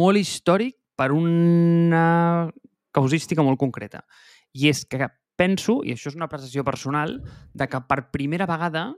molt 0.00 0.20
històric 0.20 0.78
per 0.96 1.10
una 1.12 2.50
causística 2.92 3.44
molt 3.44 3.60
concreta. 3.60 4.04
I 4.56 4.70
és 4.72 4.84
que 4.88 5.10
penso, 5.36 5.80
i 5.84 5.92
això 5.92 6.10
és 6.12 6.16
una 6.16 6.28
apreciació 6.28 6.64
personal, 6.64 7.18
de 7.52 7.68
que 7.68 7.80
per 7.88 8.06
primera 8.14 8.48
vegada 8.48 8.92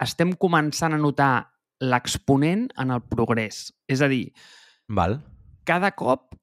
estem 0.00 0.34
començant 0.40 0.94
a 0.96 1.00
notar 1.00 1.32
l'exponent 1.80 2.68
en 2.80 2.92
el 2.94 3.02
progrés. 3.08 3.70
És 3.88 4.00
a 4.00 4.08
dir, 4.08 4.32
val. 4.88 5.20
cada 5.64 5.92
cop, 5.96 6.34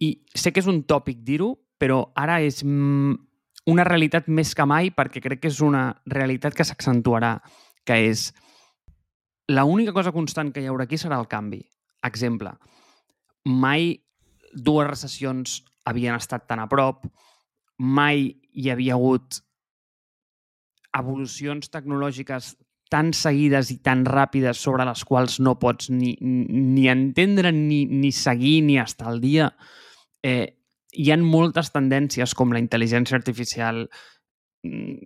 i 0.00 0.14
sé 0.34 0.52
que 0.52 0.60
és 0.60 0.68
un 0.68 0.82
tòpic 0.88 1.20
dir-ho, 1.24 1.54
però 1.80 2.10
ara 2.16 2.40
és 2.44 2.62
mm, 2.64 3.16
una 3.72 3.84
realitat 3.84 4.28
més 4.28 4.54
que 4.56 4.64
mai 4.68 4.90
perquè 4.92 5.20
crec 5.24 5.42
que 5.42 5.50
és 5.52 5.60
una 5.64 5.90
realitat 6.08 6.56
que 6.56 6.64
s'accentuarà, 6.64 7.36
que 7.84 7.96
és 8.08 8.30
la 9.50 9.64
única 9.64 9.92
cosa 9.92 10.12
constant 10.12 10.52
que 10.52 10.62
hi 10.62 10.68
haurà 10.70 10.86
aquí 10.88 10.98
serà 11.00 11.18
el 11.20 11.28
canvi. 11.28 11.60
Exemple, 12.06 12.54
mai 13.44 13.92
dues 14.54 14.88
recessions 14.88 15.60
havien 15.84 16.16
estat 16.16 16.46
tan 16.48 16.62
a 16.62 16.68
prop, 16.68 17.04
mai 17.78 18.30
hi 18.52 18.70
havia 18.72 18.96
hagut 18.96 19.40
evolucions 20.98 21.70
tecnològiques 21.70 22.54
tan 22.90 23.12
seguides 23.14 23.70
i 23.70 23.78
tan 23.86 24.02
ràpides 24.04 24.58
sobre 24.58 24.84
les 24.88 25.04
quals 25.06 25.38
no 25.40 25.54
pots 25.62 25.92
ni, 25.94 26.16
ni 26.20 26.88
entendre, 26.90 27.52
ni, 27.54 27.84
ni 27.86 28.10
seguir, 28.12 28.60
ni 28.66 28.80
estar 28.82 29.12
al 29.12 29.20
dia. 29.22 29.46
Eh, 30.26 30.46
hi 30.98 31.10
han 31.14 31.22
moltes 31.22 31.70
tendències 31.70 32.34
com 32.34 32.50
la 32.52 32.62
intel·ligència 32.62 33.14
artificial, 33.20 33.84
mm, 34.66 34.96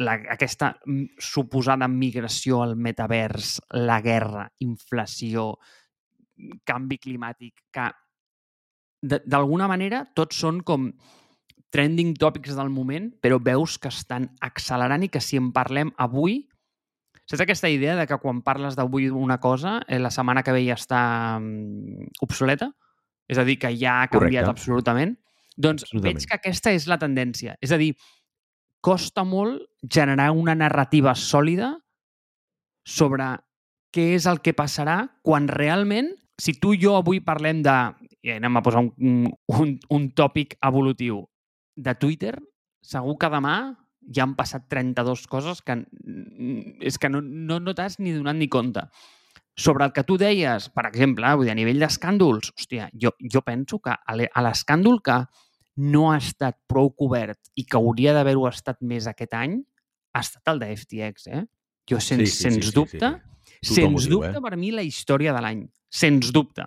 la, 0.00 0.16
aquesta 0.32 0.72
mm, 0.86 1.20
suposada 1.20 1.88
migració 1.92 2.62
al 2.64 2.78
metavers, 2.80 3.58
la 3.76 4.00
guerra, 4.04 4.46
inflació, 4.64 5.50
canvi 6.64 6.98
climàtic, 6.98 7.66
que 7.70 7.90
d'alguna 9.04 9.68
manera 9.68 10.00
tots 10.16 10.40
són 10.40 10.62
com 10.64 10.88
trending 11.74 12.14
topics 12.14 12.54
del 12.54 12.70
moment, 12.70 13.10
però 13.18 13.40
veus 13.42 13.80
que 13.82 13.90
estan 13.90 14.28
accelerant 14.44 15.02
i 15.02 15.10
que 15.10 15.22
si 15.22 15.40
en 15.40 15.50
parlem 15.54 15.90
avui, 15.98 16.44
saps 17.26 17.42
aquesta 17.42 17.70
idea 17.72 17.96
de 17.98 18.06
que 18.06 18.18
quan 18.22 18.44
parles 18.46 18.76
d'avui 18.78 19.08
una 19.10 19.40
cosa, 19.42 19.80
eh, 19.88 19.98
la 19.98 20.12
setmana 20.14 20.44
que 20.46 20.54
ve 20.54 20.62
ja 20.68 20.78
està 20.78 21.02
mm, 21.40 22.20
obsoleta? 22.22 22.70
És 23.26 23.40
a 23.40 23.46
dir, 23.48 23.58
que 23.58 23.72
ja 23.74 24.02
ha 24.02 24.10
canviat 24.12 24.44
Correcte. 24.44 24.52
absolutament? 24.52 25.16
Doncs 25.56 25.86
Absolutament. 25.86 26.18
veig 26.20 26.28
que 26.28 26.38
aquesta 26.38 26.74
és 26.74 26.86
la 26.90 26.98
tendència. 27.00 27.56
És 27.62 27.72
a 27.72 27.78
dir, 27.80 27.94
costa 28.84 29.24
molt 29.24 29.62
generar 29.82 30.30
una 30.36 30.54
narrativa 30.54 31.14
sòlida 31.18 31.72
sobre 32.84 33.32
què 33.94 34.12
és 34.14 34.26
el 34.30 34.42
que 34.44 34.54
passarà 34.54 34.98
quan 35.22 35.48
realment, 35.48 36.12
si 36.38 36.54
tu 36.58 36.74
i 36.74 36.82
jo 36.82 36.96
avui 36.98 37.22
parlem 37.24 37.62
de, 37.64 37.76
i 38.26 38.34
anem 38.34 38.58
a 38.58 38.62
posar 38.62 38.82
un, 38.84 39.30
un, 39.54 39.78
un 39.90 40.10
tòpic 40.14 40.58
evolutiu, 40.62 41.22
de 41.76 41.94
Twitter, 41.98 42.34
segur 42.84 43.16
que 43.18 43.30
demà 43.32 43.56
ja 44.14 44.22
han 44.26 44.34
passat 44.36 44.66
32 44.68 45.26
coses 45.32 45.62
que 45.64 45.78
és 46.84 46.98
que 47.00 47.08
no, 47.08 47.20
no, 47.24 47.58
no 47.60 47.74
t'has 47.74 47.98
ni 47.98 48.12
donat 48.12 48.36
ni 48.36 48.48
compte. 48.52 48.82
Sobre 49.56 49.84
el 49.86 49.92
que 49.94 50.02
tu 50.04 50.16
deies, 50.18 50.66
per 50.74 50.84
exemple, 50.88 51.28
vull 51.38 51.46
dir, 51.46 51.52
a 51.54 51.58
nivell 51.58 51.78
d'escàndols, 51.80 52.50
hòstia, 52.58 52.88
jo, 53.00 53.12
jo 53.22 53.40
penso 53.46 53.78
que 53.78 53.94
a 53.94 54.16
l'e- 54.18 54.30
a 54.34 54.42
l'escàndol 54.42 54.98
que 55.02 55.20
no 55.76 56.08
ha 56.12 56.16
estat 56.18 56.58
prou 56.70 56.90
cobert 56.94 57.38
i 57.54 57.64
que 57.64 57.78
hauria 57.78 58.12
d'haver-ho 58.14 58.48
estat 58.50 58.82
més 58.82 59.06
aquest 59.06 59.32
any, 59.38 59.60
ha 60.14 60.20
estat 60.20 60.50
el 60.52 60.58
de 60.58 60.72
FTX, 60.76 61.26
eh? 61.30 61.44
Jo, 61.90 62.00
sens, 62.00 62.20
sí, 62.20 62.26
sí, 62.34 62.42
sens 62.48 62.58
sí, 62.60 62.70
sí, 62.70 62.74
dubte, 62.74 63.10
sí. 63.62 63.70
Ho 63.70 63.74
sens 63.78 64.04
diu, 64.08 64.18
dubte, 64.18 64.36
eh? 64.36 64.42
per 64.42 64.56
mi, 64.58 64.70
la 64.74 64.82
història 64.84 65.32
de 65.32 65.40
l'any. 65.40 65.64
Sens 65.88 66.30
dubte. 66.34 66.66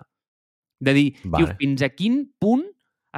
De 0.80 0.92
dir, 0.94 1.08
Vale. 1.24 1.44
vale. 1.52 1.56
fins 1.60 1.82
a 1.82 1.88
quin 1.90 2.22
punt 2.40 2.64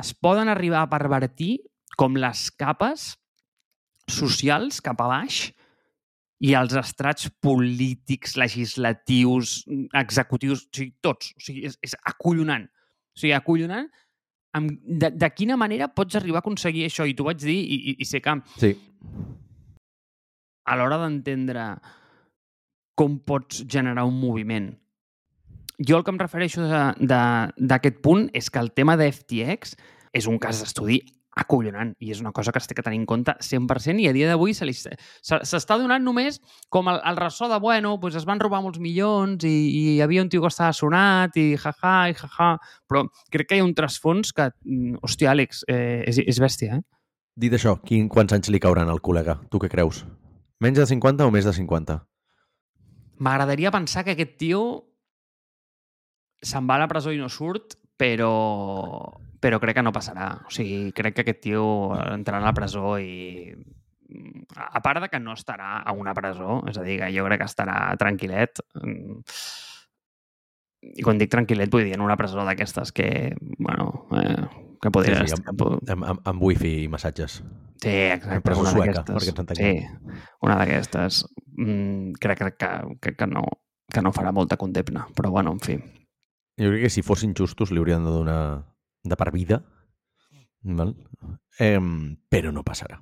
es 0.00 0.12
poden 0.14 0.48
arribar 0.48 0.82
a 0.82 0.90
pervertir 0.90 1.60
com 1.98 2.18
les 2.18 2.48
capes 2.60 3.14
socials 4.10 4.80
cap 4.84 5.00
a 5.02 5.08
baix 5.10 5.40
i 6.40 6.54
els 6.56 6.72
estrats 6.78 7.28
polítics, 7.44 8.36
legislatius, 8.40 9.60
executius, 10.00 10.64
o 10.64 10.76
sigui, 10.76 10.94
tots. 11.04 11.34
O 11.36 11.42
sigui, 11.44 11.66
és, 11.68 11.76
és 11.84 11.96
acollonant. 12.08 12.64
O 13.12 13.20
sigui, 13.20 13.34
acollonant 13.36 13.90
amb, 14.56 14.72
de, 14.82 15.12
de 15.14 15.28
quina 15.34 15.58
manera 15.60 15.90
pots 15.94 16.16
arribar 16.18 16.40
a 16.40 16.44
aconseguir 16.44 16.86
això? 16.86 17.06
I 17.06 17.14
t'ho 17.14 17.28
vaig 17.28 17.42
dir, 17.42 17.58
i, 17.60 17.80
i, 17.92 17.96
i 18.02 18.08
sé 18.08 18.22
que 18.24 18.34
Sí, 18.58 18.72
a 20.70 20.76
l'hora 20.78 21.00
d'entendre 21.02 21.64
com 22.98 23.18
pots 23.26 23.64
generar 23.66 24.04
un 24.06 24.18
moviment. 24.20 24.70
Jo 25.80 25.98
el 25.98 26.04
que 26.04 26.12
em 26.12 26.20
refereixo 26.20 26.66
d'aquest 27.00 28.02
punt 28.04 28.28
és 28.36 28.50
que 28.52 28.60
el 28.60 28.70
tema 28.76 28.98
de 29.00 29.08
FTX 29.10 29.74
és 30.16 30.28
un 30.28 30.36
cas 30.42 30.60
d'estudi 30.60 31.00
acollonant 31.38 31.92
i 32.02 32.10
és 32.10 32.20
una 32.20 32.32
cosa 32.34 32.50
que 32.52 32.60
té 32.60 32.74
que 32.74 32.82
tenir 32.82 32.98
en 32.98 33.06
compte 33.06 33.36
100% 33.38 34.02
i 34.02 34.08
a 34.10 34.12
dia 34.12 34.28
d'avui 34.28 34.54
se 34.54 34.66
s'està 34.66 35.78
donant 35.78 36.02
només 36.02 36.40
com 36.68 36.88
el, 36.90 36.98
el 37.06 37.16
ressò 37.16 37.48
de, 37.48 37.58
bueno, 37.62 37.96
doncs 38.02 38.18
es 38.18 38.26
van 38.26 38.40
robar 38.42 38.62
molts 38.64 38.80
milions 38.82 39.44
i, 39.46 39.54
i 39.70 39.82
hi 39.94 40.00
havia 40.02 40.24
un 40.24 40.28
tio 40.28 40.42
que 40.42 40.50
estava 40.50 40.74
sonat 40.74 41.36
i 41.38 41.54
jaja 41.56 41.94
i 42.10 42.16
jaja, 42.18 42.56
però 42.88 43.04
crec 43.30 43.48
que 43.48 43.58
hi 43.58 43.62
ha 43.62 43.68
un 43.68 43.76
trasfons 43.78 44.34
que, 44.34 44.50
mm, 44.64 45.02
hòstia, 45.06 45.30
Àlex, 45.30 45.64
eh, 45.68 46.02
és, 46.10 46.18
és 46.26 46.42
bèstia, 46.42 46.80
eh? 46.80 46.82
dit 47.40 47.54
això, 47.54 47.78
quin, 47.86 48.08
quants 48.10 48.34
anys 48.36 48.50
li 48.52 48.60
cauran 48.60 48.90
al 48.90 49.00
col·lega? 49.00 49.38
Tu 49.50 49.60
què 49.62 49.70
creus? 49.72 50.04
Menys 50.60 50.82
de 50.82 50.86
50 50.90 51.24
o 51.24 51.32
més 51.32 51.46
de 51.48 51.54
50? 51.56 51.96
M'agradaria 53.24 53.72
pensar 53.72 54.04
que 54.04 54.16
aquest 54.16 54.36
tio 54.40 54.62
se'n 56.42 56.66
va 56.68 56.76
a 56.76 56.82
la 56.82 56.88
presó 56.88 57.12
i 57.12 57.20
no 57.20 57.28
surt, 57.32 57.76
però, 58.00 58.32
però 59.40 59.58
crec 59.60 59.76
que 59.78 59.82
no 59.86 59.92
passarà. 59.92 60.30
O 60.46 60.50
sigui, 60.52 60.92
crec 60.92 61.14
que 61.16 61.24
aquest 61.24 61.40
tio 61.48 61.64
entrarà 61.96 62.42
a 62.42 62.48
la 62.50 62.54
presó 62.56 62.98
i 63.00 63.54
a 64.56 64.66
a 64.76 64.80
part 64.82 65.00
de 65.04 65.08
que 65.08 65.20
no 65.22 65.32
estarà 65.38 65.78
a 65.86 65.92
una 65.94 66.12
presó, 66.14 66.60
és 66.68 66.76
a 66.78 66.82
dir, 66.82 66.98
que 67.00 67.12
jo 67.14 67.24
crec 67.28 67.40
que 67.44 67.46
estarà 67.50 67.76
tranquil·let. 67.96 68.58
mm, 68.82 69.20
I 70.98 71.04
quan 71.04 71.18
dic 71.20 71.28
tranquil·let 71.30 71.70
vull 71.70 71.84
dir 71.84 71.92
en 71.94 72.00
una 72.00 72.16
presó 72.16 72.40
d'aquestes 72.46 72.90
que, 72.96 73.36
bueno, 73.58 74.06
eh, 74.16 74.46
que 74.80 74.90
podria... 74.90 75.18
Sí, 75.20 75.28
sí, 75.28 75.34
estar- 75.36 75.52
amb, 75.52 75.62
amb, 75.92 76.04
amb, 76.14 76.22
amb 76.32 76.42
wifi 76.42 76.70
i 76.84 76.88
massatges. 76.88 77.42
Sí, 77.82 77.92
exacte. 78.14 78.40
presó 78.40 78.60
una 78.64 78.70
sueca, 78.72 78.92
d'aquestes. 79.02 79.16
perquè 79.16 79.34
ens 79.34 79.42
entenguem. 79.44 79.76
Sí, 79.76 80.24
una 80.48 80.56
d'aquestes. 80.56 81.20
Mm, 81.60 82.12
crec, 82.20 82.38
crec 82.40 82.56
que, 82.56 82.70
que, 83.00 83.14
que, 83.16 83.26
no, 83.28 83.44
que 83.92 84.02
no 84.02 84.12
farà 84.16 84.32
molta 84.32 84.56
condemna, 84.56 85.06
però 85.14 85.30
bueno, 85.30 85.52
en 85.52 85.60
fi. 85.60 85.76
Jo 86.60 86.72
crec 86.72 86.82
que 86.88 86.90
si 86.96 87.02
fossin 87.04 87.34
justos 87.36 87.70
li 87.70 87.78
haurien 87.80 88.04
de 88.04 88.10
donar 88.16 88.40
de 89.04 89.16
per 89.16 89.30
vida, 89.34 89.60
val? 90.62 90.94
Eh, 91.58 91.78
però 92.28 92.52
no 92.52 92.64
passarà, 92.66 93.00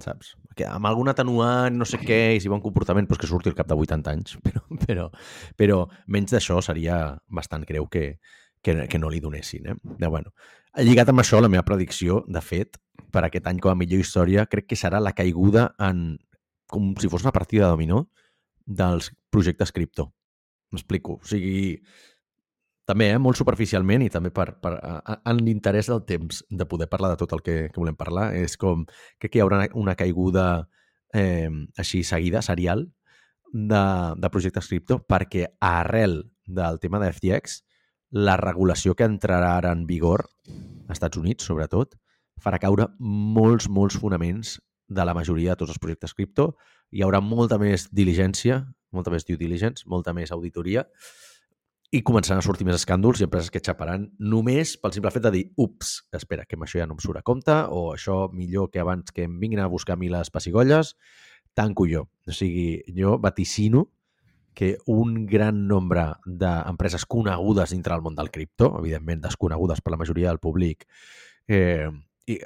saps? 0.00 0.34
Que 0.56 0.66
amb 0.68 0.86
algun 0.90 1.10
atenuant, 1.12 1.76
no 1.76 1.88
sé 1.88 2.00
què, 2.02 2.20
i 2.36 2.42
si 2.42 2.52
bon 2.52 2.62
comportament, 2.62 3.08
doncs 3.08 3.22
que 3.22 3.30
surti 3.30 3.50
al 3.50 3.58
cap 3.58 3.70
de 3.70 3.78
80 3.78 4.14
anys, 4.14 4.36
però, 4.46 4.62
però, 4.86 5.08
però 5.58 5.80
menys 6.06 6.36
d'això 6.36 6.60
seria 6.64 7.00
bastant 7.28 7.66
greu 7.68 7.88
que, 7.90 8.20
que, 8.62 8.76
que 8.86 9.02
no 9.02 9.10
li 9.10 9.20
donessin. 9.20 9.72
Eh? 9.72 9.76
De, 9.96 10.06
bueno, 10.08 10.34
lligat 10.78 11.10
amb 11.10 11.24
això, 11.24 11.40
la 11.42 11.50
meva 11.52 11.66
predicció, 11.66 12.24
de 12.28 12.42
fet, 12.44 12.78
per 13.10 13.24
aquest 13.26 13.48
any 13.50 13.58
com 13.62 13.72
a 13.72 13.78
millor 13.78 14.02
història, 14.02 14.46
crec 14.46 14.70
que 14.70 14.78
serà 14.78 15.00
la 15.02 15.14
caiguda 15.16 15.70
en, 15.82 16.18
com 16.70 16.94
si 17.00 17.10
fos 17.10 17.26
una 17.26 17.34
partida 17.34 17.66
de 17.66 17.74
dominó, 17.74 18.04
dels 18.66 19.10
projectes 19.34 19.72
cripto. 19.74 20.12
M'explico. 20.70 21.18
O 21.18 21.26
sigui, 21.26 21.80
també, 22.90 23.10
eh, 23.14 23.18
molt 23.22 23.38
superficialment 23.38 24.02
i 24.02 24.10
també 24.10 24.32
per, 24.34 24.48
per, 24.62 24.74
en 25.14 25.40
l'interès 25.44 25.90
del 25.90 26.02
temps 26.08 26.42
de 26.50 26.66
poder 26.66 26.88
parlar 26.90 27.12
de 27.12 27.20
tot 27.20 27.34
el 27.36 27.42
que, 27.46 27.56
que 27.70 27.80
volem 27.80 27.98
parlar, 27.98 28.30
és 28.34 28.56
com 28.58 28.84
que 29.20 29.30
hi 29.30 29.42
haurà 29.44 29.62
una 29.78 29.94
caiguda 29.98 30.66
eh, 31.14 31.50
així 31.78 32.02
seguida, 32.06 32.42
serial, 32.42 32.88
de, 33.52 33.84
de 34.18 34.30
projectes 34.30 34.70
cripto, 34.70 35.00
perquè 35.06 35.52
arrel 35.60 36.22
del 36.46 36.78
tema 36.82 37.00
de 37.02 37.10
FTX, 37.12 37.62
la 38.10 38.36
regulació 38.38 38.96
que 38.98 39.06
entrarà 39.06 39.56
ara 39.58 39.72
en 39.74 39.86
vigor, 39.86 40.26
als 40.88 40.98
Estats 40.98 41.18
Units 41.18 41.46
sobretot, 41.46 41.94
farà 42.40 42.58
caure 42.58 42.88
molts, 42.98 43.68
molts 43.70 43.98
fonaments 44.00 44.58
de 44.90 45.06
la 45.06 45.14
majoria 45.14 45.54
de 45.54 45.62
tots 45.62 45.74
els 45.74 45.82
projectes 45.82 46.14
cripto. 46.16 46.54
Hi 46.90 47.04
haurà 47.06 47.20
molta 47.22 47.58
més 47.60 47.86
diligència, 47.94 48.64
molta 48.90 49.12
més 49.14 49.26
due 49.28 49.38
diligence, 49.38 49.86
molta 49.86 50.14
més 50.16 50.32
auditoria 50.34 50.88
i 51.90 52.02
començaran 52.06 52.38
a 52.38 52.44
sortir 52.46 52.64
més 52.66 52.76
escàndols 52.78 53.18
i 53.20 53.26
empreses 53.26 53.50
que 53.50 53.62
xaparan 53.66 54.04
només 54.22 54.76
pel 54.78 54.92
simple 54.94 55.10
fet 55.10 55.24
de 55.24 55.32
dir 55.34 55.44
ups, 55.58 55.96
espera, 56.14 56.44
que 56.46 56.54
amb 56.54 56.66
això 56.66 56.78
ja 56.78 56.86
no 56.86 56.94
em 56.94 57.00
surt 57.02 57.18
a 57.18 57.24
compte 57.26 57.56
o 57.74 57.88
això 57.96 58.28
millor 58.30 58.68
que 58.70 58.82
abans 58.82 59.10
que 59.10 59.24
em 59.26 59.38
vinguin 59.42 59.62
a 59.64 59.70
buscar 59.70 59.96
a 59.96 60.00
mi 60.00 60.10
les 60.12 60.30
pessigolles, 60.30 60.94
tanco 61.58 61.88
jo. 61.90 62.04
O 62.30 62.34
sigui, 62.36 62.84
jo 62.94 63.16
vaticino 63.18 63.88
que 64.54 64.76
un 64.86 65.26
gran 65.26 65.66
nombre 65.66 66.04
d'empreses 66.26 67.06
conegudes 67.10 67.74
dintre 67.74 67.94
del 67.94 68.04
món 68.06 68.14
del 68.18 68.30
cripto, 68.30 68.70
evidentment 68.78 69.24
desconegudes 69.26 69.82
per 69.82 69.94
la 69.94 69.98
majoria 69.98 70.30
del 70.30 70.38
públic, 70.42 70.86
eh, 71.48 71.90
i 72.30 72.38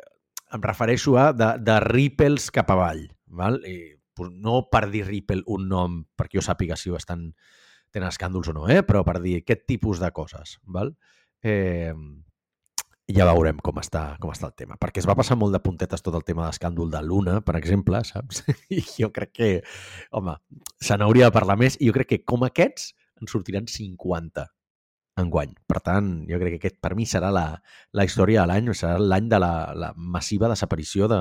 em 0.55 0.65
refereixo 0.65 1.19
a 1.21 1.33
de, 1.37 1.51
de 1.61 1.77
Ripples 1.85 2.49
cap 2.55 2.73
avall, 2.73 3.05
val? 3.27 3.61
I, 3.69 3.99
no 4.31 4.69
per 4.71 4.87
dir 4.93 5.05
Ripple 5.09 5.43
un 5.51 5.69
nom 5.69 6.01
perquè 6.17 6.39
jo 6.39 6.45
sàpiga 6.47 6.77
si 6.79 6.93
ho 6.93 6.97
estan 6.97 7.33
tenen 7.95 8.11
escàndols 8.11 8.51
o 8.51 8.57
no, 8.57 8.69
eh? 8.71 8.83
però 8.87 9.05
per 9.07 9.21
dir 9.23 9.39
aquest 9.41 9.65
tipus 9.71 10.03
de 10.03 10.11
coses. 10.15 10.59
Val? 10.77 10.93
Eh, 11.45 11.93
ja 13.13 13.27
veurem 13.29 13.59
com 13.61 13.79
està, 13.83 14.05
com 14.21 14.33
està 14.33 14.49
el 14.49 14.57
tema. 14.57 14.79
Perquè 14.81 15.03
es 15.03 15.09
va 15.09 15.17
passar 15.19 15.37
molt 15.37 15.53
de 15.55 15.61
puntetes 15.63 16.03
tot 16.03 16.17
el 16.17 16.25
tema 16.25 16.47
d'escàndol 16.47 16.91
de 16.93 17.03
Luna, 17.05 17.39
per 17.45 17.57
exemple, 17.61 18.01
saps? 18.09 18.43
I 18.75 18.83
jo 18.97 19.11
crec 19.15 19.35
que, 19.37 19.51
home, 20.17 20.39
se 20.81 20.97
n'hauria 20.99 21.29
de 21.29 21.37
parlar 21.37 21.59
més 21.61 21.79
i 21.81 21.91
jo 21.91 21.97
crec 21.97 22.15
que 22.15 22.23
com 22.25 22.47
aquests 22.49 22.93
en 23.21 23.31
sortiran 23.31 23.69
50 23.71 24.47
en 25.21 25.31
guany. 25.31 25.53
Per 25.71 25.81
tant, 25.85 26.09
jo 26.27 26.41
crec 26.41 26.57
que 26.57 26.63
aquest 26.63 26.81
per 26.83 26.95
mi 26.99 27.07
serà 27.07 27.31
la, 27.35 27.47
la 27.95 28.07
història 28.09 28.43
de 28.43 28.51
l'any, 28.51 28.73
serà 28.75 28.97
l'any 28.99 29.29
de 29.31 29.39
la, 29.43 29.55
la 29.79 29.93
massiva 29.95 30.51
desaparició 30.51 31.07
de, 31.11 31.21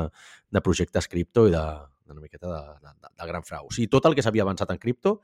de 0.50 0.64
projectes 0.66 1.10
cripto 1.12 1.46
i 1.50 1.54
de, 1.54 1.62
de 2.08 2.16
una 2.16 2.24
miqueta 2.24 2.48
de, 2.50 2.64
de, 2.88 3.12
de 3.12 3.30
gran 3.30 3.46
frau. 3.46 3.68
O 3.70 3.76
sigui, 3.76 3.92
tot 3.92 4.08
el 4.10 4.16
que 4.18 4.26
s'havia 4.26 4.48
avançat 4.48 4.72
en 4.74 4.82
cripto 4.82 5.20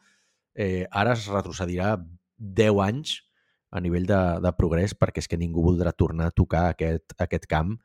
eh, 0.60 0.86
ara 0.92 1.16
es 1.16 1.26
retrocedirà 1.32 1.96
10 2.38 2.84
anys 2.84 3.16
a 3.72 3.80
nivell 3.80 4.08
de, 4.10 4.20
de 4.44 4.52
progrés 4.58 4.96
perquè 4.98 5.24
és 5.24 5.30
que 5.30 5.40
ningú 5.40 5.64
voldrà 5.64 5.94
tornar 5.96 6.30
a 6.30 6.36
tocar 6.36 6.68
aquest, 6.74 7.14
aquest 7.22 7.48
camp 7.50 7.78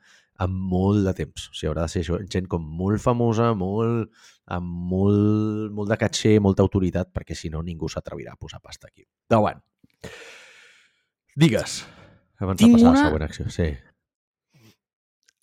amb 0.43 0.55
molt 0.73 1.05
de 1.07 1.13
temps. 1.15 1.49
O 1.51 1.55
sigui, 1.55 1.71
haurà 1.71 1.85
de 1.87 1.93
ser 1.93 2.03
gent 2.33 2.49
com 2.51 2.65
molt 2.81 3.03
famosa, 3.03 3.53
molt, 3.55 4.11
amb 4.51 4.87
molt, 4.91 5.71
molt 5.77 5.93
de 5.93 5.99
caché, 6.01 6.35
molta 6.43 6.65
autoritat, 6.65 7.13
perquè 7.15 7.37
si 7.39 7.53
no 7.53 7.63
ningú 7.63 7.91
s'atrevirà 7.91 8.35
a 8.35 8.41
posar 8.41 8.59
pasta 8.65 8.91
aquí. 8.91 9.07
Bueno, 9.31 9.63
digues, 11.37 11.85
abans 12.41 12.59
Tinc 12.59 12.75
de 12.75 12.81
passar 12.81 12.91
una... 12.91 12.99
a 12.99 13.03
la 13.05 13.07
següent 13.07 13.27
acció. 13.29 13.47
Sí. 13.55 13.69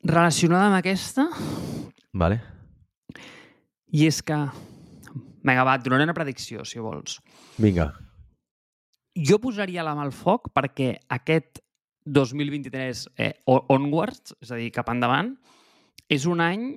Relacionada 0.04 0.68
amb 0.68 0.82
aquesta, 0.82 1.30
Vale. 2.12 2.42
i 3.94 4.08
és 4.10 4.20
que... 4.26 4.42
Vinga, 5.42 5.66
va, 5.66 5.76
et 5.78 5.86
donaré 5.86 6.06
una 6.08 6.16
predicció, 6.18 6.66
si 6.66 6.82
vols. 6.82 7.20
Vinga. 7.62 7.92
Jo 9.18 9.40
posaria 9.44 9.84
la 9.84 9.96
mà 9.98 10.06
al 10.06 10.14
foc 10.16 10.52
perquè 10.56 10.94
aquest 11.12 11.60
2023 12.06 13.08
eh, 13.18 13.34
onwards, 13.46 14.36
és 14.42 14.52
a 14.52 14.60
dir, 14.60 14.72
cap 14.74 14.90
endavant, 14.94 15.34
és 16.12 16.26
un 16.30 16.42
any 16.44 16.72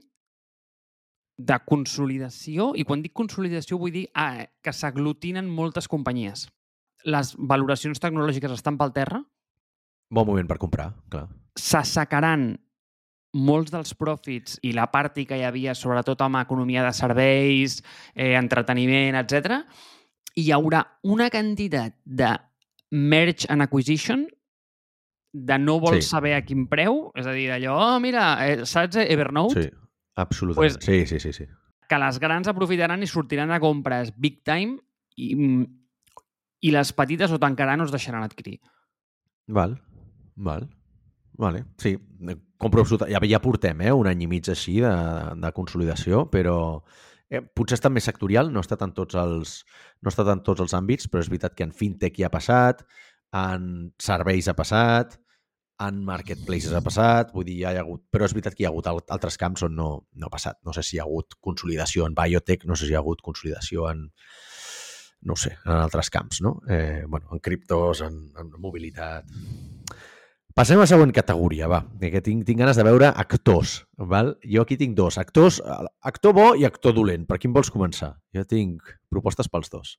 de 1.34 1.56
consolidació, 1.66 2.72
i 2.78 2.84
quan 2.86 3.02
dic 3.02 3.14
consolidació 3.16 3.78
vull 3.80 3.94
dir 3.94 4.06
ah, 4.14 4.44
que 4.62 4.72
s'aglutinen 4.72 5.48
moltes 5.50 5.88
companyies. 5.90 6.46
Les 7.10 7.34
valoracions 7.36 8.00
tecnològiques 8.00 8.54
estan 8.54 8.78
pel 8.80 8.94
terra, 8.94 9.22
Bon 10.14 10.26
moment 10.28 10.46
per 10.46 10.58
comprar, 10.60 10.92
clar. 11.10 11.24
s'assecaran 11.58 12.52
molts 13.34 13.72
dels 13.74 13.94
profits 13.98 14.58
i 14.62 14.72
la 14.72 14.86
party 14.92 15.24
que 15.26 15.36
hi 15.38 15.44
havia, 15.46 15.74
sobretot 15.74 16.20
amb 16.22 16.38
economia 16.40 16.84
de 16.86 16.92
serveis, 16.94 17.80
eh, 18.14 18.34
entreteniment, 18.38 19.16
etc. 19.20 19.60
hi 20.36 20.48
haurà 20.50 20.80
una 21.02 21.28
quantitat 21.30 21.94
de 22.04 22.32
merge 22.90 23.46
and 23.50 23.62
acquisition 23.62 24.24
de 25.34 25.58
no 25.58 25.80
vols 25.80 26.04
Sí. 26.04 26.10
saber 26.10 26.34
a 26.34 26.42
quin 26.44 26.66
preu, 26.70 27.10
és 27.14 27.26
a 27.26 27.32
dir, 27.32 27.48
d'allò, 27.50 27.74
oh, 27.96 28.00
mira, 28.00 28.36
eh, 28.46 28.64
saps 28.66 28.96
Evernote? 28.96 29.62
Sí, 29.62 29.70
absolutament. 30.14 30.74
Pues- 30.76 30.84
sí, 30.84 31.06
sí, 31.06 31.18
sí, 31.20 31.32
sí. 31.32 31.46
Que 31.88 31.98
les 31.98 32.18
grans 32.18 32.46
aprofitaran 32.48 33.02
i 33.02 33.06
sortiran 33.06 33.50
a 33.50 33.58
compres 33.60 34.12
big 34.16 34.42
time 34.44 34.78
i, 35.16 35.34
mm, 35.34 35.64
i 36.62 36.70
les 36.70 36.92
petites 36.92 37.30
o 37.32 37.38
tancaran 37.38 37.80
o 37.80 37.84
es 37.84 37.90
deixaran 37.90 38.22
adquirir. 38.22 38.60
Val, 39.46 39.80
val. 40.36 40.70
Vale, 41.36 41.64
sí, 41.82 41.96
compro 42.62 42.84
absolutament. 42.84 43.14
Ja, 43.16 43.20
ja 43.26 43.40
portem 43.42 43.80
eh, 43.82 43.92
un 43.92 44.06
any 44.06 44.22
i 44.22 44.28
mig 44.30 44.46
així 44.52 44.76
de, 44.84 44.92
de 45.42 45.50
consolidació, 45.56 46.24
però 46.30 46.56
eh, 47.28 47.40
potser 47.42 47.78
està 47.80 47.90
més 47.90 48.06
sectorial, 48.06 48.52
no 48.54 48.62
està 48.62 48.78
en 48.86 48.94
tots 48.94 49.18
els, 49.18 49.56
no 50.02 50.12
està 50.12 50.26
en 50.30 50.44
tots 50.46 50.62
els 50.62 50.76
àmbits, 50.78 51.10
però 51.10 51.24
és 51.24 51.30
veritat 51.32 51.56
que 51.58 51.66
en 51.66 51.74
fintech 51.74 52.20
ja 52.22 52.30
ha 52.30 52.34
passat, 52.34 52.86
en 53.34 53.90
serveis 53.98 54.46
ha 54.46 54.54
passat, 54.54 55.18
en 55.82 56.04
marketplaces 56.06 56.70
ha 56.78 56.84
passat, 56.86 57.32
vull 57.34 57.48
dir, 57.48 57.56
ja 57.64 57.72
hi 57.74 57.80
ha 57.80 57.82
hagut... 57.82 58.04
Però 58.14 58.28
és 58.28 58.32
veritat 58.36 58.54
que 58.54 58.62
hi 58.62 58.66
ha 58.68 58.70
hagut 58.70 58.86
al- 58.86 59.02
altres 59.10 59.34
camps 59.40 59.64
on 59.66 59.74
no, 59.74 59.88
no 60.14 60.28
ha 60.28 60.30
passat. 60.30 60.60
No 60.62 60.72
sé 60.72 60.84
si 60.86 60.94
hi 60.94 61.00
ha 61.02 61.06
hagut 61.08 61.34
consolidació 61.42 62.06
en 62.06 62.14
biotech, 62.14 62.62
no 62.70 62.76
sé 62.78 62.86
si 62.86 62.94
hi 62.94 62.94
ha 62.94 63.02
hagut 63.02 63.24
consolidació 63.26 63.88
en, 63.90 64.04
no 65.26 65.34
sé, 65.40 65.56
en 65.64 65.74
altres 65.80 66.12
camps, 66.14 66.44
no? 66.46 66.60
Eh, 66.70 67.02
bueno, 67.08 67.26
en 67.34 67.42
criptos, 67.42 68.04
en, 68.06 68.20
en 68.38 68.54
mobilitat... 68.62 69.26
Passem 70.54 70.78
a 70.78 70.84
la 70.84 70.86
següent 70.86 71.10
categoria, 71.10 71.66
va, 71.66 71.80
que 71.98 72.20
tinc, 72.22 72.44
tinc 72.46 72.60
ganes 72.60 72.78
de 72.78 72.84
veure 72.86 73.08
actors, 73.10 73.80
val? 73.98 74.36
Jo 74.46 74.62
aquí 74.62 74.76
tinc 74.78 74.94
dos, 74.94 75.16
actors, 75.18 75.58
actor 76.06 76.36
bo 76.36 76.52
i 76.54 76.62
actor 76.68 76.94
dolent. 76.94 77.24
Per 77.26 77.40
quin 77.42 77.50
vols 77.56 77.72
començar? 77.74 78.12
Jo 78.30 78.44
tinc 78.46 78.92
propostes 79.10 79.50
pels 79.50 79.72
dos. 79.72 79.96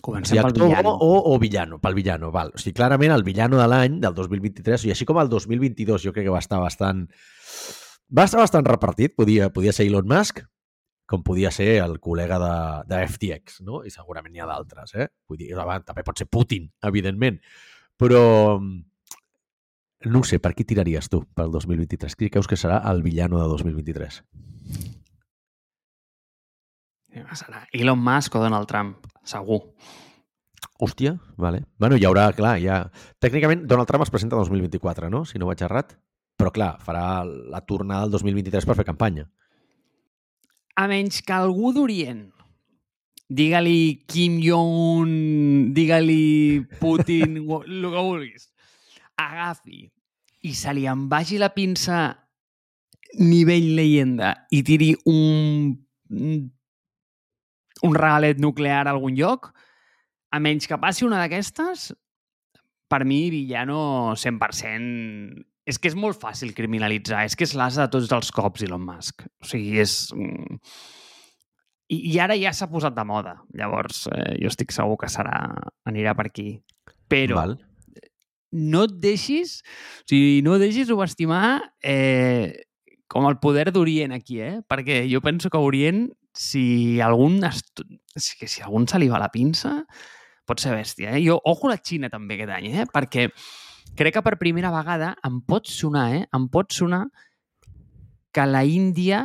Comencem 0.00 0.40
pel 0.40 0.56
villano. 0.56 0.82
bo 0.88 0.94
o, 1.04 1.34
o 1.34 1.38
villano, 1.42 1.76
pel 1.84 1.98
villano, 2.00 2.32
val. 2.32 2.54
O 2.56 2.62
sigui, 2.62 2.78
clarament 2.80 3.12
el 3.12 3.26
villano 3.26 3.60
de 3.60 3.68
l'any, 3.68 4.00
del 4.00 4.16
2023, 4.16 4.88
i 4.88 4.96
així 4.96 5.04
com 5.04 5.20
el 5.20 5.28
2022 5.28 6.08
jo 6.08 6.16
crec 6.16 6.24
que 6.30 6.32
va 6.32 6.40
estar 6.40 6.64
bastant... 6.64 7.04
Va 8.08 8.24
estar 8.24 8.40
bastant 8.40 8.64
repartit, 8.64 9.12
podia, 9.20 9.52
podia 9.52 9.76
ser 9.76 9.84
Elon 9.84 10.08
Musk, 10.08 10.40
com 11.04 11.20
podia 11.22 11.52
ser 11.52 11.74
el 11.84 11.98
col·lega 12.00 12.40
de, 12.40 12.54
de 12.88 13.04
FTX, 13.04 13.60
no? 13.68 13.84
I 13.84 13.92
segurament 13.92 14.32
n'hi 14.32 14.40
ha 14.40 14.48
d'altres, 14.48 14.96
eh? 14.96 15.12
Vull 15.28 15.44
dir, 15.44 15.52
també 15.84 16.08
pot 16.08 16.16
ser 16.16 16.32
Putin, 16.32 16.72
evidentment. 16.88 17.36
Però 18.00 18.24
no 20.04 20.22
sé, 20.24 20.38
per 20.40 20.54
qui 20.56 20.64
tiraries 20.64 21.10
tu 21.12 21.22
pel 21.36 21.50
2023? 21.52 22.16
Qui 22.16 22.30
creus 22.32 22.48
que 22.48 22.56
serà 22.56 22.80
el 22.90 23.02
villano 23.04 23.40
de 23.40 23.48
2023? 23.52 24.22
Serà 27.36 27.66
Elon 27.72 28.00
Musk 28.00 28.36
o 28.38 28.42
Donald 28.42 28.68
Trump, 28.70 29.10
segur. 29.24 29.60
Hòstia, 30.80 31.18
vale. 31.36 31.66
Bueno, 31.78 31.98
hi 32.00 32.06
haurà, 32.08 32.30
clar, 32.32 32.54
ja... 32.62 32.86
Tècnicament, 33.20 33.66
Donald 33.68 33.88
Trump 33.90 34.06
es 34.06 34.12
presenta 34.12 34.38
el 34.38 34.46
2024, 34.48 35.10
no? 35.12 35.26
Si 35.28 35.38
no 35.38 35.50
vaig 35.50 35.60
errat. 35.66 35.92
Però, 36.40 36.48
clar, 36.54 36.78
farà 36.80 37.20
la 37.26 37.60
tornada 37.68 38.06
del 38.06 38.16
2023 38.16 38.64
per 38.64 38.78
fer 38.78 38.86
campanya. 38.88 39.26
A 40.80 40.86
menys 40.88 41.20
que 41.26 41.36
algú 41.36 41.74
d'Orient, 41.76 42.30
digue-li 43.28 44.06
Kim 44.08 44.40
Jong-un, 44.40 45.12
digue-li 45.76 46.64
Putin, 46.80 47.36
el 47.60 47.84
que 47.84 48.06
vulguis, 48.06 48.48
agafi 49.28 49.84
i 50.48 50.54
se 50.56 50.72
li 50.72 50.86
en 50.88 51.08
vagi 51.10 51.38
la 51.40 51.50
pinça 51.52 52.00
nivell 53.20 53.74
leyenda 53.76 54.32
i 54.54 54.62
tiri 54.64 54.92
un, 55.10 55.74
un 57.82 57.96
regalet 57.96 58.40
nuclear 58.40 58.86
a 58.86 58.94
algun 58.94 59.16
lloc, 59.18 59.50
a 60.30 60.38
menys 60.38 60.68
que 60.70 60.78
passi 60.80 61.04
una 61.06 61.20
d'aquestes, 61.22 61.90
per 62.90 63.04
mi, 63.06 63.28
villano 63.30 64.16
100%... 64.18 65.46
És 65.70 65.76
que 65.78 65.90
és 65.90 65.94
molt 65.94 66.18
fàcil 66.18 66.50
criminalitzar, 66.56 67.20
és 67.28 67.36
que 67.38 67.44
és 67.46 67.52
l'asa 67.54 67.84
de 67.84 67.92
tots 67.92 68.10
els 68.16 68.32
cops, 68.34 68.64
Elon 68.66 68.82
Musk. 68.82 69.22
O 69.38 69.46
sigui, 69.46 69.76
és... 69.78 70.08
mm, 70.16 70.56
I, 71.94 71.98
i 72.10 72.16
ara 72.22 72.34
ja 72.40 72.50
s'ha 72.56 72.66
posat 72.72 72.96
de 72.96 73.04
moda. 73.06 73.36
Llavors, 73.54 74.06
eh, 74.10 74.32
jo 74.42 74.50
estic 74.50 74.74
segur 74.74 74.96
que 74.98 75.10
serà 75.12 75.36
anirà 75.86 76.16
per 76.18 76.26
aquí. 76.30 76.48
Però 77.10 77.38
Val. 77.38 77.54
No 78.52 78.84
et 78.88 78.96
deixis, 79.02 79.60
o 80.04 80.10
sigui, 80.10 80.40
no 80.46 80.58
deixis 80.58 80.88
subestimar 80.90 81.60
eh, 81.82 82.66
com 83.10 83.26
el 83.28 83.38
poder 83.42 83.70
d'Orient 83.74 84.14
aquí, 84.14 84.40
eh? 84.42 84.60
Perquè 84.66 85.02
jo 85.10 85.22
penso 85.22 85.50
que 85.50 85.58
Orient, 85.58 86.08
si 86.34 87.00
algun, 87.02 87.40
si, 88.16 88.46
si 88.46 88.62
algun 88.62 88.86
se 88.90 89.00
li 89.02 89.10
va 89.10 89.22
la 89.22 89.30
pinça, 89.34 89.80
pot 90.46 90.62
ser 90.62 90.74
bèstia. 90.74 91.16
Eh? 91.16 91.24
Jo, 91.24 91.38
ojo 91.46 91.70
la 91.70 91.78
Xina 91.78 92.10
també 92.10 92.38
aquest 92.38 92.54
any, 92.56 92.70
eh? 92.74 92.86
perquè 92.90 93.28
crec 93.98 94.16
que 94.16 94.24
per 94.26 94.38
primera 94.38 94.72
vegada 94.74 95.14
em 95.26 95.40
pot 95.46 95.70
sonar, 95.70 96.08
eh? 96.16 96.24
em 96.34 96.46
pot 96.50 96.74
sonar 96.74 97.04
que 98.34 98.46
la 98.46 98.62
Índia 98.66 99.24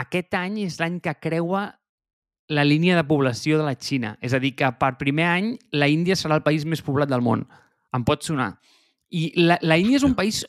aquest 0.00 0.36
any 0.36 0.62
és 0.64 0.78
l'any 0.80 1.00
que 1.04 1.16
creua 1.20 1.66
la 2.50 2.64
línia 2.66 2.96
de 2.98 3.06
població 3.06 3.58
de 3.60 3.64
la 3.64 3.76
Xina. 3.78 4.16
És 4.20 4.34
a 4.34 4.40
dir, 4.42 4.56
que 4.58 4.68
per 4.80 4.96
primer 4.98 5.28
any 5.30 5.50
la 5.70 5.86
Índia 5.88 6.16
serà 6.18 6.34
el 6.34 6.42
país 6.42 6.66
més 6.66 6.82
poblat 6.82 7.10
del 7.10 7.22
món. 7.22 7.44
Em 7.94 8.04
pot 8.06 8.26
sonar. 8.26 8.56
I 9.14 9.30
la, 9.38 9.58
la 9.62 9.78
Índia 9.78 10.00
és 10.00 10.06
un 10.06 10.16
país 10.18 10.42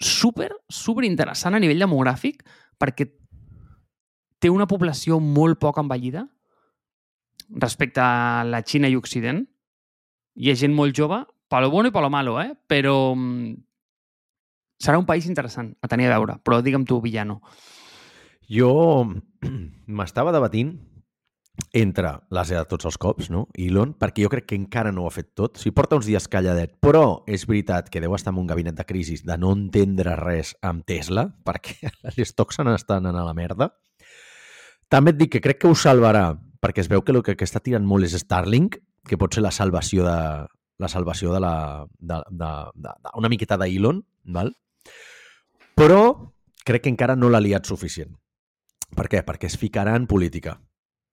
super, 0.00 0.50
super 0.68 1.06
interessant 1.08 1.56
a 1.56 1.60
nivell 1.62 1.80
demogràfic 1.80 2.44
perquè 2.78 3.08
té 4.38 4.50
una 4.52 4.68
població 4.68 5.18
molt 5.24 5.58
poc 5.58 5.80
envellida 5.80 6.26
respecte 7.48 8.04
a 8.04 8.44
la 8.44 8.60
Xina 8.60 8.92
i 8.92 8.98
Occident. 9.00 9.40
Hi 10.36 10.52
ha 10.52 10.56
gent 10.60 10.76
molt 10.76 10.94
jove, 10.94 11.22
lo 11.50 11.70
bueno 11.70 11.88
i 11.88 11.92
lo 11.92 12.10
malo, 12.10 12.40
eh? 12.42 12.52
però 12.66 13.14
mm, 13.16 13.54
serà 14.78 14.98
un 14.98 15.06
país 15.06 15.26
interessant 15.26 15.72
a 15.80 15.88
tenir 15.88 16.06
a 16.06 16.18
veure. 16.18 16.36
Però 16.44 16.60
digue'm 16.60 16.84
tu, 16.84 17.00
Villano. 17.00 17.40
Jo 18.48 19.08
m'estava 19.86 20.32
debatint 20.32 20.76
entre 21.72 22.12
l'ase 22.32 22.56
de 22.56 22.64
tots 22.70 22.86
els 22.88 22.96
cops, 23.00 23.28
no? 23.30 23.46
Elon, 23.58 23.92
perquè 23.98 24.24
jo 24.24 24.30
crec 24.32 24.46
que 24.50 24.58
encara 24.58 24.92
no 24.94 25.04
ho 25.04 25.10
ha 25.10 25.14
fet 25.14 25.30
tot. 25.36 25.58
Sigui, 25.60 25.74
porta 25.76 25.98
uns 25.98 26.08
dies 26.08 26.28
calladet, 26.30 26.76
però 26.82 27.22
és 27.28 27.44
veritat 27.48 27.90
que 27.92 28.02
deu 28.02 28.14
estar 28.16 28.32
en 28.32 28.40
un 28.42 28.48
gabinet 28.48 28.78
de 28.78 28.86
crisi 28.88 29.18
de 29.24 29.36
no 29.38 29.52
entendre 29.56 30.16
res 30.20 30.54
amb 30.62 30.86
Tesla, 30.88 31.28
perquè 31.48 31.92
les 32.04 32.32
stocks 32.32 32.60
se 32.60 32.66
n'estan 32.66 33.06
anant 33.06 33.22
a 33.22 33.26
la 33.28 33.36
merda. 33.36 33.72
També 34.88 35.12
et 35.12 35.18
dic 35.20 35.34
que 35.36 35.44
crec 35.44 35.60
que 35.62 35.68
ho 35.68 35.76
salvarà, 35.76 36.30
perquè 36.62 36.84
es 36.84 36.88
veu 36.88 37.02
que 37.02 37.12
el 37.12 37.22
que 37.22 37.44
està 37.44 37.60
tirant 37.60 37.84
molt 37.84 38.08
és 38.08 38.16
Starlink, 38.22 38.78
que 39.08 39.18
pot 39.20 39.34
ser 39.34 39.44
la 39.44 39.52
salvació 39.52 40.04
de 40.06 40.46
la 40.78 40.88
salvació 40.88 41.32
de 41.34 41.40
la 41.42 41.86
de, 41.98 42.20
de, 42.30 42.50
de, 42.74 42.90
de 43.02 43.12
una 43.18 43.28
miqueta 43.28 43.58
d'Elon, 43.58 44.00
val? 44.24 44.52
Però 45.74 46.32
crec 46.64 46.84
que 46.84 46.92
encara 46.92 47.16
no 47.16 47.30
l'ha 47.30 47.42
liat 47.42 47.66
suficient. 47.66 48.14
Per 48.94 49.08
què? 49.10 49.24
Perquè 49.26 49.50
es 49.50 49.58
ficarà 49.58 49.96
en 49.98 50.06
política. 50.06 50.56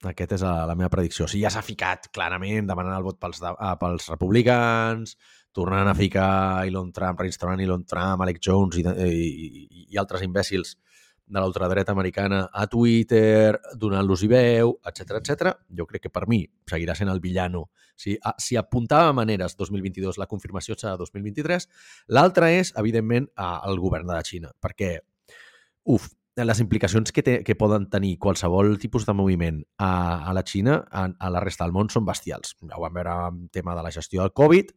Aquesta 0.03 0.35
és 0.35 0.43
la, 0.43 0.65
la 0.67 0.75
meva 0.75 0.91
predicció. 0.91 1.25
O 1.25 1.31
sigui, 1.31 1.45
ja 1.45 1.51
s'ha 1.53 1.63
ficat 1.65 2.09
clarament 2.13 2.67
demanant 2.67 2.97
el 2.97 3.05
vot 3.05 3.19
pels, 3.21 3.39
de, 3.41 3.53
ah, 3.55 3.75
pels 3.79 4.09
republicans, 4.11 5.15
tornant 5.55 5.87
a 5.87 5.95
ficar 5.95 6.65
Elon 6.67 6.91
Trump, 6.93 7.21
reinstaurant 7.21 7.61
Elon 7.63 7.85
Trump, 7.87 8.21
Alec 8.21 8.41
Jones 8.43 8.77
i, 8.81 8.83
i, 8.83 9.85
i 9.93 10.01
altres 10.01 10.25
imbècils 10.25 10.75
de 11.25 11.41
l'ultradreta 11.41 11.91
americana 11.91 12.43
a 12.53 12.67
Twitter, 12.67 13.55
donant-los 13.81 14.23
i 14.27 14.29
veu, 14.29 14.75
etc 14.85 15.15
etc. 15.17 15.53
Jo 15.77 15.87
crec 15.89 16.05
que 16.05 16.13
per 16.13 16.27
mi 16.29 16.43
seguirà 16.69 16.93
sent 16.97 17.09
el 17.09 17.21
villano. 17.23 17.69
Si, 17.95 18.13
a, 18.21 18.35
si 18.37 18.59
apuntava 18.59 19.09
a 19.09 19.15
maneres 19.17 19.55
2022, 19.57 20.19
la 20.21 20.29
confirmació 20.29 20.77
serà 20.77 20.93
2023. 20.99 21.67
L'altre 22.13 22.51
és, 22.59 22.75
evidentment, 22.77 23.31
el 23.41 23.81
govern 23.81 24.05
de 24.11 24.13
la 24.13 24.27
Xina, 24.27 24.53
perquè, 24.61 24.99
uf, 25.95 26.11
les 26.43 26.59
implicacions 26.59 27.13
que, 27.15 27.23
té, 27.23 27.35
que 27.47 27.55
poden 27.55 27.87
tenir 27.89 28.17
qualsevol 28.19 28.75
tipus 28.81 29.05
de 29.07 29.15
moviment 29.15 29.61
a, 29.77 30.27
a 30.27 30.33
la 30.35 30.43
Xina, 30.43 30.81
a, 30.91 31.07
a 31.07 31.29
la 31.31 31.43
resta 31.43 31.63
del 31.63 31.75
món, 31.75 31.91
són 31.93 32.03
bestials. 32.07 32.57
Ja 32.67 32.75
ho 32.75 32.83
vam 32.83 32.97
veure 32.97 33.13
amb 33.29 33.45
tema 33.55 33.75
de 33.77 33.85
la 33.85 33.93
gestió 33.95 34.25
del 34.25 34.33
Covid, 34.35 34.73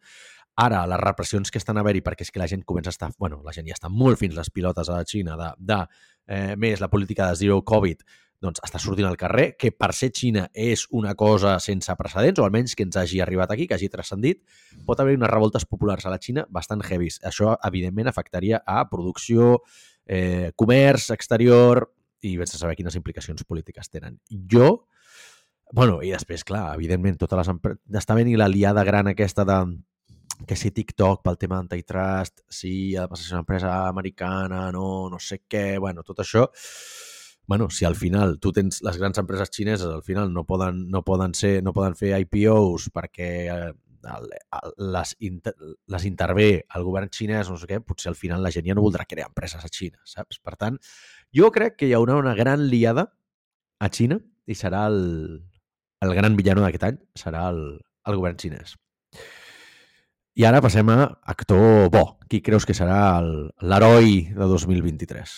ara 0.59 0.85
les 0.91 1.03
repressions 1.03 1.51
que 1.51 1.59
estan 1.59 1.79
a 1.79 1.83
haver-hi, 1.83 2.05
perquè 2.07 2.27
és 2.27 2.31
que 2.35 2.43
la 2.43 2.49
gent 2.51 2.63
comença 2.67 2.91
a 2.93 2.95
estar... 2.95 3.11
bueno, 3.19 3.43
la 3.47 3.55
gent 3.55 3.67
ja 3.67 3.77
està 3.79 3.91
molt 3.91 4.19
fins 4.23 4.39
les 4.39 4.51
pilotes 4.55 4.89
a 4.91 5.01
la 5.01 5.07
Xina 5.07 5.37
de, 5.39 5.51
de 5.59 5.83
eh, 6.27 6.55
més 6.57 6.83
la 6.83 6.91
política 6.91 7.29
de 7.31 7.39
zero 7.43 7.61
Covid, 7.67 8.03
doncs 8.43 8.63
està 8.63 8.79
sortint 8.79 9.09
al 9.09 9.19
carrer, 9.19 9.53
que 9.59 9.73
per 9.75 9.91
ser 9.97 10.13
Xina 10.15 10.47
és 10.55 10.85
una 10.95 11.15
cosa 11.19 11.57
sense 11.63 11.95
precedents, 11.99 12.39
o 12.39 12.47
almenys 12.47 12.77
que 12.79 12.87
ens 12.87 12.99
hagi 12.99 13.23
arribat 13.23 13.51
aquí, 13.55 13.67
que 13.67 13.75
hagi 13.75 13.91
transcendit, 13.91 14.45
pot 14.87 15.01
haver 15.03 15.17
unes 15.19 15.31
revoltes 15.31 15.67
populars 15.67 16.07
a 16.07 16.15
la 16.15 16.21
Xina 16.23 16.47
bastant 16.55 16.85
heavies. 16.87 17.19
Això, 17.27 17.57
evidentment, 17.67 18.11
afectaria 18.11 18.63
a 18.67 18.85
producció, 18.91 19.63
eh, 20.09 20.51
comerç 20.57 21.11
exterior 21.15 21.85
i 22.25 22.35
vés 22.41 22.55
a 22.55 22.59
saber 22.59 22.75
quines 22.79 22.97
implicacions 22.99 23.45
polítiques 23.47 23.93
tenen. 23.93 24.19
Jo, 24.51 24.89
bueno, 25.73 26.01
i 26.03 26.11
després, 26.15 26.43
clar, 26.49 26.73
evidentment, 26.75 27.19
totes 27.21 27.43
les 27.43 27.53
empreses... 27.53 27.83
Està 28.01 28.17
venint 28.17 28.39
l'aliada 28.41 28.87
gran 28.89 29.13
aquesta 29.13 29.45
de 29.47 29.59
que 30.49 30.57
si 30.57 30.71
TikTok 30.73 31.21
pel 31.27 31.37
tema 31.39 31.59
d'antitrust, 31.59 32.45
si 32.49 32.97
ha 32.97 33.05
de 33.05 33.13
passar 33.13 33.35
una 33.35 33.45
empresa 33.45 33.75
americana, 33.89 34.69
no, 34.73 35.09
no 35.11 35.19
sé 35.23 35.43
què, 35.51 35.77
bueno, 35.83 36.05
tot 36.07 36.23
això 36.23 36.47
bueno, 37.49 37.71
si 37.71 37.87
al 37.87 37.97
final 37.97 38.39
tu 38.39 38.53
tens 38.53 38.83
les 38.85 38.99
grans 39.01 39.19
empreses 39.19 39.49
xineses, 39.49 39.89
al 39.89 40.03
final 40.05 40.29
no 40.35 40.45
poden, 40.45 40.83
no 40.93 41.01
poden, 41.03 41.33
ser, 41.33 41.63
no 41.65 41.73
poden 41.73 41.95
fer 41.97 42.13
IPOs 42.21 42.91
perquè 42.93 43.29
eh, 43.49 43.71
les, 44.79 45.15
inter, 45.27 45.55
les 45.95 46.07
intervé 46.09 46.49
el 46.75 46.87
govern 46.87 47.11
xinès, 47.13 47.51
no 47.51 47.59
sé 47.59 47.69
què, 47.71 47.81
potser 47.85 48.13
al 48.13 48.19
final 48.19 48.43
la 48.45 48.53
gent 48.55 48.67
ja 48.69 48.77
no 48.77 48.85
voldrà 48.85 49.07
crear 49.09 49.29
empreses 49.31 49.65
a 49.65 49.71
Xina, 49.73 50.01
saps? 50.07 50.41
Per 50.45 50.57
tant, 50.57 50.79
jo 51.35 51.51
crec 51.55 51.79
que 51.81 51.89
hi 51.89 51.95
haurà 51.97 52.19
una 52.21 52.35
gran 52.39 52.69
liada 52.71 53.09
a 53.79 53.91
Xina 53.91 54.19
i 54.49 54.57
serà 54.59 54.87
el, 54.91 55.01
el 56.05 56.15
gran 56.15 56.37
villano 56.39 56.65
d'aquest 56.65 56.89
any, 56.89 57.03
serà 57.19 57.49
el, 57.53 57.63
el 58.09 58.19
govern 58.19 58.39
xinès. 58.41 58.77
I 60.39 60.47
ara 60.47 60.63
passem 60.63 60.89
a 60.95 61.01
actor 61.27 61.89
bo. 61.91 62.05
Qui 62.31 62.41
creus 62.45 62.67
que 62.69 62.77
serà 62.77 63.19
l'heroi 63.21 64.29
de 64.37 64.47
2023? 64.47 65.33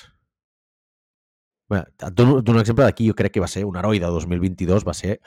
Bé, 1.71 1.81
et 1.87 2.13
dono, 2.13 2.41
dono 2.43 2.59
un 2.59 2.65
exemple 2.65 2.85
d'aquí. 2.85 3.07
Jo 3.09 3.17
crec 3.17 3.33
que 3.37 3.43
va 3.43 3.49
ser 3.49 3.65
un 3.65 3.79
heroi 3.81 4.03
de 4.03 4.11
2022, 4.11 4.85
va 4.85 4.95
ser 4.97 5.21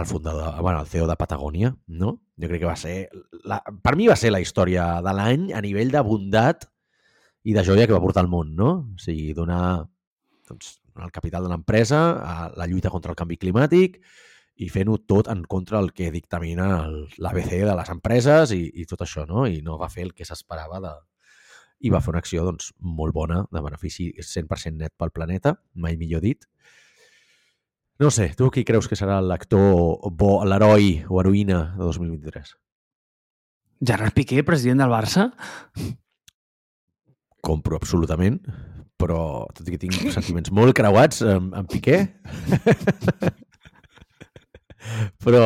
el 0.00 0.06
fundador, 0.06 0.60
bueno, 0.62 0.80
el 0.80 0.88
CEO 0.88 1.06
de 1.06 1.16
Patagònia, 1.16 1.70
no? 1.86 2.16
Jo 2.40 2.48
crec 2.48 2.62
que 2.62 2.68
va 2.68 2.76
ser... 2.76 2.96
La, 3.48 3.60
per 3.60 3.94
mi 3.96 4.08
va 4.10 4.16
ser 4.18 4.32
la 4.32 4.40
història 4.42 4.86
de 5.04 5.14
l'any 5.16 5.50
a 5.56 5.62
nivell 5.64 5.92
de 5.92 6.02
bondat 6.04 6.66
i 7.44 7.54
de 7.56 7.64
joia 7.64 7.86
que 7.86 7.96
va 7.96 8.02
portar 8.02 8.24
al 8.24 8.32
món, 8.32 8.54
no? 8.56 8.72
O 8.96 9.00
sigui, 9.00 9.30
donar 9.36 9.62
doncs, 10.48 10.78
el 11.00 11.12
capital 11.14 11.46
de 11.46 11.52
l'empresa, 11.52 12.00
a 12.20 12.50
la 12.56 12.66
lluita 12.66 12.90
contra 12.92 13.14
el 13.14 13.18
canvi 13.18 13.38
climàtic 13.40 14.00
i 14.60 14.68
fent-ho 14.68 14.98
tot 15.08 15.30
en 15.32 15.44
contra 15.48 15.78
del 15.78 15.94
que 15.96 16.10
dictamina 16.12 16.66
l'ABC 16.90 17.54
de 17.64 17.76
les 17.78 17.92
empreses 17.94 18.52
i, 18.52 18.64
i 18.82 18.84
tot 18.88 19.06
això, 19.06 19.24
no? 19.28 19.46
I 19.48 19.62
no 19.64 19.78
va 19.80 19.88
fer 19.92 20.08
el 20.08 20.12
que 20.16 20.26
s'esperava 20.28 20.82
de... 20.84 20.92
I 21.80 21.88
va 21.88 22.02
fer 22.04 22.12
una 22.12 22.20
acció 22.20 22.44
doncs, 22.44 22.74
molt 22.84 23.16
bona, 23.16 23.44
de 23.48 23.62
benefici 23.64 24.10
100% 24.20 24.76
net 24.82 24.92
pel 25.00 25.14
planeta, 25.16 25.54
mai 25.72 25.96
millor 25.96 26.20
dit, 26.26 26.44
no 28.00 28.10
sé, 28.10 28.30
tu 28.32 28.48
qui 28.48 28.64
creus 28.64 28.88
que 28.88 28.96
serà 28.96 29.20
l'actor 29.20 30.08
bo, 30.16 30.38
l'heroi 30.48 31.04
o 31.08 31.20
heroïna 31.20 31.60
de 31.76 31.84
2023? 31.84 32.54
Gerard 33.90 34.16
Piqué, 34.16 34.40
president 34.44 34.80
del 34.80 34.92
Barça? 34.92 35.26
Compro 37.44 37.76
absolutament, 37.76 38.40
però 39.00 39.20
tot 39.56 39.68
i 39.68 39.74
que 39.74 39.80
tinc 39.84 39.96
sentiments 40.16 40.52
molt 40.56 40.76
creuats 40.76 41.20
amb, 41.28 41.52
amb 41.60 41.68
Piqué, 41.68 42.00
però, 45.24 45.44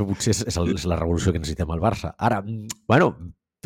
potser 0.00 0.32
és, 0.32 0.44
és, 0.48 0.60
el, 0.60 0.72
és 0.80 0.88
la 0.88 1.00
revolució 1.00 1.32
que 1.32 1.40
necessitem 1.44 1.76
al 1.76 1.84
Barça. 1.84 2.14
Ara, 2.16 2.40
bueno, 2.88 3.12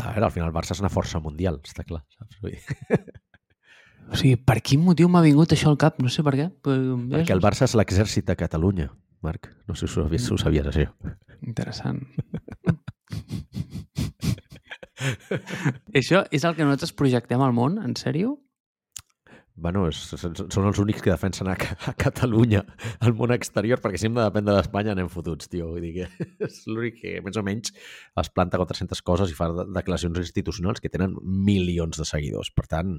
a 0.02 0.10
veure, 0.10 0.26
al 0.26 0.34
final 0.34 0.50
el 0.50 0.56
Barça 0.56 0.74
és 0.74 0.82
una 0.82 0.90
força 0.90 1.22
mundial, 1.22 1.62
està 1.62 1.86
clar. 1.86 2.02
Saps? 2.18 2.42
O 4.12 4.18
sigui, 4.18 4.36
per 4.36 4.60
quin 4.64 4.82
motiu 4.84 5.08
m'ha 5.10 5.22
vingut 5.24 5.54
això 5.54 5.70
al 5.72 5.78
cap? 5.80 5.98
No 6.02 6.10
sé 6.12 6.24
per 6.26 6.34
què. 6.38 6.48
Però... 6.64 6.98
Perquè 7.14 7.34
el 7.34 7.42
Barça 7.44 7.68
és 7.68 7.74
l'exèrcit 7.78 8.26
de 8.28 8.36
Catalunya, 8.38 8.90
Marc. 9.24 9.48
No 9.68 9.76
sé 9.78 9.86
si 9.88 9.98
ho 9.98 10.04
sabies, 10.04 10.26
si 10.26 10.34
ho 10.34 10.38
sabies 10.40 10.68
això. 10.70 10.88
Interessant. 11.44 12.04
això 16.00 16.24
és 16.30 16.44
el 16.44 16.56
que 16.56 16.64
nosaltres 16.64 16.94
projectem 16.96 17.42
al 17.44 17.56
món, 17.56 17.80
en 17.82 17.96
sèrio? 18.00 18.38
Bueno, 19.54 19.84
és, 19.86 19.98
són 20.18 20.64
els 20.66 20.80
únics 20.82 21.02
que 21.04 21.12
defensen 21.12 21.46
a, 21.46 21.54
a 21.54 21.92
Catalunya 21.94 22.64
al 23.06 23.12
món 23.14 23.30
exterior, 23.30 23.78
perquè 23.82 24.00
si 24.00 24.08
hem 24.08 24.16
de 24.16 24.24
dependre 24.24 24.56
d'Espanya 24.56 24.96
anem 24.96 25.10
fotuts, 25.12 25.46
tio. 25.52 25.68
Vull 25.76 25.84
dir 25.84 25.92
que 25.94 26.26
és 26.48 26.56
l'únic 26.66 26.98
que 26.98 27.12
més 27.22 27.38
o 27.38 27.44
menys 27.46 27.70
es 27.70 28.32
planta 28.34 28.58
contra 28.58 28.74
300 28.74 29.04
coses 29.06 29.30
i 29.30 29.38
fa 29.38 29.52
declaracions 29.62 30.18
institucionals 30.24 30.82
que 30.82 30.90
tenen 30.90 31.14
milions 31.22 32.02
de 32.02 32.08
seguidors. 32.08 32.50
Per 32.50 32.66
tant, 32.66 32.96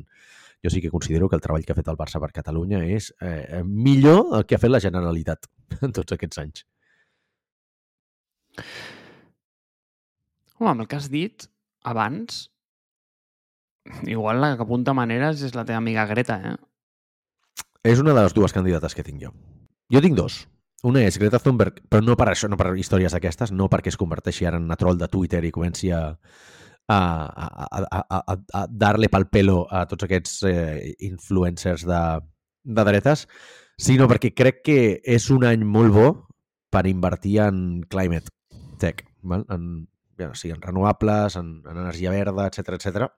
jo 0.63 0.71
sí 0.71 0.79
que 0.81 0.93
considero 0.93 1.27
que 1.27 1.35
el 1.35 1.43
treball 1.43 1.67
que 1.67 1.75
ha 1.75 1.79
fet 1.81 1.91
el 1.91 1.99
Barça 1.99 2.23
per 2.23 2.31
Catalunya 2.39 2.85
és 2.87 3.11
eh, 3.19 3.59
millor 3.67 4.31
el 4.39 4.47
que 4.47 4.55
ha 4.55 4.63
fet 4.63 4.71
la 4.71 4.83
Generalitat 4.87 5.51
en 5.81 5.91
tots 5.99 6.15
aquests 6.15 6.39
anys. 6.45 6.63
Home, 10.55 10.71
amb 10.71 10.85
el 10.85 10.87
que 10.87 11.03
has 11.03 11.11
dit 11.11 11.49
abans, 11.83 12.45
igual 14.03 14.41
la 14.41 14.55
que 14.55 14.65
apunta 14.65 14.95
maneres 14.97 15.43
és 15.45 15.55
la 15.55 15.65
teva 15.65 15.81
amiga 15.81 16.05
Greta, 16.09 16.39
eh? 16.43 16.55
És 17.85 18.01
una 18.01 18.15
de 18.17 18.23
les 18.25 18.33
dues 18.33 18.53
candidates 18.53 18.95
que 18.97 19.05
tinc 19.05 19.21
jo. 19.21 19.31
Jo 19.93 20.01
tinc 20.01 20.17
dos. 20.17 20.45
Una 20.85 21.03
és 21.05 21.17
Greta 21.21 21.39
Thunberg, 21.41 21.79
però 21.89 22.01
no 22.05 22.15
per 22.17 22.29
això, 22.31 22.49
no 22.49 22.57
per 22.57 22.71
històries 22.77 23.13
d'aquestes, 23.13 23.53
no 23.53 23.69
perquè 23.69 23.91
es 23.93 23.97
converteixi 23.97 24.45
ara 24.45 24.57
en 24.61 24.65
una 24.67 24.77
troll 24.77 24.97
de 24.97 25.09
Twitter 25.09 25.43
i 25.45 25.53
comenci 25.53 25.91
a, 25.93 26.01
a, 26.87 26.97
a, 26.97 27.47
a, 27.65 28.19
a, 28.19 28.35
a 28.59 28.65
dar-li 28.69 29.09
pel 29.09 29.27
pelo 29.31 29.63
a 29.69 29.85
tots 29.89 30.05
aquests 30.05 30.43
eh, 30.49 30.93
influencers 31.07 31.85
de, 31.89 32.01
de 32.65 32.85
dretes, 32.89 33.25
sinó 33.77 34.09
perquè 34.11 34.33
crec 34.37 34.61
que 34.65 34.79
és 35.01 35.29
un 35.33 35.45
any 35.47 35.65
molt 35.65 35.93
bo 35.95 36.07
per 36.73 36.85
invertir 36.89 37.39
en 37.45 37.59
climate 37.89 38.33
tech, 38.81 39.05
val? 39.23 39.45
en, 39.49 39.87
ja, 40.19 40.31
sí, 40.33 40.51
en 40.51 40.61
renovables, 40.61 41.37
en, 41.39 41.61
en 41.65 41.77
energia 41.77 42.13
verda, 42.13 42.49
etc 42.49 42.77
etc. 42.77 43.09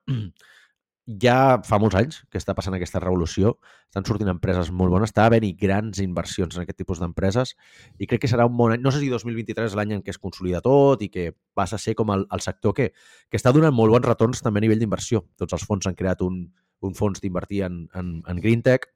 Ja 1.08 1.62
fa 1.64 1.78
molts 1.80 1.96
anys 1.96 2.18
que 2.28 2.36
està 2.36 2.52
passant 2.52 2.76
aquesta 2.76 3.00
revolució, 3.00 3.54
estan 3.88 4.04
sortint 4.04 4.28
empreses 4.28 4.74
molt 4.76 4.92
bones, 4.92 5.14
està 5.14 5.24
havent-hi 5.30 5.54
grans 5.56 6.02
inversions 6.04 6.58
en 6.58 6.66
aquest 6.66 6.82
tipus 6.82 7.00
d'empreses 7.00 7.54
i 7.96 8.10
crec 8.12 8.26
que 8.26 8.28
serà 8.28 8.44
un 8.50 8.58
bon 8.60 8.74
any, 8.76 8.84
no 8.84 8.92
sé 8.92 9.00
si 9.00 9.08
2023 9.14 9.70
és 9.70 9.78
l'any 9.80 9.96
en 9.96 10.04
què 10.04 10.12
es 10.12 10.20
consolida 10.20 10.60
tot 10.66 11.06
i 11.06 11.08
que 11.14 11.30
passa 11.56 11.80
a 11.80 11.84
ser 11.84 11.96
com 11.96 12.12
el, 12.12 12.28
el 12.28 12.44
sector 12.44 12.76
que, 12.76 12.90
que 13.32 13.40
està 13.40 13.56
donant 13.56 13.76
molt 13.76 13.96
bons 13.96 14.10
retorns 14.10 14.44
també 14.44 14.60
a 14.60 14.68
nivell 14.68 14.84
d'inversió. 14.84 15.24
Tots 15.40 15.56
els 15.56 15.64
fons 15.70 15.88
han 15.88 15.96
creat 15.96 16.26
un, 16.28 16.44
un 16.84 17.00
fons 17.00 17.24
d'invertir 17.24 17.64
en, 17.70 17.86
en, 17.96 18.18
en 18.28 18.44
Green 18.44 18.68
Tech. 18.68 18.92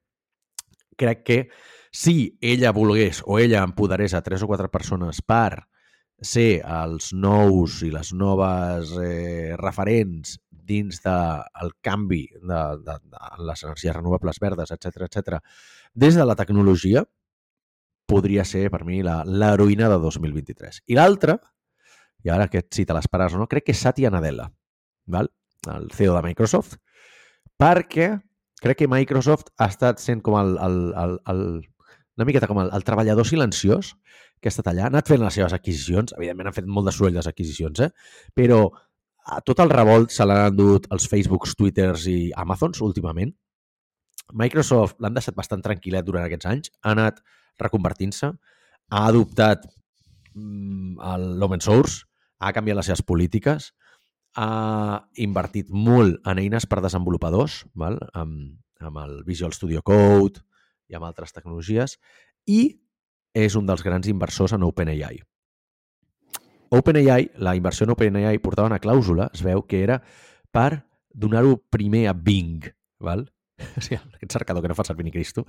Crec 1.00 1.24
que 1.24 1.42
si 1.96 2.38
ella 2.42 2.76
volgués 2.76 3.24
o 3.26 3.40
ella 3.40 3.64
empoderés 3.64 4.14
a 4.14 4.22
tres 4.22 4.44
o 4.44 4.52
quatre 4.52 4.68
persones 4.68 5.24
per 5.24 5.64
ser 6.22 6.62
els 6.62 7.14
nous 7.18 7.82
i 7.88 7.90
les 7.90 8.12
noves 8.14 8.94
eh, 9.00 9.56
referents 9.58 10.38
dins 10.72 11.02
del 11.04 11.72
de 11.72 11.80
canvi 11.84 12.24
de, 12.40 12.62
de, 12.88 12.98
de 13.14 13.48
les 13.48 13.64
energies 13.68 13.98
renovables 13.98 14.40
verdes, 14.40 14.72
etc 14.72 15.08
etc. 15.08 15.42
des 15.94 16.16
de 16.16 16.26
la 16.26 16.38
tecnologia, 16.40 17.04
podria 18.12 18.46
ser 18.48 18.68
per 18.72 18.84
mi 18.88 19.02
l'heroïna 19.04 19.90
de 19.92 20.00
2023. 20.04 20.84
I 20.92 20.98
l'altra, 21.00 21.38
i 22.24 22.32
ara 22.34 22.48
aquest 22.50 22.72
sí 22.76 22.86
te 22.88 22.96
l'esperàs 22.98 23.36
o 23.36 23.42
no, 23.42 23.48
crec 23.52 23.70
que 23.70 23.76
és 23.76 23.84
Satya 23.84 24.12
Nadella, 24.14 24.50
val? 25.08 25.32
el 25.70 25.92
CEO 25.94 26.16
de 26.18 26.24
Microsoft, 26.26 26.80
perquè 27.62 28.16
crec 28.62 28.82
que 28.82 28.90
Microsoft 28.90 29.52
ha 29.62 29.68
estat 29.70 30.02
sent 30.02 30.24
com 30.26 30.38
el, 30.40 30.56
el, 30.58 30.80
el, 30.98 31.20
el 31.30 31.44
una 32.18 32.28
miqueta 32.28 32.50
com 32.50 32.60
el, 32.62 32.72
el 32.74 32.86
treballador 32.86 33.28
silenciós 33.28 33.96
que 34.42 34.50
ha 34.50 34.54
estat 34.54 34.72
allà, 34.72 34.88
ha 34.88 34.92
anat 34.92 35.10
fent 35.10 35.22
les 35.22 35.38
seves 35.38 35.54
adquisicions, 35.54 36.16
evidentment 36.18 36.50
han 36.50 36.58
fet 36.58 36.70
molt 36.70 36.90
de 36.90 36.96
soroll 36.96 37.14
les 37.18 37.30
adquisicions, 37.30 37.84
eh? 37.86 37.92
però 38.38 38.64
a 39.26 39.42
tot 39.46 39.60
el 39.62 39.70
revolt 39.70 40.14
se 40.14 40.26
l'han 40.26 40.52
endut 40.52 40.88
els 40.94 41.08
Facebooks, 41.10 41.56
Twitters 41.58 42.08
i 42.10 42.32
Amazons 42.38 42.82
últimament. 42.82 43.34
Microsoft 44.38 45.02
l'han 45.04 45.16
deixat 45.18 45.36
bastant 45.38 45.64
tranquil·let 45.64 46.08
durant 46.08 46.26
aquests 46.26 46.48
anys, 46.50 46.72
ha 46.82 46.96
anat 46.96 47.20
reconvertint-se, 47.62 48.32
ha 48.92 49.04
adoptat 49.08 49.68
mm, 50.34 50.98
l'open 51.40 51.64
source, 51.64 52.06
ha 52.42 52.54
canviat 52.56 52.80
les 52.80 52.90
seves 52.90 53.04
polítiques, 53.06 53.72
ha 54.40 55.02
invertit 55.20 55.70
molt 55.70 56.22
en 56.28 56.40
eines 56.40 56.66
per 56.66 56.80
desenvolupadors, 56.84 57.66
val? 57.76 58.00
Amb, 58.16 58.56
amb 58.82 59.02
el 59.04 59.20
Visual 59.28 59.54
Studio 59.54 59.84
Code 59.86 60.42
i 60.90 60.98
amb 60.98 61.06
altres 61.06 61.36
tecnologies, 61.36 61.98
i 62.48 62.80
és 63.38 63.56
un 63.56 63.68
dels 63.68 63.84
grans 63.84 64.08
inversors 64.12 64.56
en 64.56 64.64
OpenAI. 64.68 65.22
OpenAI, 66.72 67.32
la 67.44 67.56
inversió 67.58 67.84
en 67.84 67.92
OpenAI 67.92 68.40
portava 68.40 68.70
una 68.70 68.80
clàusula, 68.80 69.28
es 69.36 69.44
veu 69.44 69.66
que 69.68 69.82
era 69.84 70.00
per 70.56 70.86
donar-ho 71.12 71.58
primer 71.70 72.06
a 72.08 72.14
Bing, 72.16 72.64
val? 73.00 73.28
O 73.78 73.82
sigui, 73.84 74.00
aquest 74.00 74.32
cercador 74.34 74.64
que 74.64 74.72
no 74.72 74.76
fa 74.78 74.86
servir 74.88 75.06
ni 75.06 75.12
Cristo. 75.14 75.44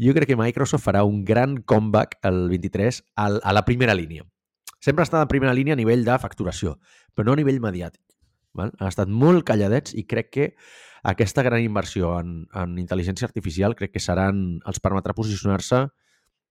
Jo 0.00 0.14
crec 0.16 0.30
que 0.30 0.36
Microsoft 0.38 0.86
farà 0.86 1.02
un 1.04 1.24
gran 1.28 1.58
comeback 1.60 2.20
el 2.24 2.46
23 2.48 3.02
al, 3.16 3.40
a 3.44 3.52
la 3.52 3.64
primera 3.66 3.96
línia. 3.98 4.24
Sempre 4.80 5.04
està 5.04 5.20
en 5.20 5.28
primera 5.28 5.52
línia 5.52 5.74
a 5.76 5.80
nivell 5.80 6.06
de 6.06 6.16
facturació, 6.22 6.78
però 7.12 7.28
no 7.28 7.34
a 7.34 7.40
nivell 7.40 7.60
mediàtic. 7.60 8.00
Val? 8.56 8.72
Han 8.78 8.88
estat 8.88 9.10
molt 9.10 9.44
calladets 9.50 9.92
i 9.98 10.06
crec 10.08 10.30
que 10.32 10.46
aquesta 11.02 11.42
gran 11.42 11.60
inversió 11.64 12.14
en, 12.20 12.44
en 12.54 12.78
intel·ligència 12.80 13.28
artificial 13.28 13.76
crec 13.76 13.92
que 13.96 14.02
seran, 14.02 14.60
els 14.66 14.80
permetrà 14.80 15.14
posicionar-se 15.16 15.84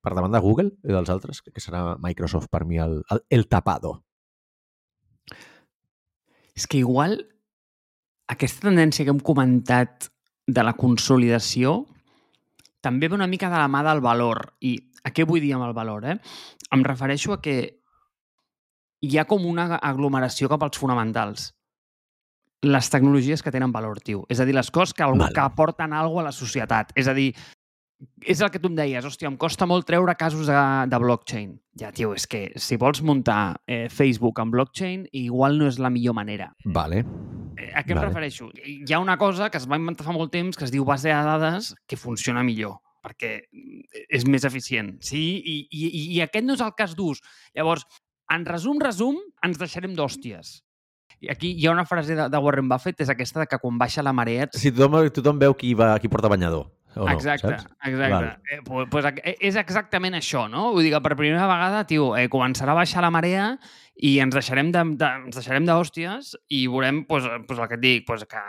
per 0.03 0.13
davant 0.15 0.35
de 0.35 0.43
Google 0.43 0.75
i 0.83 0.93
dels 0.93 1.09
altres. 1.11 1.41
Crec 1.45 1.57
que 1.57 1.63
serà 1.63 1.95
Microsoft 2.03 2.51
per 2.51 2.65
mi 2.65 2.79
el, 2.81 3.01
el, 3.09 3.25
el 3.29 3.47
tapado. 3.47 3.99
És 6.57 6.67
que 6.67 6.79
igual 6.81 7.19
aquesta 8.29 8.67
tendència 8.67 9.05
que 9.05 9.13
hem 9.13 9.21
comentat 9.25 10.09
de 10.49 10.65
la 10.65 10.75
consolidació 10.77 11.83
també 12.81 13.09
ve 13.09 13.17
una 13.17 13.27
mica 13.27 13.49
de 13.51 13.57
la 13.59 13.67
mà 13.67 13.83
del 13.85 14.01
valor. 14.01 14.53
I 14.61 14.77
a 15.03 15.11
què 15.11 15.25
vull 15.27 15.43
dir 15.43 15.53
amb 15.55 15.67
el 15.67 15.75
valor? 15.75 16.05
Eh? 16.07 16.17
Em 16.71 16.83
refereixo 16.85 17.33
a 17.35 17.41
que 17.43 17.57
hi 19.01 19.17
ha 19.17 19.25
com 19.27 19.45
una 19.47 19.77
aglomeració 19.77 20.49
cap 20.51 20.63
als 20.63 20.79
fonamentals. 20.79 21.53
Les 22.65 22.89
tecnologies 22.91 23.41
que 23.43 23.51
tenen 23.55 23.71
valor, 23.71 24.01
tio. 24.03 24.25
És 24.27 24.39
a 24.39 24.47
dir, 24.47 24.55
les 24.55 24.71
coses 24.71 24.93
que, 24.93 25.05
vale. 25.05 25.31
que 25.35 25.43
aporten 25.43 25.93
alguna 25.95 26.27
a 26.27 26.29
la 26.29 26.35
societat. 26.35 26.91
És 26.99 27.07
a 27.07 27.15
dir, 27.15 27.31
és 28.23 28.41
el 28.41 28.51
que 28.51 28.59
tu 28.61 28.69
em 28.71 28.77
deies, 28.77 29.05
hòstia, 29.05 29.27
em 29.27 29.37
costa 29.39 29.67
molt 29.67 29.87
treure 29.87 30.15
casos 30.19 30.47
de, 30.47 30.59
de 30.87 30.99
blockchain. 31.03 31.53
Ja, 31.79 31.91
tio, 31.95 32.13
és 32.15 32.27
que 32.27 32.45
si 32.59 32.77
vols 32.79 33.01
muntar 33.03 33.59
eh, 33.67 33.87
Facebook 33.91 34.39
en 34.43 34.51
blockchain, 34.51 35.07
igual 35.19 35.59
no 35.59 35.67
és 35.67 35.79
la 35.79 35.91
millor 35.91 36.15
manera. 36.15 36.51
Vale. 36.65 37.03
Eh, 37.57 37.71
a 37.73 37.83
què 37.83 37.93
em 37.93 37.99
vale. 37.99 38.07
refereixo? 38.07 38.49
Hi 38.63 38.93
ha 38.93 39.01
una 39.03 39.17
cosa 39.19 39.49
que 39.51 39.59
es 39.59 39.67
va 39.67 39.79
inventar 39.79 40.07
fa 40.07 40.15
molt 40.15 40.31
temps 40.31 40.57
que 40.57 40.67
es 40.67 40.71
diu 40.75 40.87
base 40.87 41.11
de 41.11 41.17
dades 41.27 41.73
que 41.87 41.99
funciona 41.99 42.43
millor 42.43 42.79
perquè 42.99 43.35
és 44.11 44.25
més 44.27 44.43
eficient. 44.47 44.97
Sí? 45.05 45.21
I, 45.39 45.59
i, 45.71 45.91
i 46.17 46.23
aquest 46.23 46.45
no 46.45 46.57
és 46.57 46.63
el 46.63 46.73
cas 46.77 46.95
d'ús. 46.97 47.21
Llavors, 47.55 47.85
en 48.33 48.43
resum, 48.47 48.79
resum, 48.83 49.19
ens 49.45 49.59
deixarem 49.61 49.95
d'hòsties. 49.95 50.59
I 51.19 51.31
aquí 51.33 51.51
hi 51.57 51.67
ha 51.67 51.71
una 51.75 51.87
frase 51.87 52.15
de, 52.15 52.27
de 52.31 52.39
Warren 52.43 52.69
Buffett, 52.71 53.01
és 53.03 53.11
aquesta 53.11 53.43
de 53.43 53.47
que 53.51 53.59
quan 53.59 53.79
baixa 53.79 54.03
la 54.05 54.13
marea... 54.15 54.47
Si 54.55 54.71
tothom, 54.71 55.01
tothom 55.15 55.39
veu 55.41 55.55
qui, 55.57 55.73
va, 55.75 55.93
qui 55.99 56.11
porta 56.11 56.31
banyador. 56.31 56.67
O 56.99 57.05
no, 57.07 57.13
exacte, 57.13 57.47
saps? 57.47 57.67
exacte. 57.87 58.11
Val. 58.11 58.25
Eh, 58.51 58.59
pues, 58.65 58.87
pues, 58.91 59.05
és 59.39 59.55
exactament 59.55 60.17
això, 60.17 60.47
no? 60.51 60.69
Vull 60.75 60.83
dir 60.83 60.91
que 60.91 60.99
per 61.05 61.15
primera 61.15 61.45
vegada, 61.47 61.85
tio, 61.87 62.09
eh, 62.19 62.27
començarà 62.31 62.75
a 62.75 62.79
baixar 62.81 63.03
la 63.05 63.11
marea 63.13 63.53
i 63.95 64.17
ens 64.19 64.35
deixarem 64.35 64.73
de, 64.75 64.83
de, 64.99 65.11
ens 65.29 65.39
deixarem 65.39 65.67
d'hòsties 65.67 66.33
i 66.55 66.65
veurem, 66.67 67.05
pues, 67.07 67.23
pues, 67.47 67.59
el 67.59 67.71
que 67.71 67.79
et 67.79 67.83
dic, 67.85 68.05
pues, 68.07 68.27
que, 68.27 68.43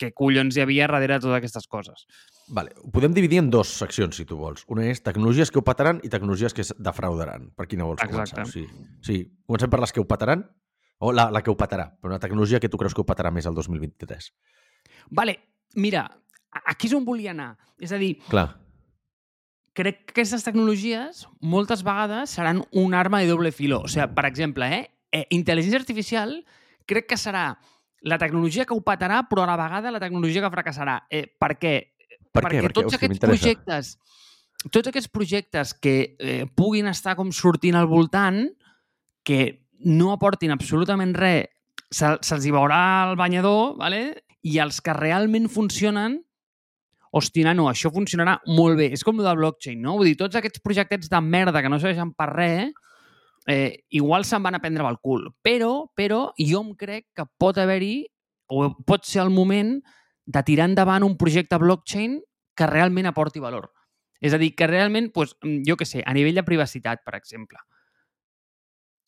que 0.00 0.12
collons 0.16 0.56
hi 0.56 0.64
havia 0.64 0.88
darrere 0.88 1.18
de 1.18 1.26
totes 1.26 1.38
aquestes 1.38 1.68
coses. 1.68 2.06
Vale. 2.48 2.72
Ho 2.80 2.90
podem 2.94 3.12
dividir 3.16 3.42
en 3.42 3.50
dues 3.52 3.72
seccions, 3.76 4.16
si 4.16 4.24
tu 4.24 4.38
vols. 4.40 4.64
Una 4.72 4.86
és 4.88 5.02
tecnologies 5.04 5.52
que 5.52 5.60
ho 5.60 5.66
petaran 5.66 6.00
i 6.06 6.12
tecnologies 6.12 6.56
que 6.56 6.64
es 6.64 6.72
defraudaran. 6.78 7.50
Per 7.56 7.68
quina 7.68 7.88
vols 7.88 8.00
Exacte. 8.00 8.40
començar? 8.40 8.46
Sí. 8.52 8.64
sí. 9.04 9.18
Comencem 9.44 9.72
per 9.72 9.82
les 9.84 9.92
que 9.92 10.00
ho 10.00 10.08
petaran 10.08 10.46
o 10.98 11.12
la, 11.12 11.28
la 11.30 11.42
que 11.44 11.52
ho 11.52 11.56
petarà, 11.58 11.90
però 12.00 12.14
una 12.14 12.22
tecnologia 12.22 12.60
que 12.60 12.70
tu 12.72 12.80
creus 12.80 12.94
que 12.96 13.02
ho 13.02 13.08
petarà 13.08 13.32
més 13.34 13.48
el 13.48 13.56
2023. 13.56 14.30
Vale, 15.18 15.36
mira, 15.76 16.06
aquí 16.64 16.88
és 16.88 16.94
on 16.96 17.04
volia 17.04 17.32
anar. 17.32 17.56
És 17.78 17.92
a 17.92 17.98
dir, 18.00 18.16
Clar. 18.30 18.48
crec 19.76 20.04
que 20.06 20.12
aquestes 20.14 20.44
tecnologies 20.44 21.26
moltes 21.40 21.82
vegades 21.84 22.30
seran 22.30 22.62
un 22.72 22.94
arma 22.94 23.20
de 23.20 23.28
doble 23.28 23.52
filo. 23.52 23.82
O 23.84 23.88
sigui, 23.88 24.06
per 24.14 24.24
exemple, 24.26 24.68
eh, 24.72 24.90
eh, 25.12 25.26
intel·ligència 25.30 25.80
artificial 25.80 26.38
crec 26.86 27.06
que 27.10 27.16
serà 27.20 27.58
la 28.06 28.18
tecnologia 28.18 28.64
que 28.64 28.74
ho 28.74 28.80
petarà, 28.84 29.24
però 29.28 29.42
a 29.44 29.50
la 29.50 29.56
vegada 29.58 29.90
la 29.90 30.00
tecnologia 30.00 30.40
que 30.42 30.50
fracassarà. 30.50 31.02
Eh, 31.10 31.26
per 31.38 31.56
què? 31.58 31.74
Per 32.32 32.42
Perquè 32.44 32.60
què? 32.60 32.62
Perquè, 32.68 32.72
tots 32.72 32.94
aquests 32.94 33.18
projectes 33.20 33.96
tots 34.72 34.88
aquests 34.88 35.08
projectes 35.12 35.74
que 35.74 36.16
eh, 36.18 36.46
puguin 36.56 36.88
estar 36.88 37.14
com 37.14 37.28
sortint 37.30 37.76
al 37.76 37.86
voltant, 37.86 38.48
que 39.22 39.68
no 39.84 40.10
aportin 40.12 40.50
absolutament 40.50 41.12
res, 41.14 41.46
se- 41.90 42.16
se'ls 42.24 42.46
hi 42.48 42.50
veurà 42.50 43.10
el 43.10 43.16
banyador, 43.20 43.76
¿vale? 43.78 44.24
i 44.42 44.58
els 44.58 44.80
que 44.80 44.94
realment 44.96 45.46
funcionen, 45.52 46.22
hòstia, 47.12 47.54
no, 47.54 47.68
això 47.70 47.92
funcionarà 47.94 48.38
molt 48.46 48.78
bé. 48.80 48.90
És 48.94 49.04
com 49.04 49.20
el 49.20 49.28
de 49.28 49.36
blockchain, 49.38 49.80
no? 49.82 49.96
Vull 50.00 50.10
dir, 50.10 50.16
tots 50.18 50.36
aquests 50.38 50.62
projectets 50.64 51.10
de 51.12 51.20
merda 51.20 51.62
que 51.62 51.70
no 51.70 51.78
serveixen 51.82 52.12
per 52.16 52.28
res, 52.32 52.74
eh, 53.46 53.84
igual 53.90 54.24
se'n 54.24 54.42
van 54.42 54.58
a 54.58 54.62
prendre 54.62 54.84
pel 54.84 54.98
cul. 55.02 55.28
Però, 55.42 55.86
però 55.94 56.32
jo 56.38 56.62
em 56.64 56.74
crec 56.74 57.06
que 57.14 57.26
pot 57.38 57.58
haver-hi, 57.58 58.06
o 58.48 58.70
pot 58.86 59.06
ser 59.06 59.22
el 59.24 59.30
moment 59.34 59.80
de 60.26 60.42
tirar 60.46 60.68
endavant 60.70 61.06
un 61.06 61.16
projecte 61.18 61.58
blockchain 61.58 62.20
que 62.56 62.66
realment 62.66 63.06
aporti 63.06 63.42
valor. 63.42 63.70
És 64.20 64.34
a 64.34 64.38
dir, 64.40 64.54
que 64.56 64.66
realment, 64.66 65.10
doncs, 65.14 65.36
jo 65.66 65.76
què 65.76 65.86
sé, 65.86 66.02
a 66.02 66.14
nivell 66.16 66.38
de 66.38 66.46
privacitat, 66.46 67.02
per 67.04 67.14
exemple, 67.18 67.60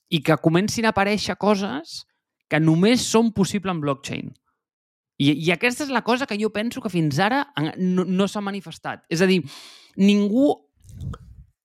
i 0.08 0.22
que 0.24 0.38
comencin 0.40 0.86
a 0.86 0.92
aparèixer 0.94 1.36
coses 1.40 2.02
que 2.48 2.60
només 2.60 3.04
són 3.04 3.32
possibles 3.36 3.74
en 3.74 3.80
blockchain. 3.82 4.30
I, 5.18 5.32
I 5.48 5.50
aquesta 5.54 5.84
és 5.84 5.90
la 5.90 6.04
cosa 6.06 6.26
que 6.30 6.38
jo 6.38 6.50
penso 6.54 6.80
que 6.80 6.90
fins 6.92 7.18
ara 7.18 7.44
no, 7.76 8.04
no 8.06 8.28
s'ha 8.30 8.40
manifestat. 8.44 9.02
És 9.10 9.20
a 9.22 9.26
dir, 9.26 9.40
ningú, 9.98 10.52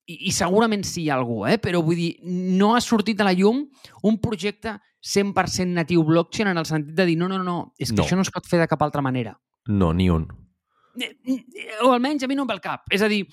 i, 0.09 0.17
i 0.29 0.31
segurament 0.35 0.83
sí 0.87 1.03
hi 1.05 1.09
ha 1.11 1.17
algú, 1.19 1.43
eh? 1.47 1.59
però 1.61 1.83
vull 1.85 1.95
dir, 1.99 2.11
no 2.25 2.73
ha 2.75 2.81
sortit 2.81 3.21
a 3.21 3.27
la 3.29 3.35
llum 3.37 3.63
un 4.03 4.17
projecte 4.19 4.73
100% 5.03 5.67
natiu 5.75 6.03
blockchain 6.07 6.49
en 6.51 6.57
el 6.61 6.65
sentit 6.65 6.95
de 6.95 7.05
dir 7.05 7.17
no, 7.19 7.27
no, 7.29 7.41
no, 7.43 7.57
és 7.77 7.91
que 7.91 7.97
No. 7.99 8.03
això 8.07 8.15
no 8.17 8.23
es 8.25 8.31
pot 8.33 8.47
fer 8.47 8.59
de 8.61 8.67
cap 8.71 8.81
altra 8.81 9.01
manera. 9.05 9.35
No, 9.67 9.93
ni 9.93 10.09
un. 10.09 10.27
Eh, 10.99 11.11
eh, 11.27 11.41
O 11.83 11.91
almenys 11.91 12.23
a 12.23 12.27
mi 12.27 12.35
no 12.35 12.43
em 12.43 12.47
ve 12.47 12.53
al 12.57 12.61
cap. 12.63 12.87
És 12.91 13.01
a 13.01 13.07
dir, 13.11 13.25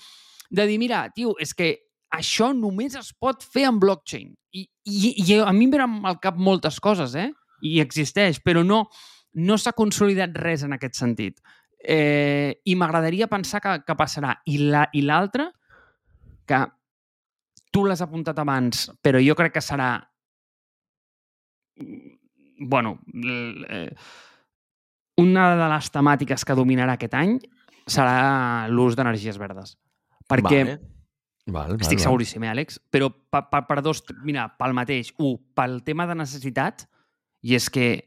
de 0.51 0.65
dir, 0.67 0.77
mira, 0.79 1.05
tio, 1.15 1.35
és 1.39 1.53
que 1.53 1.73
això 2.11 2.51
només 2.55 2.95
es 2.99 3.13
pot 3.19 3.43
fer 3.43 3.65
en 3.69 3.79
blockchain. 3.79 4.33
I, 4.53 4.65
i, 4.85 5.13
i 5.23 5.39
a 5.39 5.51
mi 5.55 5.65
em 5.65 5.71
venen 5.71 5.99
al 6.05 6.19
cap 6.19 6.35
moltes 6.37 6.79
coses, 6.83 7.15
eh? 7.15 7.29
I 7.63 7.79
existeix, 7.79 8.41
però 8.43 8.65
no, 8.67 8.85
no 9.33 9.57
s'ha 9.57 9.73
consolidat 9.73 10.35
res 10.37 10.63
en 10.63 10.73
aquest 10.73 10.95
sentit. 10.99 11.39
Eh, 11.81 12.61
I 12.65 12.75
m'agradaria 12.75 13.27
pensar 13.31 13.61
que, 13.61 13.77
que 13.87 13.95
passarà. 13.97 14.35
I 14.45 14.57
la- 14.69 14.89
i 14.93 15.01
l'altre, 15.01 15.49
que 16.45 16.59
tu 17.71 17.85
l'has 17.85 18.01
apuntat 18.03 18.37
abans, 18.39 18.89
però 19.01 19.21
jo 19.23 19.35
crec 19.35 19.53
que 19.53 19.61
serà 19.63 19.93
bueno, 22.59 22.99
eh, 23.69 23.93
una 25.17 25.55
de 25.55 25.69
les 25.73 25.89
temàtiques 25.91 26.45
que 26.45 26.55
dominarà 26.57 26.93
aquest 26.97 27.15
any 27.17 27.37
serà 27.89 28.67
l'ús 28.69 28.95
d'energies 28.95 29.39
verdes. 29.41 29.77
Perquè 30.29 30.59
Vale. 30.63 30.75
Val, 31.47 31.71
val, 31.71 31.79
estic 31.81 31.97
val. 31.97 32.03
seguríssim, 32.05 32.43
eh, 32.45 32.51
Àlex? 32.53 32.77
Però 32.93 33.09
per, 33.09 33.47
per, 33.49 33.63
per 33.67 33.79
dos... 33.81 34.03
Mira, 34.23 34.45
pel 34.59 34.75
mateix. 34.77 35.09
Un, 35.17 35.39
pel 35.57 35.79
tema 35.83 36.05
de 36.07 36.15
necessitat, 36.19 36.85
i 37.41 37.55
és 37.57 37.65
que 37.73 38.05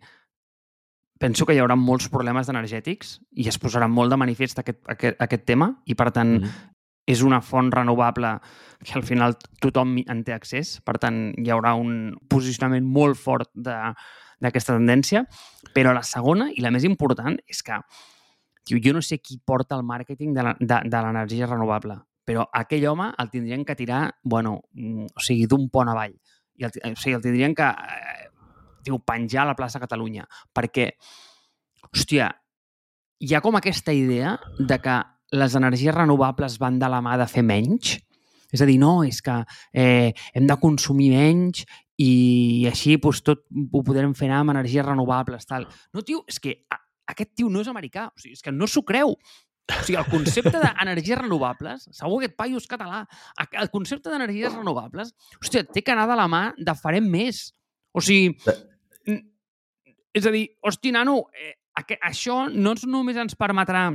penso 1.18 1.46
que 1.46 1.54
hi 1.54 1.60
haurà 1.62 1.76
molts 1.78 2.08
problemes 2.12 2.48
energètics 2.48 3.20
i 3.32 3.48
es 3.48 3.58
posarà 3.60 3.88
molt 3.88 4.10
de 4.10 4.16
manifest 4.20 4.58
aquest, 4.58 4.80
aquest, 4.90 5.20
aquest 5.22 5.44
tema 5.46 5.70
i, 5.86 5.94
per 5.94 6.10
tant, 6.12 6.40
Mhm. 6.40 6.50
és 7.06 7.20
una 7.22 7.40
font 7.40 7.70
renovable 7.70 8.40
que 8.82 8.94
al 8.94 9.02
final 9.04 9.36
tothom 9.60 9.98
en 10.06 10.24
té 10.24 10.32
accés. 10.32 10.80
Per 10.80 10.98
tant, 10.98 11.34
hi 11.38 11.50
haurà 11.50 11.74
un 11.74 12.16
posicionament 12.28 12.84
molt 12.84 13.16
fort 13.16 13.50
de- 13.54 13.92
d'aquesta 14.40 14.74
tendència. 14.76 15.26
Però 15.74 15.92
la 15.94 16.02
segona, 16.02 16.50
i 16.52 16.60
la 16.60 16.70
més 16.70 16.84
important, 16.84 17.38
és 17.46 17.62
que 17.62 17.78
tio, 18.64 18.78
jo 18.82 18.92
no 18.94 19.02
sé 19.02 19.18
qui 19.20 19.38
porta 19.38 19.76
el 19.76 19.82
màrqueting 19.82 20.32
de 20.34 21.02
l'energia 21.02 21.46
renovable, 21.46 21.98
però 22.26 22.48
aquell 22.52 22.86
home 22.86 23.12
el 23.18 23.30
tindrien 23.30 23.64
que 23.64 23.76
tirar, 23.76 24.14
bueno, 24.22 24.62
mm, 24.72 25.04
o 25.14 25.20
sigui, 25.20 25.46
d'un 25.46 25.68
pont 25.68 25.88
avall. 25.88 26.18
I 26.56 26.64
el, 26.64 26.70
o 26.92 26.96
sigui, 26.96 27.14
el 27.14 27.20
tindrien 27.22 27.54
que 27.54 27.70
tio, 28.85 29.01
penjar 29.03 29.43
a 29.45 29.51
la 29.53 29.59
plaça 29.59 29.82
Catalunya. 29.82 30.26
Perquè, 30.55 30.91
hòstia, 31.91 32.30
hi 33.24 33.35
ha 33.35 33.43
com 33.45 33.57
aquesta 33.57 33.95
idea 33.97 34.37
de 34.59 34.78
que 34.82 35.01
les 35.35 35.55
energies 35.59 35.95
renovables 35.95 36.59
van 36.62 36.78
de 36.78 36.91
la 36.91 37.01
mà 37.03 37.16
de 37.18 37.26
fer 37.30 37.45
menys. 37.47 37.97
És 38.55 38.62
a 38.62 38.68
dir, 38.68 38.76
no, 38.78 39.03
és 39.03 39.18
que 39.24 39.41
eh, 39.72 40.12
hem 40.35 40.47
de 40.47 40.57
consumir 40.62 41.11
menys 41.11 41.64
i 41.99 42.66
així 42.70 42.97
doncs, 43.03 43.22
tot 43.26 43.43
ho 43.51 43.82
podrem 43.87 44.14
fer 44.14 44.28
anar 44.28 44.43
amb 44.43 44.55
energies 44.55 44.87
renovables. 44.87 45.47
Tal. 45.49 45.66
No, 45.95 46.05
tio, 46.07 46.22
és 46.30 46.39
que 46.43 46.61
a, 46.70 46.78
aquest 47.11 47.35
tio 47.39 47.51
no 47.51 47.64
és 47.64 47.70
americà, 47.70 48.09
o 48.11 48.22
sigui, 48.22 48.39
és 48.39 48.45
que 48.45 48.55
no 48.55 48.68
s'ho 48.70 48.85
creu. 48.87 49.14
O 49.64 49.80
sigui, 49.80 49.97
el 49.97 50.07
concepte 50.12 50.61
d'energies 50.61 51.18
renovables, 51.22 51.89
segur 51.97 52.20
que 52.20 52.28
aquest 52.28 52.37
paio 52.37 52.61
és 52.61 52.68
català, 52.68 53.05
el 53.62 53.70
concepte 53.72 54.12
d'energies 54.12 54.53
renovables, 54.53 55.14
hòstia, 55.41 55.64
té 55.64 55.82
que 55.82 55.95
anar 55.95 56.05
de 56.11 56.18
la 56.20 56.28
mà 56.28 56.45
de 56.59 56.74
farem 56.76 57.07
més. 57.11 57.47
O 57.95 58.03
sigui, 58.05 58.35
és 60.14 60.26
a 60.26 60.32
dir, 60.32 60.46
hosti, 60.62 60.92
nano, 60.94 61.24
eh, 61.34 61.57
això 62.07 62.44
no 62.52 62.74
només 62.86 63.18
ens 63.18 63.34
permetrà 63.38 63.88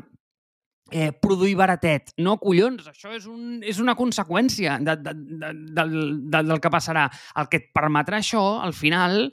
eh, 0.91 1.11
produir 1.13 1.55
baratet. 1.55 2.13
No, 2.19 2.37
collons, 2.41 2.89
això 2.91 3.13
és, 3.15 3.27
un, 3.29 3.61
és 3.63 3.79
una 3.79 3.95
conseqüència 3.95 4.79
de, 4.83 4.97
de, 4.99 5.13
de, 5.13 5.53
del, 5.77 5.95
del, 6.29 6.51
del 6.51 6.61
que 6.61 6.73
passarà. 6.73 7.07
El 7.39 7.49
que 7.51 7.61
et 7.63 7.69
permetrà 7.75 8.19
això, 8.19 8.43
al 8.63 8.75
final, 8.75 9.29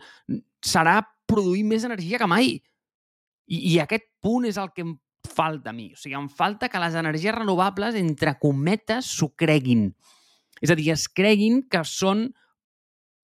serà 0.64 1.01
produir 1.27 1.64
més 1.66 1.85
energia 1.89 2.20
que 2.22 2.31
mai. 2.31 2.55
I, 3.47 3.59
I 3.72 3.81
aquest 3.83 4.07
punt 4.22 4.47
és 4.49 4.59
el 4.61 4.72
que 4.74 4.87
em 4.87 4.97
falta 5.27 5.72
a 5.72 5.77
mi. 5.77 5.91
O 5.95 5.99
sigui, 5.99 6.14
em 6.18 6.29
falta 6.31 6.70
que 6.70 6.81
les 6.83 6.95
energies 6.95 7.35
renovables, 7.35 7.99
entre 7.99 8.37
cometes, 8.43 9.11
s'ho 9.18 9.33
creguin. 9.35 9.89
És 10.62 10.72
a 10.72 10.79
dir, 10.79 10.93
es 10.95 11.09
creguin 11.12 11.64
que 11.70 11.83
són 11.85 12.29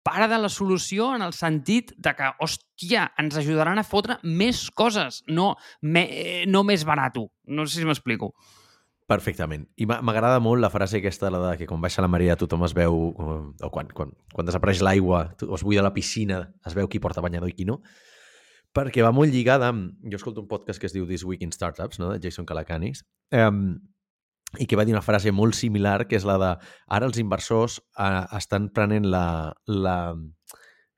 part 0.06 0.30
de 0.30 0.38
la 0.38 0.50
solució 0.54 1.08
en 1.18 1.24
el 1.26 1.34
sentit 1.34 1.96
de 1.98 2.12
que, 2.14 2.28
hòstia, 2.46 3.08
ens 3.18 3.40
ajudaran 3.42 3.82
a 3.82 3.84
fotre 3.88 4.20
més 4.24 4.68
coses, 4.72 5.24
no, 5.28 5.56
me, 5.82 6.04
eh, 6.06 6.44
no 6.46 6.62
més 6.64 6.86
barato. 6.86 7.32
No 7.50 7.66
sé 7.66 7.82
si 7.82 7.88
m'explico. 7.90 8.36
Perfectament. 9.10 9.68
I 9.78 9.86
m'a- 9.86 10.00
m'agrada 10.02 10.40
molt 10.42 10.62
la 10.62 10.70
frase 10.74 10.98
aquesta, 10.98 11.30
la 11.30 11.42
de 11.52 11.58
que 11.60 11.68
quan 11.70 11.82
baixa 11.82 12.02
la 12.02 12.08
marea 12.10 12.36
tothom 12.38 12.64
es 12.66 12.74
veu, 12.74 12.94
o, 13.14 13.36
o 13.54 13.70
quan, 13.74 13.90
quan, 13.94 14.14
quan 14.34 14.48
desapareix 14.48 14.82
l'aigua 14.82 15.28
o 15.46 15.56
es 15.58 15.64
buida 15.66 15.84
la 15.86 15.94
piscina, 15.94 16.40
es 16.66 16.74
veu 16.74 16.88
qui 16.90 17.02
porta 17.02 17.22
banyador 17.22 17.50
i 17.50 17.54
qui 17.54 17.66
no, 17.70 17.82
perquè 18.76 19.04
va 19.06 19.12
molt 19.14 19.32
lligada 19.34 19.70
amb... 19.70 19.94
Jo 20.10 20.18
escolto 20.18 20.42
un 20.42 20.48
podcast 20.50 20.82
que 20.82 20.90
es 20.90 20.94
diu 20.96 21.06
This 21.06 21.24
Week 21.24 21.42
in 21.46 21.54
Startups, 21.54 22.00
no? 22.02 22.12
de 22.14 22.20
Jason 22.24 22.46
Calacanis, 22.50 23.06
um, 23.32 23.78
i 24.60 24.68
que 24.68 24.78
va 24.80 24.86
dir 24.88 24.96
una 24.96 25.04
frase 25.04 25.34
molt 25.36 25.58
similar, 25.58 26.06
que 26.08 26.18
és 26.20 26.26
la 26.28 26.38
de 26.42 26.52
ara 26.98 27.10
els 27.10 27.20
inversors 27.22 27.80
uh, 28.00 28.26
estan 28.38 28.70
prenent 28.76 29.08
la, 29.12 29.54
la, 29.68 29.98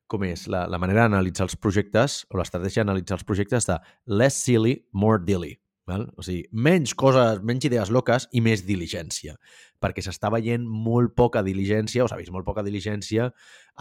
com 0.07 0.25
és, 0.27 0.47
la, 0.51 0.65
la 0.71 0.79
manera 0.81 1.05
d'analitzar 1.05 1.47
els 1.47 1.57
projectes 1.59 2.23
o 2.31 2.39
l'estratègia 2.39 2.83
d'analitzar 2.83 3.17
els 3.19 3.27
projectes 3.27 3.69
de 3.69 3.79
less 4.07 4.43
silly, 4.43 4.77
more 4.93 5.23
dilly. 5.23 5.55
Val? 5.88 6.09
O 6.19 6.25
sigui, 6.25 6.43
menys 6.51 6.93
coses, 6.97 7.39
menys 7.47 7.69
idees 7.69 7.91
loques 7.93 8.27
i 8.35 8.41
més 8.43 8.65
diligència. 8.67 9.38
Perquè 9.81 10.01
s'està 10.01 10.31
veient 10.33 10.63
molt 10.65 11.13
poca 11.15 11.43
diligència, 11.45 12.03
o 12.03 12.09
s'ha 12.09 12.17
vist 12.17 12.33
molt 12.33 12.47
poca 12.47 12.63
diligència 12.65 13.29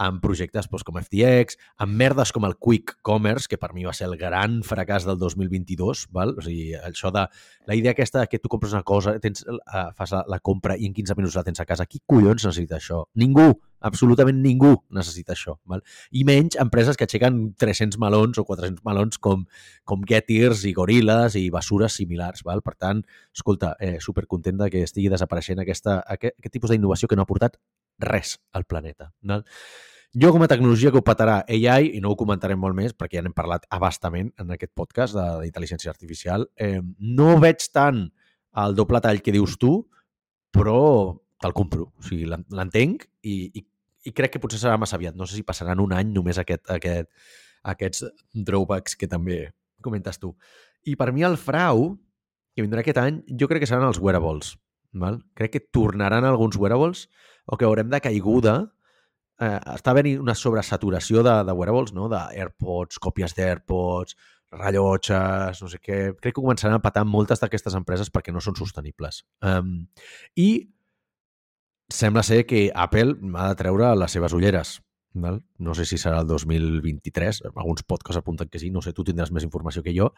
en 0.05 0.19
projectes 0.21 0.69
doncs, 0.69 0.85
com 0.85 0.99
FTX, 1.01 1.57
en 1.83 1.95
merdes 1.97 2.31
com 2.35 2.45
el 2.45 2.55
Quick 2.61 2.99
Commerce, 3.07 3.49
que 3.49 3.57
per 3.57 3.71
mi 3.73 3.85
va 3.87 3.95
ser 3.97 4.07
el 4.07 4.17
gran 4.19 4.61
fracàs 4.63 5.07
del 5.09 5.17
2022. 5.19 6.07
Val? 6.13 6.35
O 6.37 6.45
sigui, 6.45 6.75
això 6.77 7.11
de 7.13 7.25
la 7.67 7.77
idea 7.77 7.95
aquesta 7.97 8.27
que 8.29 8.39
tu 8.39 8.51
compres 8.53 8.77
una 8.77 8.85
cosa, 8.87 9.17
tens, 9.23 9.43
uh, 9.47 9.89
fas 9.97 10.13
la, 10.13 10.23
la 10.29 10.39
compra 10.39 10.77
i 10.77 10.87
en 10.87 10.93
15 10.93 11.17
minuts 11.17 11.39
la 11.39 11.45
tens 11.47 11.59
a 11.59 11.67
casa. 11.67 11.89
Qui 11.89 12.03
collons 12.05 12.45
necessita 12.45 12.77
això? 12.77 13.03
Ningú, 13.17 13.49
absolutament 13.79 14.39
ningú 14.41 14.73
necessita 14.93 15.33
això. 15.35 15.57
Val? 15.69 15.83
I 16.11 16.23
menys 16.27 16.57
empreses 16.61 16.97
que 16.97 17.05
aixequen 17.07 17.53
300 17.59 17.99
melons 18.01 18.39
o 18.41 18.45
400 18.47 18.85
melons 18.87 19.19
com, 19.21 19.45
com 19.85 20.05
Getters 20.07 20.63
i 20.69 20.73
Gorillas 20.77 21.37
i 21.39 21.47
bessures 21.53 21.99
similars. 21.99 22.43
Val? 22.47 22.63
Per 22.65 22.75
tant, 22.75 23.03
escolta, 23.35 23.75
eh, 23.79 23.97
supercontent 24.03 24.65
que 24.71 24.85
estigui 24.85 25.11
desapareixent 25.13 25.61
aquesta, 25.61 25.99
aquest, 26.07 26.37
aquest 26.39 26.57
tipus 26.57 26.73
d'innovació 26.73 27.07
que 27.07 27.19
no 27.19 27.25
ha 27.25 27.29
portat 27.29 27.59
res 28.01 28.37
al 28.53 28.65
planeta. 28.65 29.11
Val? 29.21 29.45
Jo, 30.17 30.31
com 30.33 30.41
a 30.41 30.47
tecnologia 30.49 30.89
que 30.89 30.97
ho 30.97 31.05
petarà 31.05 31.41
AI, 31.45 31.91
i 31.97 31.99
no 32.01 32.09
ho 32.09 32.17
comentarem 32.17 32.57
molt 32.57 32.73
més 32.73 32.93
perquè 32.95 33.19
ja 33.19 33.21
n'hem 33.21 33.35
parlat 33.37 33.67
abastament 33.75 34.31
en 34.41 34.55
aquest 34.55 34.71
podcast 34.73 35.13
d'intel·ligència 35.13 35.91
artificial, 35.91 36.47
eh, 36.55 36.79
no 36.97 37.35
veig 37.43 37.67
tant 37.75 38.07
el 38.57 38.73
doble 38.73 39.01
tall 39.03 39.21
que 39.21 39.35
dius 39.35 39.57
tu, 39.61 39.83
però 40.55 41.19
te'l 41.41 41.53
compro. 41.57 41.89
O 41.97 42.05
sigui, 42.05 42.25
l'en- 42.29 42.45
l'entenc 42.53 43.05
i, 43.23 43.35
i, 43.59 43.65
i 44.09 44.13
crec 44.15 44.35
que 44.35 44.41
potser 44.43 44.59
serà 44.61 44.77
massa 44.79 44.97
aviat. 44.97 45.15
No 45.15 45.27
sé 45.27 45.37
si 45.37 45.45
passaran 45.47 45.81
un 45.83 45.93
any 45.93 46.13
només 46.15 46.39
aquest, 46.41 46.65
aquest, 46.73 47.09
aquests 47.67 48.05
drawbacks 48.33 48.95
que 48.97 49.09
també 49.11 49.43
comentes 49.83 50.17
tu. 50.19 50.33
I 50.87 50.95
per 50.97 51.11
mi 51.13 51.25
el 51.27 51.37
frau 51.37 51.91
que 52.55 52.63
vindrà 52.65 52.81
aquest 52.81 52.97
any, 52.97 53.19
jo 53.37 53.47
crec 53.49 53.61
que 53.61 53.69
seran 53.69 53.85
els 53.89 53.99
wearables. 54.01 54.55
Val? 54.97 55.19
Crec 55.37 55.51
que 55.53 55.59
tornaran 55.61 56.25
alguns 56.25 56.55
wearables 56.57 57.03
o 57.45 57.57
que 57.59 57.67
haurem 57.67 57.89
de 57.91 57.99
caiguda 58.01 58.55
eh, 59.37 59.59
està 59.75 59.91
havent 59.93 60.09
una 60.23 60.33
sobresaturació 60.33 61.21
de, 61.27 61.35
de 61.45 61.53
wearables, 61.53 61.93
no? 61.93 62.07
d'AirPods, 62.09 62.97
còpies 63.03 63.35
d'AirPods, 63.37 64.15
rellotges, 64.57 65.61
no 65.61 65.69
sé 65.69 65.77
què. 65.83 65.99
Crec 66.17 66.33
que 66.33 66.41
començaran 66.41 66.79
a 66.79 66.83
patar 66.83 67.03
moltes 67.05 67.43
d'aquestes 67.43 67.75
empreses 67.77 68.09
perquè 68.09 68.33
no 68.33 68.41
són 68.41 68.55
sostenibles. 68.57 69.21
Um, 69.45 69.85
I 70.39 70.49
sembla 71.89 72.23
ser 72.23 72.45
que 72.45 72.71
Apple 72.75 73.15
ha 73.35 73.47
de 73.49 73.55
treure 73.55 73.93
les 73.95 74.11
seves 74.11 74.33
ulleres. 74.33 74.77
Val? 75.13 75.41
No 75.57 75.73
sé 75.73 75.85
si 75.89 75.97
serà 75.97 76.19
el 76.21 76.27
2023, 76.27 77.41
alguns 77.55 77.83
podcasts 77.83 78.19
apunten 78.19 78.49
que 78.49 78.59
sí, 78.59 78.69
no 78.69 78.83
sé, 78.85 78.93
tu 78.93 79.05
tindràs 79.07 79.31
més 79.33 79.45
informació 79.47 79.81
que 79.83 79.95
jo. 79.95 80.11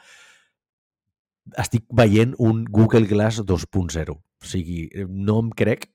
Estic 1.57 1.85
veient 1.95 2.35
un 2.37 2.65
Google 2.65 3.07
Glass 3.07 3.39
2.0. 3.47 4.17
O 4.17 4.45
sigui, 4.45 4.89
no 5.07 5.39
em 5.45 5.53
crec 5.55 5.87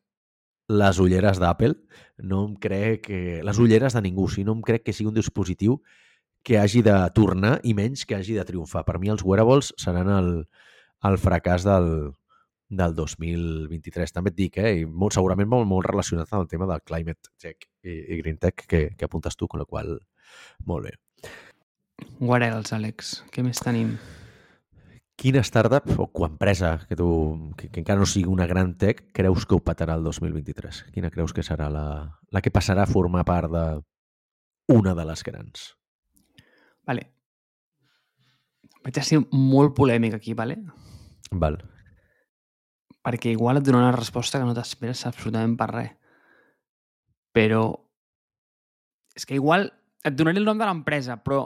les 0.72 0.98
ulleres 0.98 1.38
d'Apple, 1.38 1.76
no 2.24 2.46
em 2.48 2.56
crec 2.56 3.04
que... 3.08 3.20
les 3.44 3.60
ulleres 3.60 3.92
de 3.92 4.02
ningú, 4.02 4.28
si 4.32 4.44
no 4.44 4.56
em 4.56 4.62
crec 4.64 4.86
que 4.86 4.96
sigui 4.96 5.10
un 5.12 5.18
dispositiu 5.18 5.82
que 6.44 6.58
hagi 6.58 6.82
de 6.84 6.96
tornar 7.16 7.58
i 7.64 7.74
menys 7.76 8.04
que 8.08 8.16
hagi 8.16 8.36
de 8.36 8.44
triomfar. 8.44 8.84
Per 8.84 8.98
mi 9.00 9.12
els 9.12 9.24
wearables 9.24 9.72
seran 9.80 10.10
el, 10.12 10.30
el 11.04 11.20
fracàs 11.20 11.64
del, 11.64 11.88
del 12.68 12.94
2023. 12.94 14.12
També 14.12 14.32
et 14.32 14.38
dic, 14.38 14.58
eh? 14.58 14.72
I 14.80 14.84
molt, 14.86 15.14
segurament 15.16 15.48
molt, 15.50 15.68
molt 15.68 15.86
relacionat 15.86 16.32
amb 16.32 16.44
el 16.44 16.50
tema 16.50 16.68
del 16.70 16.82
climate 16.86 17.32
tech 17.40 17.68
i, 17.84 17.94
i 17.94 18.20
green 18.22 18.38
tech 18.40 18.66
que, 18.66 18.86
que 18.96 19.08
apuntes 19.08 19.36
tu, 19.36 19.48
con 19.48 19.62
la 19.62 19.68
qual 19.68 19.96
molt 20.64 20.88
bé. 20.88 20.94
What 22.18 22.42
else, 22.42 22.74
Àlex? 22.74 23.16
Què 23.32 23.44
més 23.46 23.60
tenim? 23.62 23.96
Quina 25.14 25.44
startup 25.46 25.86
o 25.94 26.26
empresa 26.26 26.80
que, 26.88 26.96
tu, 26.98 27.08
que, 27.56 27.68
que 27.70 27.80
encara 27.84 28.00
no 28.00 28.06
sigui 28.10 28.26
una 28.30 28.48
gran 28.50 28.72
tech 28.78 29.12
creus 29.14 29.46
que 29.46 29.54
ho 29.54 29.62
patarà 29.62 29.94
el 29.94 30.02
2023? 30.02 30.86
Quina 30.94 31.10
creus 31.14 31.32
que 31.32 31.44
serà 31.46 31.68
la, 31.70 31.86
la 32.34 32.42
que 32.42 32.50
passarà 32.50 32.82
a 32.82 32.90
formar 32.90 33.22
part 33.28 33.52
de 33.52 33.64
una 34.74 34.94
de 34.98 35.04
les 35.06 35.22
grans? 35.22 35.68
Vale. 36.84 37.06
Vaig 38.84 38.98
a 38.98 39.06
ser 39.06 39.22
molt 39.30 39.72
polèmic 39.78 40.18
aquí, 40.18 40.34
vale? 40.34 40.58
Val. 41.30 41.62
Perquè 43.04 43.34
igual 43.34 43.60
et 43.60 43.66
donarà 43.66 43.90
una 43.90 43.98
resposta 43.98 44.40
que 44.40 44.48
no 44.48 44.56
t'esperes 44.56 45.04
absolutament 45.08 45.58
per 45.60 45.68
res. 45.70 45.92
Però 47.34 47.66
és 49.14 49.26
que 49.26 49.36
igual 49.36 49.68
et 50.04 50.16
donaré 50.16 50.40
el 50.40 50.48
nom 50.48 50.58
de 50.58 50.66
l'empresa, 50.66 51.18
però 51.22 51.44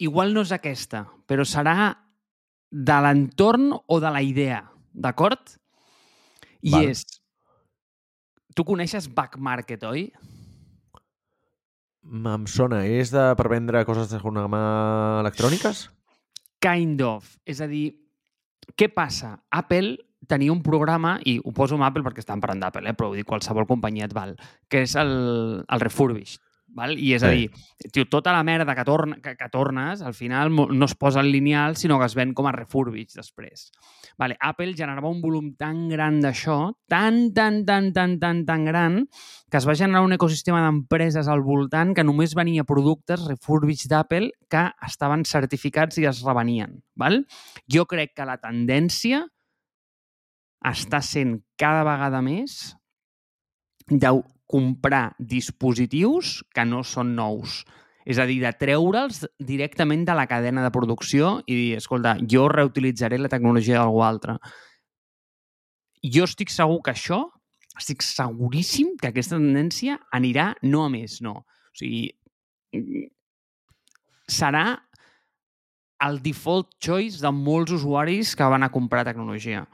igual 0.00 0.34
no 0.34 0.44
és 0.46 0.52
aquesta, 0.54 1.04
però 1.28 1.44
serà 1.44 1.92
de 2.70 2.98
l'entorn 3.04 3.72
o 3.74 3.98
de 4.00 4.10
la 4.14 4.22
idea, 4.22 4.62
d'acord? 4.92 5.56
I 6.62 6.74
Val. 6.76 6.90
és... 6.92 7.04
tu 8.54 8.64
coneixes 8.68 9.08
Back 9.12 9.38
Market, 9.38 9.84
oi? 9.88 10.08
Em 12.10 12.46
sona. 12.48 12.84
És 12.86 13.12
de, 13.12 13.22
per 13.36 13.48
vendre 13.52 13.84
coses 13.88 14.08
de 14.08 14.18
segona 14.18 14.46
mà 14.50 14.62
electròniques? 15.20 15.88
Kind 16.62 17.02
of. 17.04 17.36
És 17.44 17.60
a 17.60 17.68
dir, 17.68 17.92
què 18.76 18.88
passa? 18.92 19.34
Apple 19.50 19.96
tenia 20.30 20.54
un 20.54 20.62
programa, 20.62 21.16
i 21.26 21.38
ho 21.42 21.54
poso 21.56 21.76
amb 21.76 21.88
Apple 21.88 22.06
perquè 22.06 22.24
estan 22.24 22.42
parlant 22.42 22.62
d'Apple, 22.62 22.86
eh? 22.90 22.96
però 22.96 23.10
vull 23.10 23.20
dir 23.20 23.26
qualsevol 23.28 23.68
companyia 23.68 24.08
et 24.08 24.14
val, 24.16 24.36
que 24.70 24.84
és 24.86 24.96
el, 25.00 25.12
el 25.66 25.84
refurbished. 25.84 26.40
Val? 26.74 26.94
I 26.98 27.14
és 27.16 27.24
a 27.26 27.30
dir, 27.34 27.48
tio, 27.90 28.04
tota 28.10 28.32
la 28.34 28.42
merda 28.46 28.74
que, 28.76 28.84
torna, 28.86 29.16
que, 29.22 29.34
que 29.36 29.48
tornes, 29.50 30.02
al 30.02 30.14
final 30.14 30.52
no 30.54 30.86
es 30.86 30.94
posa 30.94 31.20
en 31.20 31.30
lineal, 31.32 31.76
sinó 31.76 31.98
que 31.98 32.06
es 32.06 32.14
ven 32.14 32.34
com 32.34 32.46
a 32.46 32.52
refurbished 32.54 33.16
després. 33.18 33.68
Vale, 34.20 34.36
Apple 34.40 34.74
generava 34.78 35.10
un 35.10 35.20
volum 35.22 35.50
tan 35.58 35.88
gran 35.90 36.20
d'això, 36.22 36.74
tan, 36.90 37.32
tan, 37.34 37.64
tan, 37.66 37.90
tan, 37.96 38.18
tan, 38.22 38.44
tan 38.46 38.64
gran, 38.68 39.00
que 39.50 39.58
es 39.58 39.66
va 39.66 39.74
generar 39.74 40.04
un 40.06 40.14
ecosistema 40.14 40.62
d'empreses 40.66 41.28
al 41.28 41.42
voltant 41.42 41.94
que 41.96 42.06
només 42.06 42.36
venia 42.38 42.66
productes 42.68 43.26
refurbished 43.26 43.90
d'Apple 43.90 44.30
que 44.50 44.68
estaven 44.86 45.26
certificats 45.26 45.98
i 45.98 46.06
es 46.10 46.22
revenien. 46.26 46.78
Val? 46.94 47.24
Jo 47.66 47.86
crec 47.90 48.14
que 48.14 48.28
la 48.28 48.38
tendència 48.38 49.24
està 50.66 51.00
sent 51.04 51.38
cada 51.60 51.84
vegada 51.86 52.20
més 52.24 52.74
de 53.88 54.12
comprar 54.50 55.14
dispositius 55.18 56.40
que 56.54 56.64
no 56.66 56.82
són 56.84 57.14
nous. 57.16 57.62
És 58.04 58.18
a 58.18 58.26
dir, 58.26 58.40
de 58.42 58.50
treure'ls 58.56 59.22
directament 59.38 60.06
de 60.08 60.16
la 60.16 60.26
cadena 60.26 60.64
de 60.64 60.72
producció 60.74 61.38
i 61.46 61.54
dir, 61.54 61.68
escolta, 61.78 62.16
jo 62.26 62.48
reutilitzaré 62.50 63.20
la 63.20 63.30
tecnologia 63.30 63.78
d'algú 63.78 64.02
altre. 64.02 64.38
Jo 66.02 66.24
estic 66.26 66.50
segur 66.50 66.80
que 66.82 66.94
això, 66.94 67.22
estic 67.78 68.02
seguríssim 68.02 68.96
que 69.00 69.12
aquesta 69.12 69.38
tendència 69.38 69.98
anirà 70.16 70.54
no 70.64 70.84
a 70.86 70.90
més, 70.92 71.20
no. 71.22 71.42
O 71.44 71.78
sigui, 71.78 72.08
serà 74.30 74.64
el 76.06 76.18
default 76.24 76.72
choice 76.80 77.20
de 77.20 77.30
molts 77.36 77.74
usuaris 77.76 78.32
que 78.34 78.48
van 78.48 78.64
a 78.64 78.72
comprar 78.72 79.04
tecnologia. 79.04 79.66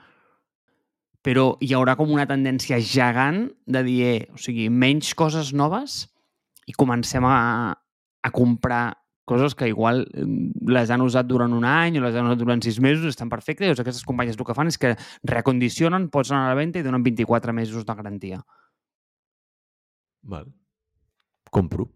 Però 1.27 1.57
hi 1.59 1.73
haurà 1.75 1.97
com 1.99 2.13
una 2.15 2.27
tendència 2.31 2.79
gegant 2.79 3.49
de 3.67 3.83
dir, 3.83 3.97
eh, 4.07 4.21
o 4.31 4.39
sigui, 4.39 4.69
menys 4.71 5.11
coses 5.19 5.51
noves 5.57 6.05
i 6.71 6.75
comencem 6.79 7.27
a, 7.27 7.75
a 7.75 8.31
comprar 8.35 8.85
coses 9.27 9.57
que 9.59 9.67
igual 9.67 10.05
mm, 10.07 10.71
les 10.71 10.93
han 10.95 11.03
usat 11.03 11.27
durant 11.27 11.53
un 11.53 11.67
any 11.67 11.99
o 11.99 12.05
les 12.05 12.15
han 12.15 12.31
usat 12.31 12.39
durant 12.39 12.63
sis 12.63 12.79
mesos, 12.81 13.11
estan 13.11 13.33
perfectes, 13.33 13.67
i 13.67 13.83
aquestes 13.83 14.07
companyes 14.07 14.39
el 14.39 14.47
que 14.47 14.55
fan 14.55 14.71
és 14.71 14.79
que 14.79 14.95
recondicionen, 15.27 16.09
posen 16.15 16.39
a 16.39 16.47
la 16.47 16.57
venda 16.59 16.79
i 16.79 16.87
donen 16.87 17.03
24 17.03 17.53
mesos 17.53 17.85
de 17.85 17.99
garantia. 17.99 18.41
Val. 20.23 20.47
Compro. 21.51 21.91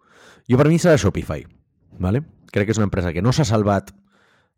Jo 0.51 0.59
per 0.59 0.69
mi 0.71 0.79
serà 0.83 0.99
Shopify. 0.99 1.47
Vale? 2.03 2.25
Crec 2.51 2.67
que 2.67 2.75
és 2.75 2.83
una 2.83 2.91
empresa 2.91 3.15
que 3.15 3.23
no 3.23 3.31
s'ha 3.35 3.47
salvat 3.47 3.95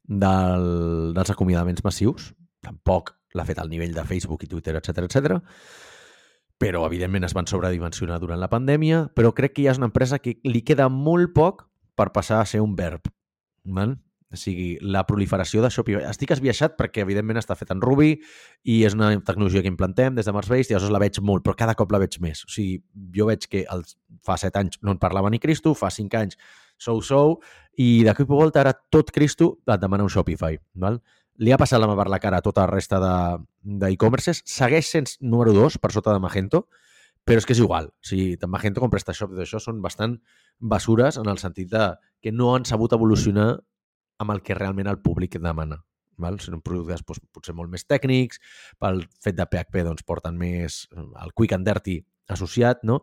del, 0.08 1.12
dels 1.16 1.32
acomiadaments 1.32 1.84
massius, 1.84 2.32
tampoc 2.64 3.12
l'ha 3.34 3.46
fet 3.48 3.58
al 3.62 3.70
nivell 3.72 3.94
de 3.96 4.04
Facebook 4.08 4.44
i 4.44 4.50
Twitter, 4.50 4.76
etc 4.78 5.06
etc. 5.06 5.40
però 6.62 6.84
evidentment 6.86 7.24
es 7.26 7.34
van 7.34 7.48
sobredimensionar 7.50 8.20
durant 8.22 8.38
la 8.38 8.50
pandèmia, 8.50 9.08
però 9.16 9.32
crec 9.34 9.56
que 9.56 9.64
ja 9.66 9.72
és 9.72 9.80
una 9.80 9.90
empresa 9.90 10.20
que 10.22 10.36
li 10.44 10.62
queda 10.62 10.88
molt 10.88 11.32
poc 11.34 11.66
per 11.98 12.12
passar 12.14 12.40
a 12.40 12.46
ser 12.46 12.60
un 12.62 12.76
verb. 12.78 13.10
Val? 13.64 13.96
O 14.32 14.38
sigui, 14.38 14.78
la 14.80 15.02
proliferació 15.04 15.60
de 15.60 15.68
Shopify... 15.70 16.06
Estic 16.08 16.32
esbiaixat 16.32 16.78
perquè, 16.78 17.02
evidentment, 17.04 17.36
està 17.42 17.56
fet 17.58 17.70
en 17.74 17.82
Ruby 17.84 18.14
i 18.64 18.78
és 18.86 18.96
una 18.96 19.10
tecnologia 19.20 19.60
que 19.60 19.68
implantem 19.68 20.16
des 20.16 20.28
de 20.28 20.32
Mars 20.32 20.48
Base 20.48 20.70
i 20.70 20.72
llavors 20.72 20.94
la 20.94 21.02
veig 21.02 21.20
molt, 21.20 21.44
però 21.44 21.54
cada 21.58 21.74
cop 21.76 21.92
la 21.92 22.00
veig 22.00 22.16
més. 22.24 22.46
O 22.48 22.52
sigui, 22.52 22.78
jo 23.12 23.28
veig 23.28 23.44
que 23.52 23.66
els, 23.74 23.98
fa 24.24 24.38
set 24.40 24.56
anys 24.56 24.80
no 24.80 24.94
en 24.94 25.02
parlava 25.02 25.30
ni 25.30 25.42
Cristo, 25.42 25.74
fa 25.76 25.92
cinc 25.92 26.16
anys 26.16 26.40
sou-sou, 26.80 27.36
i 27.76 28.02
de 28.06 28.14
cop 28.16 28.32
i 28.32 28.32
volta 28.32 28.62
ara 28.62 28.72
tot 28.72 29.12
Cristo 29.12 29.58
et 29.66 29.82
demana 29.82 30.08
un 30.08 30.12
Shopify. 30.12 30.56
Val? 30.80 31.02
Li 31.40 31.52
ha 31.52 31.58
passat 31.60 31.80
la 31.80 31.88
mà 31.88 31.96
per 31.96 32.08
la 32.12 32.20
cara 32.20 32.42
a 32.42 32.44
tota 32.44 32.66
la 32.66 32.72
resta 32.74 32.98
d'e-commerces. 33.00 34.42
Segueix 34.44 34.90
sent 34.90 35.14
número 35.20 35.54
2 35.56 35.78
per 35.80 35.92
sota 35.94 36.12
de 36.12 36.20
Magento, 36.20 36.66
però 37.24 37.40
és 37.40 37.46
que 37.46 37.54
és 37.56 37.62
igual. 37.62 37.88
O 37.88 38.06
sigui, 38.06 38.36
tant 38.36 38.50
Magento 38.52 38.82
com 38.82 38.92
PrestaShop 38.92 39.32
d'això 39.36 39.60
són 39.62 39.80
bastant 39.82 40.18
basures 40.58 41.16
en 41.18 41.30
el 41.32 41.40
sentit 41.40 41.70
de 41.72 41.86
que 42.20 42.32
no 42.34 42.52
han 42.54 42.66
sabut 42.68 42.92
evolucionar 42.92 43.54
amb 44.22 44.34
el 44.34 44.42
que 44.42 44.54
realment 44.58 44.90
el 44.90 45.00
públic 45.02 45.38
demana. 45.40 45.80
Val? 46.20 46.38
Són 46.42 46.60
productes 46.60 47.02
doncs, 47.06 47.22
potser 47.32 47.54
molt 47.56 47.72
més 47.72 47.86
tècnics, 47.88 48.38
pel 48.78 49.02
fet 49.22 49.38
de 49.38 49.46
PHP 49.48 49.86
doncs, 49.88 50.04
porten 50.06 50.36
més 50.38 50.84
el 50.94 51.32
quick 51.34 51.56
and 51.56 51.66
dirty 51.66 51.98
associat, 52.30 52.84
no? 52.84 53.00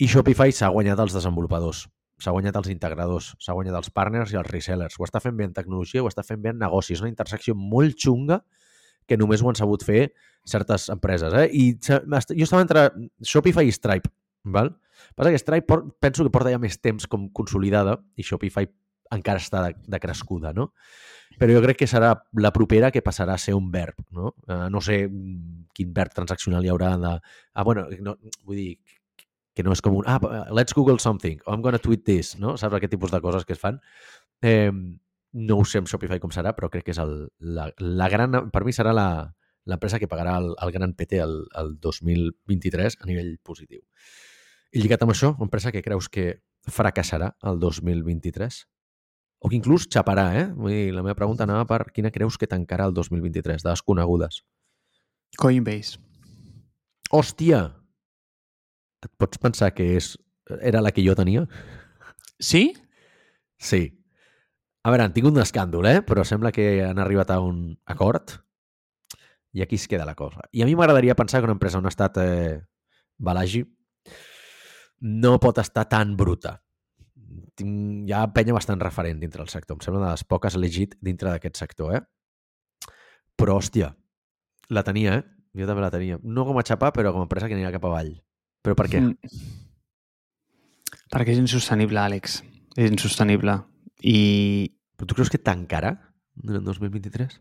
I 0.00 0.08
Shopify 0.08 0.52
s'ha 0.52 0.72
guanyat 0.72 1.00
els 1.00 1.14
desenvolupadors, 1.14 1.86
s'ha 2.20 2.32
guanyat 2.34 2.56
els 2.60 2.70
integradors, 2.72 3.32
s'ha 3.40 3.54
guanyat 3.56 3.78
els 3.80 3.90
partners 3.94 4.34
i 4.34 4.38
els 4.40 4.48
resellers. 4.50 4.98
Ho 4.98 5.06
està 5.06 5.22
fent 5.24 5.36
bé 5.38 5.46
en 5.48 5.54
tecnologia, 5.56 6.02
ho 6.04 6.10
està 6.10 6.24
fent 6.26 6.42
bé 6.42 6.52
en 6.54 6.60
negoci. 6.60 6.94
És 6.94 7.04
una 7.04 7.10
intersecció 7.12 7.56
molt 7.56 7.96
xunga 7.98 8.42
que 9.08 9.18
només 9.18 9.42
ho 9.42 9.48
han 9.50 9.58
sabut 9.58 9.82
fer 9.86 10.12
certes 10.46 10.88
empreses. 10.92 11.34
Eh? 11.34 11.48
I 11.50 11.64
jo 11.80 12.44
estava 12.46 12.62
entre 12.62 12.88
Shopify 13.26 13.66
i 13.66 13.74
Stripe, 13.74 14.12
val? 14.44 14.74
Passa 15.16 15.32
que 15.32 15.40
Stripe 15.40 15.66
por, 15.66 15.86
penso 15.98 16.24
que 16.24 16.32
porta 16.32 16.52
ja 16.52 16.60
més 16.60 16.78
temps 16.78 17.08
com 17.10 17.28
consolidada 17.34 17.96
i 18.16 18.26
Shopify 18.26 18.68
encara 19.16 19.42
està 19.42 19.64
de, 19.66 19.74
de 19.90 20.00
crescuda, 20.02 20.52
no? 20.54 20.70
Però 21.40 21.54
jo 21.54 21.62
crec 21.64 21.80
que 21.82 21.88
serà 21.90 22.12
la 22.42 22.52
propera 22.52 22.90
que 22.92 23.02
passarà 23.02 23.34
a 23.34 23.42
ser 23.42 23.54
un 23.56 23.70
verb, 23.72 23.96
no? 24.14 24.34
Uh, 24.46 24.68
no 24.70 24.82
sé 24.84 25.02
quin 25.74 25.92
verb 25.96 26.14
transaccional 26.14 26.66
hi 26.66 26.70
haurà 26.72 26.94
de... 27.00 27.12
Ah, 27.54 27.64
bueno, 27.64 27.86
no, 28.04 28.16
vull 28.44 28.58
dir, 28.60 28.99
que 29.54 29.64
no 29.66 29.74
és 29.74 29.82
com 29.82 29.98
un... 29.98 30.06
Ah, 30.06 30.20
let's 30.54 30.74
Google 30.76 31.00
something, 31.02 31.40
o 31.46 31.54
I'm 31.54 31.62
gonna 31.62 31.80
tweet 31.82 32.04
this, 32.06 32.36
no? 32.38 32.56
Saps 32.60 32.76
aquest 32.76 32.94
tipus 32.94 33.10
de 33.10 33.20
coses 33.20 33.44
que 33.44 33.56
es 33.56 33.62
fan? 33.62 33.80
Eh, 34.42 34.70
no 35.32 35.58
ho 35.58 35.64
sé 35.64 35.80
amb 35.80 35.90
Shopify 35.90 36.20
com 36.22 36.32
serà, 36.34 36.54
però 36.56 36.70
crec 36.70 36.88
que 36.88 36.94
és 36.94 37.02
el, 37.02 37.28
la, 37.38 37.70
la 37.78 38.08
gran... 38.12 38.38
Per 38.50 38.64
mi 38.66 38.74
serà 38.74 38.94
la, 38.96 39.08
l'empresa 39.70 40.00
que 40.00 40.08
pagarà 40.10 40.36
el, 40.40 40.52
el 40.62 40.74
gran 40.74 40.94
PT 40.98 41.20
el, 41.22 41.36
el 41.58 41.74
2023 41.82 42.98
a 43.00 43.08
nivell 43.08 43.36
positiu. 43.46 43.82
I 44.70 44.82
lligat 44.82 45.02
amb 45.02 45.14
això, 45.14 45.34
empresa 45.42 45.72
que 45.74 45.82
creus 45.82 46.08
que 46.08 46.42
fracassarà 46.70 47.32
el 47.46 47.58
2023? 47.62 48.60
O 49.40 49.48
que 49.48 49.56
inclús 49.56 49.88
xaparà, 49.88 50.28
eh? 50.36 50.46
Vull 50.52 50.74
dir, 50.74 50.94
la 50.94 51.02
meva 51.02 51.16
pregunta 51.16 51.46
anava 51.46 51.64
per 51.66 51.90
quina 51.96 52.12
creus 52.12 52.36
que 52.38 52.50
tancarà 52.50 52.86
el 52.90 52.94
2023, 52.94 53.64
de 53.64 53.70
desconegudes. 53.70 54.42
Coinbase. 55.40 55.98
Hòstia! 57.10 57.79
Et 59.04 59.10
pots 59.16 59.40
pensar 59.40 59.72
que 59.76 59.86
és, 59.96 60.12
era 60.60 60.82
la 60.84 60.92
que 60.92 61.04
jo 61.06 61.16
tenia? 61.16 61.46
Sí? 62.40 62.74
Sí. 63.60 63.82
A 64.84 64.92
veure, 64.92 65.04
han 65.04 65.14
tingut 65.16 65.36
un 65.36 65.42
escàndol, 65.42 65.88
eh? 65.88 66.00
Però 66.06 66.24
sembla 66.24 66.52
que 66.52 66.80
han 66.84 67.00
arribat 67.00 67.32
a 67.34 67.40
un 67.44 67.74
acord 67.84 68.38
i 69.52 69.62
aquí 69.62 69.76
es 69.76 69.88
queda 69.88 70.06
la 70.06 70.14
cosa. 70.14 70.46
I 70.52 70.62
a 70.62 70.66
mi 70.66 70.76
m'agradaria 70.78 71.16
pensar 71.18 71.40
que 71.40 71.48
una 71.48 71.56
empresa 71.56 71.78
on 71.78 71.88
ha 71.88 71.92
estat 71.92 72.16
eh, 72.22 72.60
Balagi 73.18 73.64
no 75.00 75.38
pot 75.40 75.58
estar 75.58 75.86
tan 75.88 76.16
bruta. 76.16 76.58
Tinc, 77.56 78.06
hi 78.08 78.14
ha 78.14 78.24
penya 78.32 78.54
bastant 78.56 78.80
referent 78.80 79.20
dintre 79.20 79.42
del 79.42 79.52
sector. 79.52 79.76
Em 79.76 79.84
sembla 79.84 80.04
de 80.04 80.12
les 80.12 80.24
poques 80.24 80.56
legit 80.56 80.96
dintre 81.00 81.32
d'aquest 81.32 81.60
sector, 81.60 81.96
eh? 81.98 82.02
Però, 83.36 83.56
hòstia, 83.56 83.90
la 84.70 84.84
tenia, 84.86 85.18
eh? 85.20 85.24
Jo 85.56 85.66
també 85.66 85.82
la 85.82 85.92
tenia. 85.92 86.20
No 86.22 86.44
com 86.46 86.60
a 86.60 86.64
xapar, 86.66 86.92
però 86.94 87.12
com 87.14 87.24
a 87.24 87.28
empresa 87.28 87.48
que 87.48 87.56
anirà 87.56 87.72
cap 87.74 87.86
avall. 87.88 88.12
Però 88.64 88.76
per 88.76 88.86
què? 88.92 89.00
Mm. 89.00 89.16
Perquè 91.10 91.34
és 91.34 91.40
insostenible, 91.42 92.00
Àlex. 92.00 92.40
És 92.76 92.90
insostenible. 92.90 93.56
I... 94.06 94.70
Però 94.96 95.08
tu 95.08 95.16
creus 95.16 95.32
que 95.32 95.40
tancarà 95.40 95.94
en 96.44 96.60
el 96.60 96.64
2023? 96.66 97.38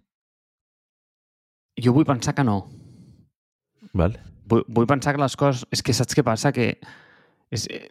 Jo 1.84 1.94
vull 1.96 2.08
pensar 2.08 2.34
que 2.36 2.46
no. 2.48 2.62
Val. 3.94 4.16
Vull, 4.50 4.64
vull 4.68 4.88
pensar 4.90 5.14
que 5.16 5.22
les 5.22 5.36
coses... 5.40 5.66
És 5.76 5.84
que 5.86 5.96
saps 5.96 6.18
què 6.18 6.26
passa? 6.26 6.54
Que 6.56 6.72
és... 7.54 7.68
Eh, 7.70 7.88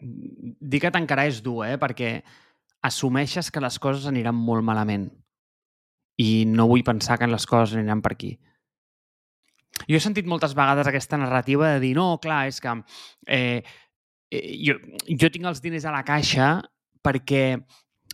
dir 0.00 0.80
que 0.82 0.92
tancarà 0.92 1.26
és 1.28 1.40
dur, 1.44 1.64
eh? 1.66 1.76
Perquè 1.80 2.20
assumeixes 2.86 3.50
que 3.52 3.62
les 3.64 3.78
coses 3.82 4.06
aniran 4.08 4.36
molt 4.36 4.64
malament. 4.64 5.08
I 6.20 6.44
no 6.48 6.68
vull 6.68 6.84
pensar 6.86 7.18
que 7.18 7.28
les 7.28 7.46
coses 7.48 7.76
aniran 7.76 8.04
per 8.04 8.14
aquí. 8.14 8.34
Jo 9.90 9.98
he 9.98 10.02
sentit 10.02 10.28
moltes 10.30 10.54
vegades 10.54 10.86
aquesta 10.86 11.18
narrativa 11.18 11.74
de 11.74 11.82
dir 11.82 11.94
no, 11.98 12.14
clar, 12.22 12.44
és 12.50 12.60
que 12.62 12.74
eh, 13.26 13.60
eh, 14.30 14.42
jo, 14.62 14.78
jo 15.10 15.30
tinc 15.34 15.50
els 15.50 15.62
diners 15.64 15.86
a 15.88 15.94
la 15.94 16.04
caixa 16.06 16.52
perquè 17.02 17.58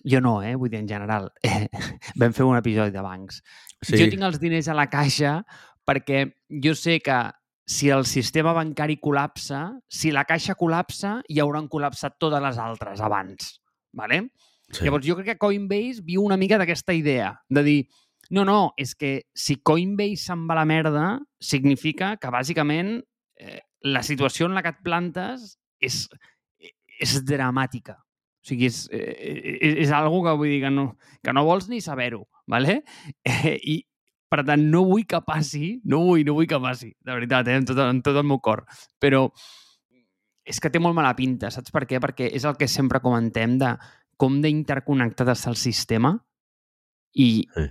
jo 0.07 0.21
no, 0.23 0.39
eh? 0.43 0.55
vull 0.57 0.71
dir, 0.73 0.81
en 0.81 0.89
general. 0.89 1.31
Eh, 1.45 1.67
vam 2.21 2.33
fer 2.33 2.47
un 2.49 2.57
episodi 2.59 2.95
de 2.95 3.05
bancs. 3.05 3.43
Sí. 3.83 3.99
Jo 3.99 4.09
tinc 4.09 4.25
els 4.25 4.41
diners 4.41 4.71
a 4.73 4.79
la 4.79 4.89
caixa 4.89 5.41
perquè 5.87 6.25
jo 6.63 6.73
sé 6.79 7.01
que 7.05 7.19
si 7.67 7.91
el 7.91 8.07
sistema 8.07 8.55
bancari 8.55 8.97
col·lapsa, 9.03 9.67
si 9.91 10.13
la 10.15 10.25
caixa 10.25 10.55
col·lapsa, 10.59 11.19
hi 11.29 11.41
hauran 11.43 11.67
col·lapsat 11.69 12.15
totes 12.23 12.43
les 12.43 12.59
altres 12.63 13.03
abans. 13.03 13.57
¿vale? 13.97 14.31
Sí. 14.71 14.85
Llavors, 14.85 15.07
jo 15.07 15.17
crec 15.17 15.33
que 15.33 15.41
Coinbase 15.41 16.05
viu 16.05 16.23
una 16.27 16.37
mica 16.39 16.59
d'aquesta 16.61 16.95
idea, 16.95 17.33
de 17.49 17.63
dir, 17.67 17.79
no, 18.31 18.45
no, 18.45 18.73
és 18.81 18.95
que 18.99 19.27
si 19.37 19.59
Coinbase 19.63 20.29
se'n 20.29 20.47
va 20.49 20.57
la 20.59 20.67
merda, 20.69 21.07
significa 21.41 22.15
que, 22.21 22.31
bàsicament, 22.33 22.99
eh, 23.39 23.61
la 23.87 24.03
situació 24.03 24.49
en 24.49 24.57
la 24.57 24.63
que 24.65 24.73
et 24.75 24.83
plantes 24.85 25.57
és, 25.83 26.07
és 27.01 27.17
dramàtica. 27.27 27.99
O 28.01 28.49
sigui, 28.49 28.69
és, 28.71 28.85
és, 28.93 29.77
és 29.87 29.93
algo 29.95 30.23
que 30.25 30.35
vull 30.39 30.53
dir 30.55 30.63
que 30.63 30.71
no, 30.71 30.89
que 31.23 31.35
no 31.35 31.45
vols 31.47 31.69
ni 31.69 31.81
saber-ho, 31.83 32.25
¿vale? 32.47 32.83
Eh, 33.27 33.57
I, 33.59 33.77
per 34.31 34.43
tant, 34.47 34.65
no 34.71 34.85
vull 34.87 35.07
que 35.07 35.21
passi, 35.27 35.77
no 35.85 36.03
vull, 36.07 36.25
no 36.27 36.35
vull 36.39 36.49
que 36.51 36.61
passi, 36.63 36.93
de 36.99 37.15
veritat, 37.15 37.51
eh? 37.51 37.61
amb, 37.61 37.69
tot, 37.69 37.83
amb 37.83 38.05
tot 38.07 38.19
el 38.19 38.27
meu 38.27 38.41
cor. 38.43 38.65
Però 39.03 39.27
és 40.47 40.63
que 40.63 40.71
té 40.71 40.83
molt 40.83 40.95
mala 40.95 41.15
pinta, 41.19 41.51
saps 41.51 41.75
per 41.75 41.85
què? 41.91 42.01
Perquè 42.03 42.31
és 42.35 42.47
el 42.47 42.59
que 42.59 42.71
sempre 42.71 43.03
comentem 43.03 43.59
de 43.59 43.73
com 44.19 44.39
d'interconnectat 44.43 45.35
està 45.35 45.51
el 45.53 45.59
sistema 45.61 46.15
i, 47.15 47.47
Sí. 47.55 47.67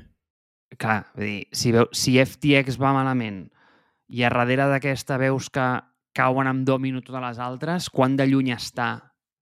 Clar, 0.77 1.05
vull 1.15 1.27
dir, 1.27 1.41
si, 1.55 1.71
veu, 1.75 1.87
si 1.95 2.17
FTX 2.21 2.79
va 2.81 2.93
malament 2.95 3.45
i 4.09 4.23
a 4.23 4.29
darrere 4.33 4.67
d'aquesta 4.69 5.17
veus 5.21 5.49
que 5.49 5.65
cauen 6.15 6.47
amb 6.47 6.65
domino 6.67 7.01
totes 7.03 7.23
les 7.23 7.39
altres, 7.43 7.89
quan 7.89 8.15
de 8.15 8.27
lluny 8.29 8.53
està 8.55 8.89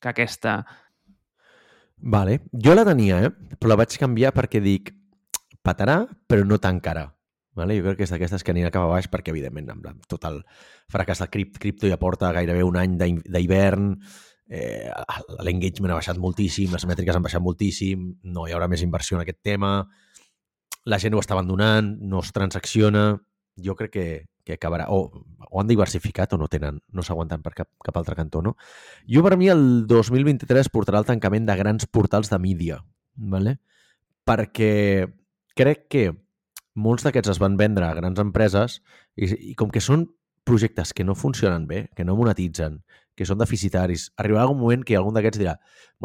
que 0.02 0.12
aquesta... 0.12 0.62
Vale. 2.04 2.42
Jo 2.52 2.74
la 2.76 2.84
tenia, 2.84 3.22
eh? 3.24 3.32
però 3.56 3.74
la 3.74 3.80
vaig 3.84 3.96
canviar 4.00 4.34
perquè 4.36 4.60
dic 4.64 4.92
patarà, 5.64 6.02
però 6.28 6.44
no 6.44 6.60
tancarà. 6.60 7.06
Vale? 7.56 7.78
Jo 7.78 7.86
crec 7.86 8.02
que 8.02 8.08
és 8.08 8.12
d'aquestes 8.12 8.44
que 8.44 8.52
anirà 8.52 8.72
cap 8.74 8.88
a 8.88 8.92
baix 8.92 9.08
perquè, 9.12 9.32
evidentment, 9.32 9.70
amb 9.72 10.08
tot 10.10 10.26
el 10.28 10.42
fracàs 10.92 11.22
de 11.22 11.30
cripto, 11.32 11.62
cripto 11.62 11.88
ja 11.88 12.00
porta 12.02 12.32
gairebé 12.34 12.64
un 12.66 12.80
any 12.82 12.98
d'hi- 12.98 13.22
d'hivern, 13.30 13.92
eh, 14.50 14.90
l'engagement 15.46 15.94
ha 15.94 16.00
baixat 16.00 16.18
moltíssim, 16.20 16.74
les 16.74 16.88
mètriques 16.90 17.16
han 17.16 17.24
baixat 17.24 17.46
moltíssim, 17.46 18.10
no 18.24 18.48
hi 18.48 18.56
haurà 18.58 18.68
més 18.68 18.82
inversió 18.82 19.20
en 19.20 19.24
aquest 19.24 19.44
tema, 19.46 19.86
la 20.86 21.00
gent 21.00 21.16
ho 21.16 21.22
està 21.24 21.38
abandonant, 21.38 21.94
no 22.02 22.22
es 22.24 22.32
transacciona, 22.36 23.06
jo 23.64 23.76
crec 23.80 23.92
que, 23.94 24.08
que 24.44 24.58
acabarà, 24.58 24.90
o, 24.92 25.24
o 25.50 25.62
han 25.62 25.70
diversificat 25.70 26.34
o 26.34 26.40
no 26.42 26.50
tenen, 26.52 26.82
no 26.92 27.06
s'aguanten 27.06 27.44
per 27.46 27.54
cap, 27.58 27.70
cap 27.86 28.00
altre 28.00 28.18
cantó, 28.20 28.42
no? 28.44 28.58
Jo, 29.08 29.24
per 29.24 29.38
mi, 29.40 29.52
el 29.54 29.86
2023 29.88 30.72
portarà 30.74 31.00
el 31.00 31.08
tancament 31.08 31.48
de 31.48 31.56
grans 31.60 31.88
portals 31.88 32.34
de 32.34 32.42
mídia, 32.42 32.82
¿vale? 33.16 33.60
perquè 34.24 35.06
crec 35.58 35.88
que 35.92 36.04
molts 36.74 37.06
d'aquests 37.06 37.36
es 37.36 37.40
van 37.42 37.58
vendre 37.60 37.86
a 37.86 37.96
grans 37.98 38.20
empreses 38.24 38.80
i, 39.16 39.28
i 39.52 39.56
com 39.60 39.72
que 39.72 39.84
són 39.84 40.08
projectes 40.48 40.92
que 40.96 41.06
no 41.08 41.16
funcionen 41.16 41.68
bé, 41.68 41.86
que 41.96 42.06
no 42.08 42.18
monetitzen, 42.20 42.82
que 43.16 43.28
són 43.28 43.40
deficitaris, 43.40 44.10
arribarà 44.20 44.48
algun 44.48 44.60
moment 44.64 44.84
que 44.84 44.98
algun 44.98 45.16
d'aquests 45.16 45.40
dirà 45.40 45.58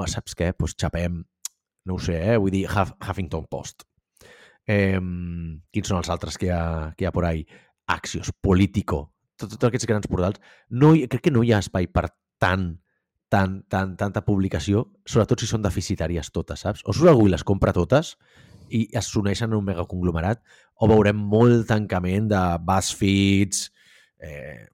saps 0.06 0.36
què? 0.38 0.52
Pues 0.54 0.76
xapem, 0.78 1.22
no 1.86 1.96
ho 1.96 2.02
sé, 2.02 2.18
eh? 2.20 2.36
vull 2.36 2.52
dir 2.54 2.66
Huff, 2.68 2.92
Huffington 3.00 3.48
Post. 3.50 3.86
Eh, 4.68 5.00
quins 5.72 5.88
són 5.88 5.98
els 6.02 6.10
altres 6.12 6.36
que 6.38 6.46
hi 6.50 6.52
ha, 6.52 6.92
que 6.96 7.06
hi 7.06 7.08
ha 7.08 7.12
por 7.14 7.24
ahí? 7.24 7.46
Axios, 7.88 8.28
Politico, 8.44 9.14
tots 9.40 9.56
tot 9.56 9.70
aquests 9.70 9.88
grans 9.88 10.06
portals. 10.10 10.42
No, 10.68 10.92
hi- 10.94 11.06
crec 11.08 11.22
que 11.28 11.32
no 11.32 11.42
hi 11.42 11.54
ha 11.56 11.62
espai 11.64 11.88
per 11.88 12.10
tant 12.38 12.74
tant, 13.28 13.58
tant, 13.68 13.90
tanta 14.00 14.22
publicació, 14.24 14.86
sobretot 15.04 15.42
si 15.42 15.46
són 15.50 15.60
deficitàries 15.60 16.30
totes, 16.32 16.62
saps? 16.64 16.80
O 16.88 16.94
surt 16.96 17.10
algú 17.10 17.26
i 17.28 17.32
les 17.34 17.42
compra 17.44 17.74
totes 17.76 18.14
i 18.72 18.86
es 18.96 19.10
s'uneixen 19.12 19.50
en 19.50 19.58
un 19.58 19.66
megaconglomerat, 19.66 20.40
o 20.80 20.88
veurem 20.88 21.16
molt 21.28 21.66
tancament 21.68 22.28
de 22.30 22.40
BuzzFeeds, 22.64 23.66
eh, 24.24 24.64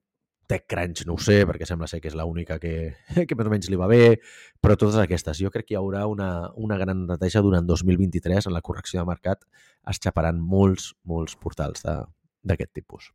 TechCrunch, 0.50 1.04
no 1.08 1.16
ho 1.16 1.22
sé, 1.22 1.40
perquè 1.48 1.66
sembla 1.68 1.88
ser 1.90 2.00
que 2.02 2.10
és 2.10 2.16
l'única 2.18 2.58
que, 2.62 2.94
que 3.28 3.38
més 3.38 3.50
o 3.50 3.52
menys 3.52 3.70
li 3.72 3.80
va 3.80 3.88
bé, 3.90 4.16
però 4.60 4.76
totes 4.78 5.00
aquestes. 5.02 5.40
Jo 5.40 5.52
crec 5.54 5.68
que 5.68 5.76
hi 5.76 5.80
haurà 5.80 6.06
una, 6.10 6.30
una 6.54 6.78
gran 6.80 7.06
neteja 7.08 7.42
durant 7.44 7.66
2023 7.68 8.48
en 8.48 8.56
la 8.56 8.62
correcció 8.64 9.00
de 9.00 9.10
mercat. 9.10 9.44
Es 9.90 10.00
xaparan 10.02 10.40
molts, 10.40 10.92
molts 11.04 11.36
portals 11.36 11.84
d'aquest 11.84 12.74
tipus. 12.76 13.12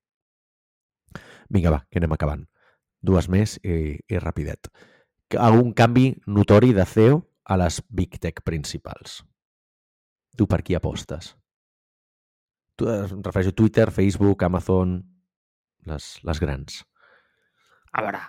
Vinga, 1.49 1.73
va, 1.73 1.83
que 1.89 2.01
anem 2.01 2.13
acabant. 2.13 2.45
Dues 3.01 3.29
més 3.31 3.55
i, 3.63 3.95
i 4.09 4.19
rapidet 4.19 4.69
algun 5.37 5.73
canvi 5.73 6.15
notori 6.25 6.73
de 6.73 6.85
CEO 6.85 7.21
a 7.45 7.57
les 7.57 7.81
Big 7.89 8.17
Tech 8.19 8.41
principals. 8.43 9.23
Tu 10.37 10.47
per 10.47 10.61
qui 10.63 10.75
apostes? 10.75 11.35
Tu, 12.75 12.87
em 12.87 13.21
refereixo 13.21 13.51
a 13.51 13.57
Twitter, 13.57 13.91
Facebook, 13.91 14.43
Amazon, 14.43 15.01
les, 15.85 16.19
les 16.23 16.39
grans. 16.39 16.83
A 17.91 18.03
veure, 18.05 18.21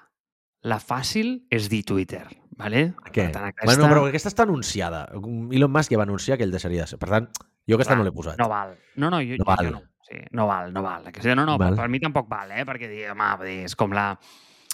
la 0.70 0.78
fàcil 0.80 1.34
és 1.52 1.68
dir 1.72 1.82
Twitter, 1.88 2.24
¿vale? 2.58 2.90
Què? 3.10 3.28
Per 3.28 3.36
tant, 3.36 3.46
Aquesta... 3.52 3.68
Bueno, 3.68 3.88
però 3.92 4.06
aquesta 4.08 4.32
està 4.32 4.44
anunciada. 4.48 5.06
Elon 5.16 5.72
Musk 5.72 5.92
ja 5.94 6.00
va 6.00 6.08
anunciar 6.08 6.38
que 6.38 6.44
ell 6.48 6.52
deixaria 6.54 6.84
de 6.84 6.92
ser. 6.94 6.98
Per 7.00 7.08
tant, 7.12 7.30
jo 7.68 7.78
aquesta 7.78 7.94
Clar, 7.94 8.00
no 8.02 8.08
l'he 8.08 8.14
posat. 8.16 8.40
No 8.40 8.48
val. 8.52 8.76
No, 8.96 9.10
no, 9.12 9.22
jo 9.24 9.40
No 9.40 9.48
val. 9.48 9.64
Jo 9.66 9.74
no. 9.78 9.82
Sí, 10.10 10.18
no 10.34 10.46
val, 10.48 10.72
no 10.74 10.82
val. 10.82 11.10
Que, 11.12 11.22
no, 11.36 11.44
no, 11.46 11.56
Val. 11.56 11.76
per, 11.76 11.84
per 11.84 11.90
mi 11.92 12.00
tampoc 12.02 12.28
val, 12.28 12.50
eh? 12.50 12.64
Perquè 12.66 12.88
dir, 12.90 13.04
home, 13.12 13.30
és 13.62 13.76
com 13.78 13.94
la... 13.94 14.10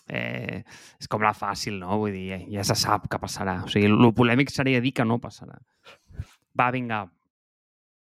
Eh, 0.07 0.63
és 1.03 1.09
com 1.11 1.21
la 1.21 1.33
fàcil, 1.35 1.81
no? 1.83 1.99
Vull 1.99 2.15
dir, 2.15 2.39
ja 2.55 2.63
se 2.65 2.77
sap 2.79 3.09
que 3.11 3.19
passarà. 3.21 3.59
O 3.67 3.71
sigui, 3.73 3.91
el 3.91 4.13
polèmic 4.15 4.53
seria 4.55 4.81
dir 4.81 4.95
que 4.95 5.05
no 5.05 5.19
passarà. 5.21 5.59
Va, 6.57 6.71
vinga. 6.73 7.03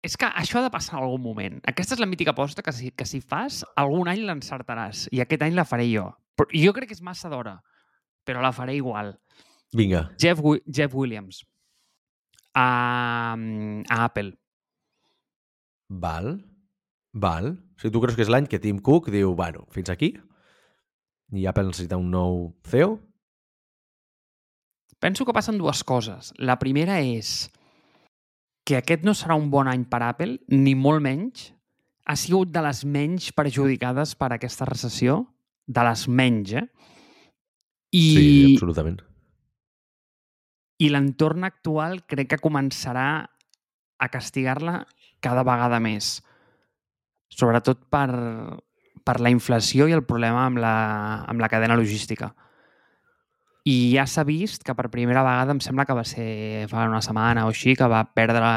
És 0.03 0.15
que 0.17 0.29
això 0.31 0.61
ha 0.61 0.63
de 0.63 0.71
passar 0.71 0.99
en 0.99 1.05
algun 1.05 1.23
moment. 1.25 1.57
Aquesta 1.67 1.97
és 1.97 2.01
la 2.01 2.07
mítica 2.07 2.31
aposta 2.31 2.63
que 2.63 2.73
si, 2.73 2.93
que 2.95 3.05
si 3.09 3.21
fas, 3.21 3.65
algun 3.77 4.09
any 4.09 4.21
l'encertaràs. 4.23 5.09
I 5.13 5.21
aquest 5.25 5.43
any 5.43 5.57
la 5.57 5.65
faré 5.67 5.89
jo. 5.91 6.07
Però 6.39 6.47
jo 6.55 6.73
crec 6.77 6.93
que 6.93 6.95
és 6.97 7.03
massa 7.03 7.29
d'hora, 7.33 7.57
però 8.25 8.41
la 8.45 8.53
faré 8.55 8.77
igual. 8.79 9.17
Vinga. 9.75 10.05
Jeff, 10.21 10.39
Wi- 10.41 10.63
Jeff 10.67 10.95
Williams. 10.95 11.43
A, 12.55 13.35
a 13.35 13.99
Apple. 14.05 14.37
Val. 15.89 16.39
Val. 17.13 17.51
O 17.75 17.81
sigui, 17.83 17.93
tu 17.93 18.01
creus 18.05 18.17
que 18.17 18.23
és 18.27 18.31
l'any 18.31 18.47
que 18.47 18.61
Tim 18.63 18.79
Cook 18.85 19.11
diu, 19.11 19.35
bueno, 19.35 19.67
fins 19.75 19.91
aquí? 19.91 20.13
I 21.35 21.45
Apple 21.51 21.67
necessita 21.73 21.99
un 22.01 22.11
nou 22.15 22.55
CEO? 22.65 23.01
Penso 24.99 25.27
que 25.27 25.35
passen 25.35 25.59
dues 25.59 25.83
coses. 25.87 26.33
La 26.39 26.57
primera 26.59 27.01
és 27.03 27.49
que 28.69 28.77
aquest 28.77 29.05
no 29.07 29.15
serà 29.17 29.33
un 29.41 29.47
bon 29.49 29.69
any 29.71 29.87
per 29.89 30.03
Apple, 30.05 30.43
ni 30.53 30.75
molt 30.77 31.01
menys. 31.01 31.47
Ha 32.05 32.17
sigut 32.21 32.51
de 32.53 32.61
les 32.65 32.83
menys 32.85 33.31
perjudicades 33.33 34.13
per 34.21 34.29
aquesta 34.35 34.69
recessió, 34.69 35.23
de 35.65 35.85
les 35.89 36.03
menys, 36.09 36.53
eh? 36.61 36.67
I, 37.97 38.03
Sí, 38.13 38.27
absolutament. 38.53 38.99
i 40.79 40.91
l'entorn 40.93 41.47
actual 41.49 42.03
crec 42.07 42.29
que 42.35 42.39
començarà 42.45 43.09
a 43.99 44.09
castigar-la 44.13 44.83
cada 45.25 45.43
vegada 45.49 45.81
més. 45.81 46.19
Sobretot 47.33 47.89
per, 47.91 48.11
per 49.03 49.17
la 49.25 49.33
inflació 49.33 49.89
i 49.89 49.97
el 49.97 50.05
problema 50.05 50.45
amb 50.45 50.61
la, 50.61 50.75
amb 51.25 51.41
la 51.41 51.49
cadena 51.49 51.77
logística. 51.81 52.35
I 53.69 53.77
ja 53.93 54.07
s'ha 54.09 54.25
vist 54.25 54.63
que 54.65 54.75
per 54.77 54.89
primera 54.93 55.25
vegada, 55.27 55.53
em 55.53 55.61
sembla 55.61 55.85
que 55.85 55.97
va 55.97 56.05
ser 56.09 56.67
fa 56.71 56.87
una 56.89 57.03
setmana 57.05 57.45
o 57.45 57.53
així, 57.53 57.75
que 57.77 57.89
va 57.91 58.05
perdre 58.17 58.53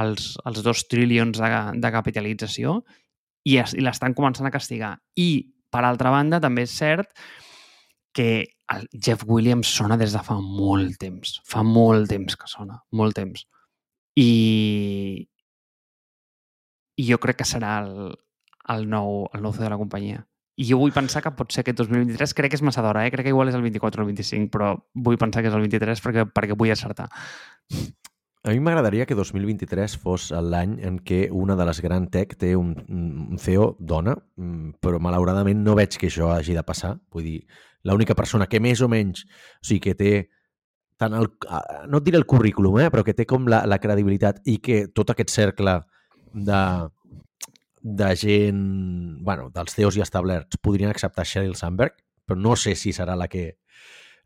els, 0.00 0.30
els 0.48 0.62
dos 0.64 0.86
trilions 0.88 1.40
de, 1.42 1.50
de 1.82 1.90
capitalització 1.92 2.78
i, 3.44 3.58
es, 3.60 3.74
i 3.76 3.84
l'estan 3.84 4.16
començant 4.16 4.48
a 4.48 4.54
castigar. 4.54 4.96
I, 5.20 5.28
per 5.70 5.82
altra 5.84 6.12
banda, 6.14 6.40
també 6.40 6.64
és 6.64 6.76
cert 6.78 7.12
que 8.16 8.46
el 8.72 8.86
Jeff 8.92 9.24
Williams 9.28 9.68
sona 9.68 9.98
des 10.00 10.14
de 10.16 10.22
fa 10.24 10.38
molt 10.40 10.96
temps. 11.02 11.36
Fa 11.46 11.62
molt 11.66 12.08
temps 12.10 12.38
que 12.38 12.48
sona, 12.50 12.80
molt 12.96 13.18
temps. 13.18 13.44
I, 14.16 15.26
i 16.96 17.10
jo 17.10 17.18
crec 17.22 17.42
que 17.42 17.48
serà 17.48 17.76
el, 17.84 18.16
el, 18.72 18.88
nou, 18.88 19.26
el 19.36 19.44
nou 19.44 19.54
de 19.54 19.70
la 19.70 19.78
companyia. 19.80 20.24
I 20.56 20.64
jo 20.70 20.78
vull 20.80 20.94
pensar 20.96 21.20
que 21.24 21.34
pot 21.36 21.52
ser 21.52 21.62
aquest 21.62 21.82
2023, 21.82 22.32
crec 22.36 22.52
que 22.52 22.56
és 22.56 22.64
massa 22.64 22.84
d'hora, 22.84 23.04
eh? 23.04 23.12
crec 23.12 23.26
que 23.28 23.34
igual 23.34 23.50
és 23.50 23.56
el 23.58 23.64
24 23.66 24.00
o 24.00 24.06
el 24.06 24.12
25, 24.14 24.48
però 24.52 24.72
vull 24.94 25.18
pensar 25.20 25.42
que 25.44 25.50
és 25.52 25.56
el 25.56 25.64
23 25.66 26.00
perquè, 26.04 26.24
perquè 26.32 26.56
vull 26.56 26.72
acertar. 26.72 27.10
A 28.46 28.52
mi 28.54 28.60
m'agradaria 28.62 29.04
que 29.10 29.16
2023 29.18 29.96
fos 29.98 30.30
l'any 30.30 30.76
en 30.86 31.00
què 31.02 31.26
una 31.34 31.56
de 31.58 31.64
les 31.66 31.80
gran 31.82 32.06
tech 32.14 32.36
té 32.38 32.54
un, 32.56 32.70
un 32.88 33.40
CEO 33.42 33.72
dona, 33.80 34.14
mm, 34.38 34.78
però 34.80 35.00
malauradament 35.02 35.64
no 35.66 35.74
veig 35.74 35.98
que 35.98 36.06
això 36.06 36.30
hagi 36.30 36.54
de 36.54 36.62
passar. 36.64 36.94
Vull 37.12 37.26
dir, 37.26 37.40
l'única 37.84 38.14
persona 38.14 38.46
que 38.46 38.62
més 38.62 38.80
o 38.80 38.88
menys, 38.88 39.26
o 39.60 39.66
sigui, 39.66 39.82
que 39.88 39.96
té 39.98 40.12
tant 40.96 41.18
el, 41.18 41.28
no 41.90 42.00
et 42.00 42.06
diré 42.06 42.20
el 42.22 42.28
currículum, 42.30 42.78
eh, 42.80 42.90
però 42.94 43.04
que 43.04 43.16
té 43.18 43.26
com 43.28 43.50
la, 43.50 43.64
la 43.68 43.80
credibilitat 43.82 44.40
i 44.48 44.60
que 44.62 44.86
tot 44.94 45.10
aquest 45.12 45.34
cercle 45.34 45.80
de, 46.32 46.62
de 47.86 48.16
gent, 48.18 49.22
bueno, 49.22 49.46
dels 49.54 49.76
CEOs 49.76 49.94
ja 49.94 50.02
establerts 50.02 50.58
podrien 50.58 50.90
acceptar 50.90 51.22
Sheryl 51.22 51.54
Sandberg, 51.54 51.94
però 52.26 52.38
no 52.40 52.56
sé 52.58 52.74
si 52.74 52.90
serà 52.92 53.14
la 53.14 53.28
que, 53.30 53.60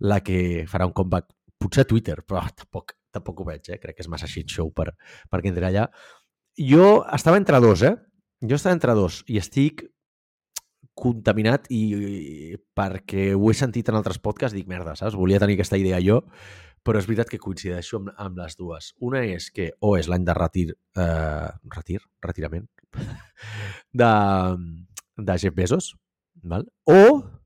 la 0.00 0.22
que 0.24 0.64
farà 0.70 0.86
un 0.88 0.96
comeback. 0.96 1.28
Potser 1.61 1.84
Twitter, 1.84 2.22
però 2.24 2.40
tampoc, 2.56 2.94
tampoc 3.12 3.42
ho 3.42 3.44
veig, 3.44 3.68
eh? 3.68 3.76
crec 3.82 3.98
que 3.98 4.06
és 4.06 4.08
massa 4.08 4.28
shit 4.30 4.48
show 4.48 4.70
per, 4.72 4.94
perquè 5.28 5.52
entri 5.52 5.68
allà. 5.68 5.90
Jo 6.56 7.02
estava 7.12 7.36
entre 7.36 7.61
dos, 7.61 7.84
eh? 7.84 7.92
Jo 8.40 8.56
estava 8.56 8.72
entre 8.72 8.96
dos 8.96 9.20
i 9.28 9.36
estic 9.36 9.84
contaminat 10.96 11.68
i, 11.68 11.82
i 11.92 12.56
perquè 12.76 13.34
ho 13.36 13.50
he 13.50 13.56
sentit 13.56 13.92
en 13.92 14.00
altres 14.00 14.16
podcasts, 14.24 14.56
dic, 14.56 14.70
merda, 14.72 14.96
saps? 14.96 15.18
Volia 15.20 15.40
tenir 15.42 15.58
aquesta 15.58 15.76
idea 15.76 16.00
jo, 16.00 16.22
però 16.87 17.01
és 17.01 17.09
veritat 17.09 17.31
que 17.33 17.41
coincideixo 17.43 18.01
amb, 18.01 18.12
amb 18.16 18.39
les 18.41 18.57
dues. 18.59 18.93
Una 19.05 19.24
és 19.26 19.51
que 19.55 19.70
o 19.81 19.97
és 19.99 20.09
l'any 20.11 20.24
de 20.24 20.37
retir, 20.37 20.68
eh, 20.97 21.51
retir, 21.76 22.01
retirament, 22.24 22.68
de, 24.03 24.14
de 25.18 25.39
Jeff 25.43 25.57
Bezos, 25.57 25.93
val? 26.43 26.66
o 26.89 27.41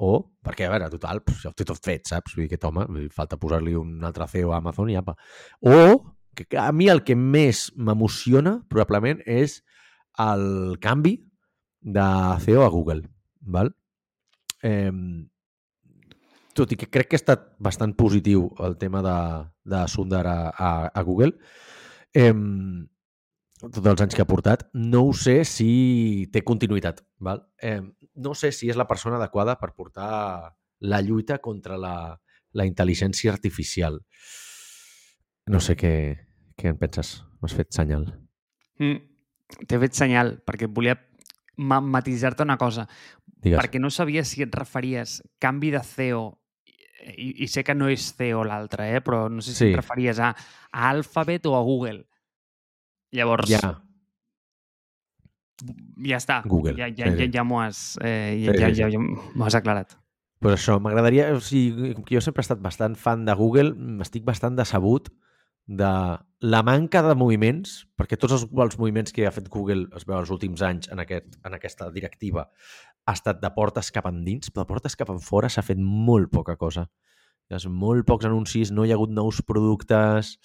o, 0.00 0.14
perquè, 0.40 0.64
a 0.64 0.70
veure, 0.72 0.86
total, 0.88 1.18
ja 1.42 1.50
ho 1.50 1.56
té 1.56 1.66
tot 1.68 1.80
fet, 1.84 2.06
saps? 2.08 2.32
Vull 2.32 2.46
dir, 2.46 2.48
aquest 2.48 2.62
home, 2.64 2.86
falta 3.12 3.36
posar-li 3.40 3.74
un 3.76 3.98
altre 4.08 4.24
CEO 4.32 4.54
a 4.54 4.60
Amazon 4.62 4.88
i 4.88 4.96
apa. 4.96 5.12
O, 5.60 5.74
que 6.32 6.46
a 6.56 6.70
mi 6.72 6.88
el 6.88 7.02
que 7.04 7.16
més 7.18 7.66
m'emociona, 7.76 8.54
probablement, 8.72 9.20
és 9.28 9.58
el 10.24 10.78
canvi 10.80 11.18
de 11.80 12.06
CEO 12.46 12.64
a 12.64 12.70
Google, 12.72 13.04
val? 13.40 13.74
Eh, 14.64 14.88
tot 16.56 16.72
i 16.72 16.76
que 16.76 16.88
crec 16.90 17.08
que 17.10 17.16
ha 17.18 17.22
estat 17.22 17.44
bastant 17.62 17.92
positiu 17.98 18.48
el 18.64 18.76
tema 18.78 19.02
de, 19.06 19.16
de 19.70 19.82
Sundar 19.88 20.24
a, 20.26 20.38
a, 20.50 20.70
a 20.88 21.02
Google, 21.06 21.32
eh, 22.14 22.32
tots 23.60 23.84
els 23.84 24.00
anys 24.00 24.16
que 24.16 24.22
ha 24.24 24.28
portat, 24.28 24.66
no 24.72 25.04
ho 25.08 25.12
sé 25.16 25.42
si 25.44 26.28
té 26.32 26.42
continuïtat. 26.46 27.02
Val? 27.20 27.42
Eh, 27.60 27.80
no 28.16 28.32
sé 28.34 28.52
si 28.56 28.70
és 28.72 28.78
la 28.80 28.88
persona 28.88 29.18
adequada 29.20 29.58
per 29.60 29.74
portar 29.76 30.54
la 30.80 31.00
lluita 31.04 31.38
contra 31.44 31.76
la, 31.76 31.94
la 32.56 32.64
intel·ligència 32.66 33.32
artificial. 33.32 34.00
No 35.50 35.60
sé 35.60 35.76
què, 35.76 35.92
què 36.56 36.72
en 36.72 36.78
penses. 36.80 37.20
M'has 37.40 37.54
fet 37.56 37.70
senyal. 37.72 38.08
Mm. 38.80 38.98
T'he 39.66 39.78
fet 39.82 39.96
senyal, 39.96 40.38
perquè 40.46 40.68
volia 40.70 40.94
ma- 41.56 41.80
matisar-te 41.84 42.44
una 42.46 42.56
cosa. 42.60 42.86
Digues. 43.40 43.58
Perquè 43.60 43.80
no 43.80 43.90
sabia 43.90 44.24
si 44.24 44.44
et 44.44 44.54
referies 44.56 45.20
canvi 45.40 45.72
de 45.74 45.80
CEO 45.84 46.39
i, 47.16 47.44
i 47.44 47.48
sé 47.48 47.64
que 47.64 47.74
no 47.74 47.88
és 47.88 48.10
CEO 48.16 48.42
l'altre, 48.44 48.90
eh? 48.96 49.00
però 49.04 49.28
no 49.32 49.40
sé 49.42 49.52
si 49.54 49.58
Sí. 49.64 49.70
et 49.72 49.76
referies 49.80 50.18
a, 50.20 50.34
a 50.72 50.88
Alphabet 50.90 51.46
o 51.46 51.56
a 51.56 51.62
Google. 51.62 52.04
Llavors, 53.12 53.48
Ja, 53.50 53.80
ja 56.06 56.16
està. 56.20 56.40
Google, 56.48 56.76
Ja, 56.78 56.88
ja, 56.88 57.10
sí, 57.12 57.18
ja, 57.26 57.30
ja 57.40 57.44
m'ho 57.44 57.60
has, 57.60 57.98
eh, 58.00 58.38
ja, 58.44 58.52
ja, 58.54 58.68
sí, 58.70 58.74
sí. 58.74 58.80
ja, 58.80 58.88
ja 58.94 59.46
has 59.46 59.54
aclarat. 59.58 59.96
Pues 60.40 60.56
això, 60.56 60.78
m'agradaria... 60.80 61.34
O 61.36 61.40
sigui, 61.44 61.92
com 61.94 62.04
que 62.06 62.14
jo 62.16 62.22
sempre 62.24 62.40
he 62.40 62.46
estat 62.46 62.62
bastant 62.64 62.94
fan 62.96 63.26
de 63.26 63.34
Google, 63.36 63.74
estic 64.00 64.24
bastant 64.24 64.56
decebut 64.56 65.10
de 65.68 65.90
la 66.40 66.62
manca 66.64 67.02
de 67.04 67.12
moviments, 67.14 67.74
perquè 68.00 68.16
tots 68.16 68.32
els, 68.38 68.46
els 68.48 68.78
moviments 68.80 69.12
que 69.12 69.26
ha 69.28 69.34
fet 69.34 69.50
Google 69.52 69.90
es 69.94 70.06
veu 70.08 70.16
els 70.18 70.30
últims 70.32 70.62
anys 70.64 70.88
en, 70.90 70.98
aquest, 71.04 71.36
en 71.44 71.54
aquesta 71.54 71.90
directiva 71.92 72.46
ha 73.06 73.14
estat 73.16 73.40
de 73.42 73.50
portes 73.54 73.90
cap 73.94 74.06
endins, 74.10 74.50
però 74.50 74.64
de 74.64 74.70
portes 74.72 74.96
cap 74.96 75.10
enfora 75.12 75.50
s'ha 75.50 75.64
fet 75.66 75.80
molt 75.80 76.30
poca 76.32 76.56
cosa. 76.56 76.86
Ha 77.50 77.58
molt 77.66 78.06
pocs 78.06 78.28
anuncis, 78.28 78.70
no 78.70 78.84
hi 78.86 78.92
ha 78.92 78.94
hagut 78.94 79.10
nous 79.10 79.40
productes, 79.42 80.36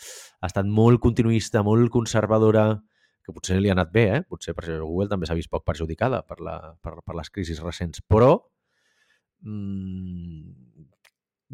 ha 0.42 0.50
estat 0.50 0.66
molt 0.66 1.00
continuista, 1.04 1.62
molt 1.62 1.92
conservadora, 1.94 2.82
que 3.26 3.34
potser 3.34 3.60
li 3.62 3.70
ha 3.70 3.76
anat 3.76 3.92
bé, 3.94 4.06
eh? 4.16 4.24
Potser 4.26 4.56
per 4.58 4.66
això 4.66 4.80
Google 4.82 5.10
també 5.12 5.30
s'ha 5.30 5.38
vist 5.38 5.52
poc 5.54 5.66
perjudicada 5.66 6.24
per, 6.26 6.40
la, 6.46 6.56
per, 6.82 6.98
per 7.06 7.16
les 7.18 7.30
crisis 7.34 7.62
recents. 7.62 8.02
Però 8.10 8.32
mm, 9.46 10.86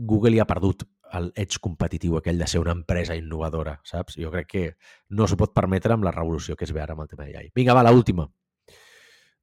Google 0.08 0.36
hi 0.36 0.41
ha 0.43 0.47
perdut 0.47 0.88
el 1.20 1.32
edge 1.36 1.60
competitiu 1.64 2.16
aquell 2.18 2.39
de 2.39 2.47
ser 2.47 2.62
una 2.64 2.76
empresa 2.76 3.16
innovadora, 3.20 3.78
saps? 3.88 4.16
Jo 4.20 4.32
crec 4.32 4.47
que 4.52 4.66
no 5.16 5.28
s'ho 5.28 5.39
pot 5.39 5.56
permetre 5.56 5.95
amb 5.95 6.08
la 6.08 6.16
revolució 6.16 6.56
que 6.56 6.68
es 6.68 6.72
ve 6.76 6.84
ara 6.84 6.95
amb 6.95 7.04
el 7.04 7.12
tema 7.12 7.28
d'AI. 7.28 7.52
Vinga, 7.56 7.76
va, 7.76 7.84
la 7.84 7.95
última. 7.95 8.28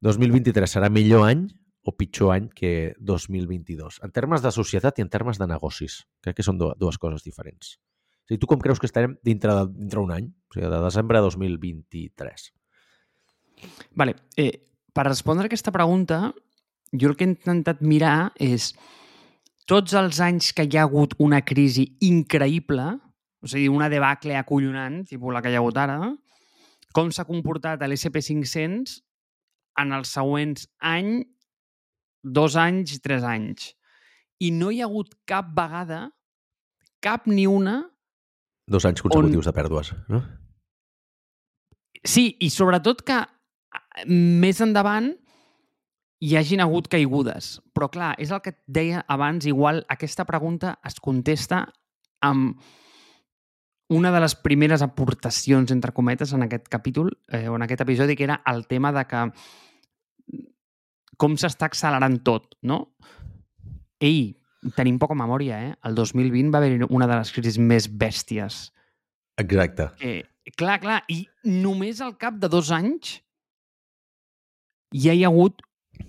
2023 0.04 0.70
serà 0.76 0.88
millor 0.92 1.26
any 1.28 1.46
o 1.82 1.94
pitjor 1.96 2.34
any 2.34 2.48
que 2.54 2.94
2022? 3.00 4.00
En 4.04 4.12
termes 4.14 4.42
de 4.44 4.52
societat 4.54 4.98
i 4.98 5.02
en 5.04 5.08
termes 5.10 5.38
de 5.40 5.46
negocis. 5.50 6.02
Crec 6.22 6.36
que 6.38 6.46
són 6.46 6.58
dues 6.58 6.98
coses 6.98 7.24
diferents. 7.26 7.76
O 7.78 8.28
sigui, 8.28 8.38
tu 8.42 8.46
com 8.50 8.60
creus 8.60 8.78
que 8.78 8.86
estarem 8.86 9.16
dintre 9.24 9.54
de- 9.56 9.72
dintre 9.72 10.00
d'un 10.02 10.12
any? 10.12 10.26
O 10.50 10.54
sigui, 10.54 10.68
de 10.68 10.80
desembre 10.84 11.18
de 11.18 11.24
2023. 11.24 12.52
Vale, 13.96 14.14
eh, 14.36 14.52
per 14.92 15.06
respondre 15.08 15.46
a 15.46 15.48
aquesta 15.50 15.72
pregunta, 15.72 16.34
jo 16.92 17.08
el 17.08 17.16
que 17.16 17.24
he 17.24 17.28
intentat 17.32 17.80
mirar 17.82 18.32
és 18.38 18.74
tots 19.66 19.94
els 19.94 20.20
anys 20.20 20.52
que 20.52 20.64
hi 20.64 20.76
ha 20.76 20.82
hagut 20.86 21.14
una 21.18 21.42
crisi 21.44 21.96
increïble, 22.00 23.00
o 23.42 23.46
sigui, 23.46 23.68
una 23.68 23.88
debacle 23.88 24.36
acollonant, 24.36 25.02
tipus 25.08 25.32
la 25.34 25.42
que 25.42 25.50
hi 25.50 25.54
ha 25.54 25.58
hagut 25.58 25.76
ara, 25.76 25.98
com 26.92 27.10
s'ha 27.10 27.24
comportat 27.24 27.80
l'SP500 27.82 29.02
en 29.78 29.92
els 29.96 30.10
següents 30.14 30.66
any, 30.80 31.22
dos 32.22 32.56
anys 32.58 32.96
i 32.96 33.00
tres 33.04 33.22
anys. 33.24 33.72
I 34.42 34.50
no 34.54 34.70
hi 34.70 34.80
ha 34.82 34.86
hagut 34.88 35.14
cap 35.26 35.48
vegada, 35.56 36.08
cap 37.02 37.26
ni 37.30 37.46
una, 37.46 37.84
Dos 38.68 38.84
anys 38.84 39.00
consecutius 39.00 39.46
de 39.48 39.52
pèrdues, 39.56 39.94
no? 40.12 40.18
Sí, 42.04 42.36
i 42.44 42.50
sobretot 42.52 43.00
que 43.02 43.14
a- 43.16 44.04
més 44.06 44.60
endavant 44.60 45.08
hi 46.20 46.34
hagin 46.36 46.60
hagut 46.60 46.88
caigudes. 46.92 47.62
Però 47.72 47.88
clar, 47.90 48.14
és 48.20 48.30
el 48.30 48.42
que 48.44 48.50
et 48.50 48.58
deia 48.66 49.04
abans, 49.08 49.46
igual 49.46 49.84
aquesta 49.88 50.26
pregunta 50.28 50.78
es 50.84 51.00
contesta 51.00 51.62
amb 52.20 52.60
una 53.88 54.10
de 54.12 54.20
les 54.20 54.34
primeres 54.36 54.82
aportacions, 54.82 55.70
entre 55.72 55.92
cometes, 55.96 56.34
en 56.36 56.42
aquest 56.44 56.68
capítol, 56.68 57.14
eh, 57.32 57.48
o 57.48 57.56
en 57.56 57.62
aquest 57.64 57.80
episodi, 57.86 58.16
que 58.16 58.24
era 58.24 58.42
el 58.44 58.66
tema 58.66 58.92
de 58.92 59.06
que 59.06 59.22
com 61.18 61.36
s'està 61.36 61.66
accelerant 61.68 62.20
tot, 62.24 62.54
no? 62.62 62.94
Ei, 64.00 64.32
tenim 64.76 64.98
poca 65.02 65.16
memòria, 65.18 65.58
eh? 65.68 65.72
El 65.86 65.98
2020 65.98 66.54
va 66.54 66.62
haver 66.62 66.86
una 66.88 67.06
de 67.10 67.18
les 67.18 67.32
crisis 67.34 67.58
més 67.58 67.90
bèsties 67.90 68.68
Exacte. 69.38 69.92
Eh, 70.02 70.24
clar, 70.58 70.80
clar, 70.82 70.98
i 71.08 71.22
només 71.46 72.02
al 72.02 72.16
cap 72.18 72.36
de 72.42 72.50
dos 72.50 72.72
anys 72.74 73.18
ja 74.94 75.14
hi 75.14 75.22
ha 75.22 75.30
hagut 75.30 75.62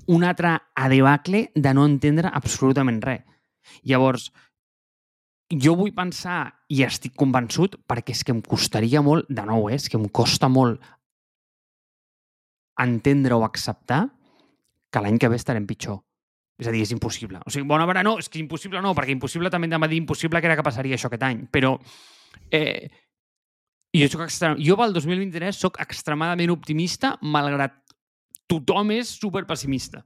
un 0.10 0.26
altre 0.26 0.56
adebacle 0.78 1.50
de 1.54 1.74
no 1.78 1.86
entendre 1.86 2.32
absolutament 2.34 3.02
res. 3.06 3.26
Llavors, 3.86 4.30
jo 5.54 5.76
vull 5.78 5.94
pensar, 5.94 6.56
i 6.74 6.82
estic 6.86 7.14
convençut, 7.18 7.78
perquè 7.90 8.16
és 8.16 8.24
que 8.26 8.34
em 8.34 8.42
costaria 8.42 9.04
molt, 9.06 9.30
de 9.30 9.46
nou, 9.46 9.70
eh, 9.70 9.78
és 9.78 9.90
que 9.90 9.98
em 10.00 10.08
costa 10.10 10.50
molt 10.50 10.82
entendre 12.80 13.36
o 13.36 13.44
acceptar 13.46 14.08
que 14.92 15.02
l'any 15.04 15.20
que 15.22 15.30
ve 15.30 15.38
estarem 15.40 15.68
pitjor. 15.70 16.02
És 16.60 16.68
a 16.68 16.74
dir, 16.76 16.82
és 16.84 16.92
impossible. 16.92 17.40
O 17.48 17.54
sigui, 17.54 17.68
bona 17.68 17.86
vera, 17.88 18.04
no, 18.04 18.18
és 18.20 18.28
que 18.28 18.42
impossible 18.42 18.82
no, 18.84 18.92
perquè 18.98 19.14
impossible 19.16 19.52
també 19.52 19.70
em 19.72 19.80
va 19.80 19.88
dir 19.88 20.02
impossible 20.02 20.42
que 20.42 20.50
era 20.50 20.58
que 20.60 20.66
passaria 20.66 20.98
això 20.98 21.08
aquest 21.08 21.24
any. 21.24 21.46
Però 21.52 21.78
eh, 22.52 22.90
jo, 23.96 24.10
soc 24.12 24.26
extrem... 24.26 24.58
jo 24.60 24.76
pel 24.80 24.96
2023 24.98 25.56
sóc 25.56 25.80
extremadament 25.80 26.52
optimista, 26.52 27.14
malgrat 27.22 27.78
tothom 28.52 28.92
és 28.98 29.14
super 29.22 29.46
pessimista. 29.48 30.04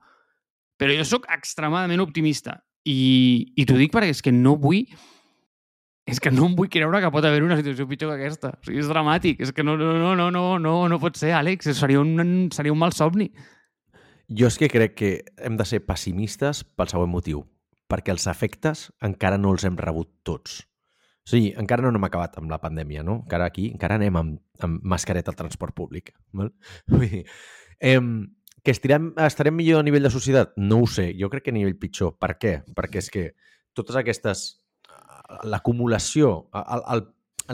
Però 0.78 0.94
jo 0.94 1.08
sóc 1.08 1.26
extremadament 1.32 2.04
optimista. 2.04 2.60
I, 2.84 3.50
i 3.56 3.64
t'ho 3.66 3.80
dic 3.80 3.90
perquè 3.94 4.12
és 4.12 4.22
que 4.22 4.32
no 4.34 4.54
vull 4.60 4.84
és 6.04 6.20
que 6.20 6.28
no 6.28 6.50
em 6.50 6.54
vull 6.56 6.68
creure 6.68 7.00
que 7.00 7.10
pot 7.10 7.24
haver 7.24 7.40
una 7.42 7.56
situació 7.56 7.86
pitjor 7.88 8.12
que 8.12 8.18
aquesta. 8.20 8.52
O 8.58 8.66
sigui, 8.66 8.82
és 8.82 8.88
dramàtic. 8.90 9.40
És 9.40 9.54
que 9.56 9.64
no, 9.64 9.78
no, 9.80 10.14
no, 10.14 10.28
no, 10.30 10.44
no, 10.60 10.74
no 10.92 10.98
pot 11.00 11.16
ser, 11.16 11.32
Àlex. 11.32 11.70
Seria 11.78 12.02
un, 12.02 12.50
seria 12.52 12.74
un 12.74 12.80
mal 12.80 12.92
somni. 12.92 13.30
Jo 14.28 14.48
és 14.48 14.56
que 14.60 14.70
crec 14.72 14.94
que 14.96 15.10
hem 15.36 15.58
de 15.60 15.66
ser 15.68 15.82
pessimistes 15.84 16.62
pel 16.64 16.88
següent 16.88 17.12
motiu, 17.12 17.42
perquè 17.90 18.14
els 18.14 18.24
efectes 18.30 18.86
encara 19.04 19.36
no 19.40 19.52
els 19.52 19.66
hem 19.68 19.76
rebut 19.76 20.10
tots. 20.24 20.62
O 21.24 21.30
sigui, 21.32 21.52
encara 21.60 21.84
no 21.84 21.90
n'hem 21.92 22.04
acabat 22.04 22.38
amb 22.40 22.52
la 22.52 22.60
pandèmia, 22.60 23.02
no? 23.04 23.22
Encara 23.24 23.48
aquí, 23.48 23.70
encara 23.72 23.96
anem 23.96 24.16
amb, 24.20 24.40
amb 24.64 24.82
mascareta 24.84 25.32
al 25.32 25.38
transport 25.38 25.76
públic. 25.76 26.12
Val? 26.36 26.50
Vull 26.92 27.06
dir, 27.08 27.22
em, 27.80 28.10
que 28.64 28.72
estirem, 28.72 29.12
estarem 29.24 29.56
millor 29.56 29.80
a 29.80 29.86
nivell 29.86 30.04
de 30.04 30.12
societat? 30.12 30.52
No 30.56 30.82
ho 30.82 30.88
sé, 30.88 31.10
jo 31.20 31.30
crec 31.32 31.46
que 31.46 31.52
a 31.52 31.56
nivell 31.56 31.78
pitjor. 31.80 32.16
Per 32.20 32.34
què? 32.40 32.54
Perquè 32.76 33.00
és 33.04 33.10
que 33.12 33.26
totes 33.76 33.96
aquestes... 34.00 34.46
L'acumulació, 35.48 36.50
el, 36.52 36.82
el, 36.92 37.00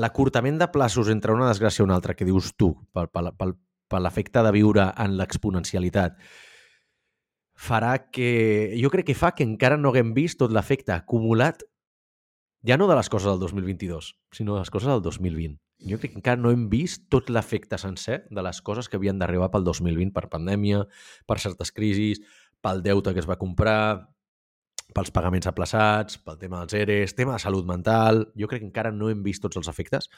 l'acurtament 0.03 0.59
de 0.59 0.67
plaços 0.75 1.09
entre 1.09 1.33
una 1.33 1.47
desgràcia 1.47 1.85
i 1.85 1.87
una 1.87 1.95
altra 1.95 2.17
que 2.19 2.27
dius 2.27 2.51
tu, 2.59 2.73
pel, 2.93 3.07
pel, 3.15 3.31
pel, 3.39 3.55
per 3.91 4.01
l'efecte 4.03 4.43
de 4.43 4.51
viure 4.55 4.89
en 4.99 5.15
l'exponencialitat, 5.17 6.19
farà 7.61 7.97
que... 8.09 8.73
Jo 8.81 8.89
crec 8.93 9.11
que 9.11 9.19
fa 9.19 9.35
que 9.37 9.45
encara 9.45 9.77
no 9.77 9.93
haguem 9.93 10.15
vist 10.17 10.39
tot 10.41 10.53
l'efecte 10.55 10.95
acumulat 10.95 11.67
ja 12.65 12.77
no 12.77 12.87
de 12.89 12.97
les 12.97 13.09
coses 13.09 13.29
del 13.29 13.41
2022, 13.41 14.15
sinó 14.37 14.55
de 14.55 14.63
les 14.63 14.71
coses 14.73 14.89
del 14.89 15.03
2020. 15.03 15.59
Jo 15.91 15.97
crec 16.01 16.13
que 16.13 16.21
encara 16.21 16.41
no 16.41 16.53
hem 16.53 16.67
vist 16.73 17.07
tot 17.13 17.31
l'efecte 17.33 17.79
sencer 17.81 18.23
de 18.29 18.45
les 18.45 18.61
coses 18.65 18.89
que 18.89 18.99
havien 19.01 19.21
d'arribar 19.21 19.51
pel 19.53 19.65
2020 19.65 20.13
per 20.17 20.29
pandèmia, 20.33 20.85
per 21.29 21.39
certes 21.41 21.73
crisis, 21.73 22.21
pel 22.61 22.83
deute 22.85 23.15
que 23.17 23.23
es 23.23 23.29
va 23.29 23.39
comprar, 23.41 24.09
pels 24.93 25.13
pagaments 25.15 25.49
aplaçats, 25.49 26.19
pel 26.21 26.41
tema 26.41 26.61
dels 26.61 26.77
ERES, 26.77 27.17
tema 27.17 27.37
de 27.37 27.45
salut 27.45 27.69
mental... 27.69 28.27
Jo 28.37 28.49
crec 28.49 28.65
que 28.65 28.69
encara 28.69 28.93
no 28.93 29.09
hem 29.09 29.23
vist 29.25 29.41
tots 29.45 29.61
els 29.61 29.69
efectes 29.73 30.11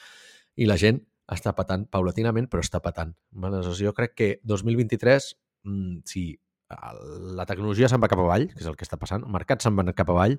i 0.59 0.67
la 0.67 0.79
gent 0.79 0.99
està 1.31 1.55
patant 1.55 1.87
paulatinament, 1.91 2.49
però 2.51 2.63
està 2.65 2.83
patant. 2.83 3.15
Aleshores, 3.35 3.83
jo 3.83 3.95
crec 3.95 4.17
que 4.19 4.31
2023, 4.47 5.29
mm, 5.69 6.03
si 6.07 6.25
la 7.39 7.47
tecnologia 7.49 7.89
se'n 7.91 8.03
va 8.03 8.11
cap 8.11 8.21
avall, 8.23 8.49
que 8.51 8.63
és 8.63 8.69
el 8.69 8.77
que 8.79 8.87
està 8.87 8.99
passant, 9.01 9.25
el 9.27 9.35
mercat 9.35 9.65
se'n 9.65 9.77
va 9.79 9.85
cap 9.93 10.11
avall, 10.13 10.39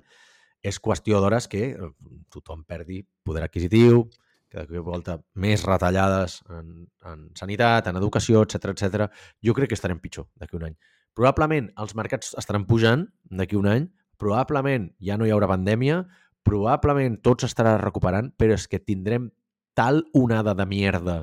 és 0.64 0.80
qüestió 0.80 1.20
d'hores 1.20 1.46
que 1.52 1.64
eh, 1.74 1.90
tothom 2.32 2.64
perdi 2.64 3.02
poder 3.24 3.44
adquisitiu, 3.44 4.06
que 4.48 4.64
de 4.70 4.80
volta 4.86 5.18
més 5.34 5.64
retallades 5.66 6.38
en, 6.48 6.86
en 7.10 7.24
sanitat, 7.36 7.88
en 7.90 7.98
educació, 8.00 8.44
etc 8.46 8.72
etc. 8.72 9.08
Jo 9.44 9.54
crec 9.56 9.72
que 9.72 9.78
estarem 9.78 10.00
pitjor 10.00 10.28
d'aquí 10.40 10.56
un 10.56 10.68
any. 10.70 10.76
Probablement 11.14 11.70
els 11.82 11.94
mercats 11.98 12.32
estaran 12.38 12.66
pujant 12.70 13.04
d'aquí 13.30 13.58
un 13.58 13.68
any, 13.70 13.88
probablement 14.18 14.88
ja 15.02 15.18
no 15.18 15.26
hi 15.26 15.34
haurà 15.34 15.50
pandèmia, 15.50 16.04
probablement 16.46 17.18
tots 17.24 17.46
estarà 17.48 17.76
recuperant, 17.80 18.30
però 18.38 18.56
és 18.56 18.68
que 18.70 18.80
tindrem 18.80 19.30
tal 19.74 20.04
onada 20.14 20.54
de 20.54 20.66
mierda 20.70 21.18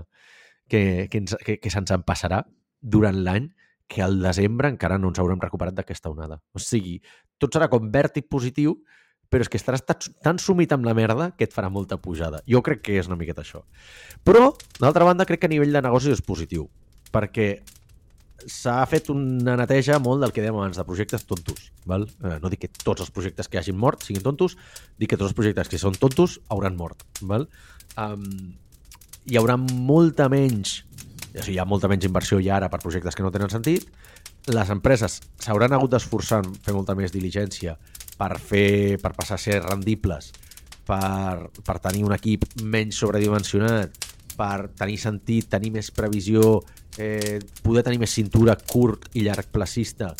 que, 0.67 1.07
que, 1.11 1.23
ens, 1.23 1.35
que, 1.45 1.57
que 1.61 1.71
se'ns 1.71 1.91
en 1.95 2.03
passarà 2.07 2.43
durant 2.81 3.17
l'any 3.25 3.49
que 3.91 4.01
al 4.01 4.21
desembre 4.23 4.71
encara 4.71 4.97
no 4.97 5.11
ens 5.11 5.19
haurem 5.19 5.41
recuperat 5.41 5.75
d'aquesta 5.75 6.11
onada. 6.13 6.39
O 6.55 6.63
sigui, 6.63 7.01
tot 7.41 7.51
serà 7.51 7.67
com 7.71 7.89
vèrtic 7.91 8.29
positiu, 8.31 8.77
però 9.31 9.43
és 9.43 9.51
que 9.51 9.59
estaràs 9.59 9.83
tan 10.23 10.39
sumit 10.39 10.71
amb 10.75 10.87
la 10.87 10.95
merda 10.95 11.31
que 11.35 11.47
et 11.47 11.53
farà 11.55 11.67
molta 11.71 11.97
pujada. 11.99 12.39
Jo 12.47 12.61
crec 12.63 12.85
que 12.87 12.97
és 12.99 13.11
una 13.11 13.19
miqueta 13.19 13.43
això. 13.43 13.65
Però, 14.27 14.49
d'altra 14.79 15.07
banda, 15.07 15.27
crec 15.27 15.43
que 15.43 15.49
a 15.49 15.51
nivell 15.51 15.75
de 15.75 15.83
negoci 15.83 16.11
és 16.11 16.23
positiu, 16.23 16.69
perquè 17.11 17.49
s'ha 18.47 18.79
fet 18.89 19.11
una 19.13 19.57
neteja 19.59 19.99
molt 20.01 20.23
del 20.23 20.33
que 20.33 20.43
dèiem 20.43 20.57
abans, 20.57 20.79
de 20.79 20.87
projectes 20.87 21.27
tontos. 21.27 21.69
Val? 21.87 22.07
Eh, 22.23 22.37
no 22.41 22.51
dic 22.51 22.65
que 22.65 22.71
tots 22.83 23.03
els 23.03 23.11
projectes 23.13 23.51
que 23.51 23.59
hagin 23.59 23.77
mort 23.79 24.03
siguin 24.07 24.23
tontos, 24.25 24.57
dic 24.99 25.11
que 25.11 25.19
tots 25.19 25.29
els 25.29 25.37
projectes 25.37 25.71
que 25.71 25.79
són 25.81 25.99
tontos 25.99 26.39
hauran 26.49 26.79
mort. 26.79 27.05
Val? 27.21 27.47
Um, 27.99 28.55
hi 29.27 29.37
haurà 29.37 29.57
molta 29.59 30.27
menys 30.31 30.81
o 31.39 31.43
sigui, 31.43 31.55
hi 31.55 31.61
ha 31.61 31.67
molta 31.67 31.89
menys 31.91 32.07
inversió 32.07 32.39
ja 32.43 32.57
ara 32.57 32.69
per 32.71 32.81
projectes 32.83 33.15
que 33.15 33.23
no 33.23 33.31
tenen 33.31 33.51
sentit. 33.53 33.87
Les 34.51 34.71
empreses 34.73 35.19
s'hauran 35.39 35.73
hagut 35.77 35.93
d'esforçar 35.93 36.41
en 36.43 36.55
fer 36.65 36.75
molta 36.75 36.95
més 36.97 37.13
diligència 37.13 37.77
per, 38.17 38.35
fer, 38.39 38.97
per 39.01 39.13
passar 39.17 39.37
a 39.37 39.41
ser 39.41 39.61
rendibles, 39.63 40.31
per, 40.87 41.49
per 41.63 41.77
tenir 41.83 42.03
un 42.07 42.15
equip 42.17 42.45
menys 42.63 42.99
sobredimensionat, 43.01 43.95
per 44.37 44.71
tenir 44.77 44.97
sentit, 44.99 45.47
tenir 45.51 45.71
més 45.75 45.91
previsió, 45.95 46.59
eh, 46.97 47.39
poder 47.63 47.85
tenir 47.87 48.01
més 48.01 48.13
cintura 48.13 48.57
curt 48.59 49.09
i 49.15 49.25
llarg 49.25 49.51
placista 49.53 50.13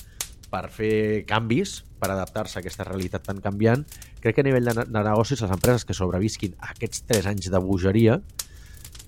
per 0.52 0.68
fer 0.74 1.24
canvis, 1.28 1.80
per 2.02 2.10
adaptar-se 2.12 2.58
a 2.58 2.62
aquesta 2.62 2.86
realitat 2.88 3.24
tan 3.28 3.40
canviant, 3.44 3.84
crec 4.22 4.36
que 4.36 4.44
a 4.44 4.48
nivell 4.48 4.68
de, 4.68 4.74
de 4.84 5.04
negocis 5.06 5.44
les 5.44 5.54
empreses 5.54 5.86
que 5.86 5.96
sobrevisquin 5.98 6.58
aquests 6.74 7.06
3 7.12 7.30
anys 7.32 7.52
de 7.54 7.62
bogeria 7.62 8.18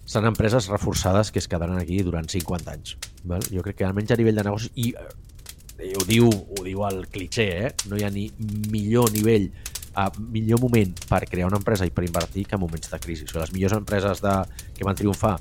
seran 0.06 0.32
empreses 0.34 0.68
reforçades 0.68 1.32
que 1.32 1.40
es 1.40 1.48
quedaran 1.48 1.80
aquí 1.80 2.02
durant 2.04 2.30
50 2.30 2.72
anys. 2.72 2.98
Val? 3.24 3.44
Jo 3.52 3.64
crec 3.64 3.80
que 3.80 3.88
almenys 3.88 4.12
a 4.12 4.20
nivell 4.20 4.40
de 4.40 4.48
negocis, 4.48 4.74
i 4.76 4.92
eh, 4.98 5.94
ho 5.98 6.04
diu, 6.08 6.28
ho 6.30 6.66
diu 6.66 6.84
el 6.90 7.08
cliché, 7.08 7.48
eh? 7.68 7.72
no 7.90 7.98
hi 7.98 8.06
ha 8.06 8.12
ni 8.14 8.28
millor 8.72 9.12
nivell 9.16 9.50
a 9.96 10.10
millor 10.18 10.60
moment 10.60 10.94
per 11.10 11.22
crear 11.30 11.48
una 11.48 11.60
empresa 11.62 11.86
i 11.86 11.94
per 11.94 12.06
invertir 12.06 12.48
que 12.50 12.58
en 12.58 12.64
moments 12.64 12.90
de 12.90 13.00
crisi. 13.00 13.26
O 13.26 13.30
sigui, 13.30 13.44
les 13.44 13.54
millors 13.56 13.78
empreses 13.78 14.24
de, 14.24 14.38
que 14.78 14.88
van 14.88 14.98
triomfar 14.98 15.38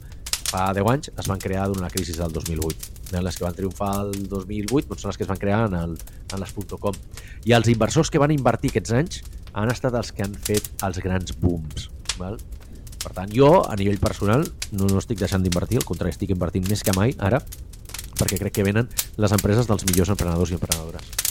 fa 0.53 0.69
10 0.77 0.91
anys 0.93 1.11
es 1.17 1.29
van 1.31 1.41
crear 1.41 1.67
durant 1.71 1.87
la 1.87 1.93
crisi 1.93 2.15
del 2.17 2.33
2008. 2.33 2.91
Les 3.13 3.37
que 3.37 3.45
van 3.45 3.57
triomfar 3.57 3.93
el 4.07 4.13
2008 4.29 4.89
doncs 4.89 5.05
són 5.05 5.13
les 5.13 5.21
que 5.21 5.27
es 5.27 5.31
van 5.31 5.41
crear 5.41 5.67
en, 5.69 5.77
el, 5.77 5.97
en 6.33 6.41
les 6.41 6.53
.com. 6.53 6.97
I 7.49 7.57
els 7.57 7.69
inversors 7.73 8.13
que 8.13 8.21
van 8.21 8.33
invertir 8.33 8.73
aquests 8.73 8.95
anys 8.97 9.23
han 9.53 9.73
estat 9.73 9.97
els 9.99 10.13
que 10.17 10.25
han 10.25 10.37
fet 10.49 10.71
els 10.87 11.01
grans 11.05 11.37
booms. 11.41 11.89
Val? 12.21 12.39
Per 13.03 13.13
tant, 13.17 13.31
jo, 13.35 13.51
a 13.67 13.75
nivell 13.79 13.99
personal, 14.03 14.47
no, 14.71 14.87
no 14.87 15.03
estic 15.03 15.19
deixant 15.23 15.43
d'invertir, 15.43 15.81
al 15.81 15.89
contrari, 15.89 16.15
estic 16.15 16.31
invertint 16.35 16.69
més 16.71 16.85
que 16.87 16.95
mai 16.97 17.17
ara, 17.19 17.43
perquè 18.19 18.39
crec 18.39 18.61
que 18.61 18.67
venen 18.67 18.89
les 19.19 19.35
empreses 19.35 19.67
dels 19.67 19.89
millors 19.91 20.15
emprenedors 20.15 20.55
i 20.55 20.59
emprenedores. 20.61 21.22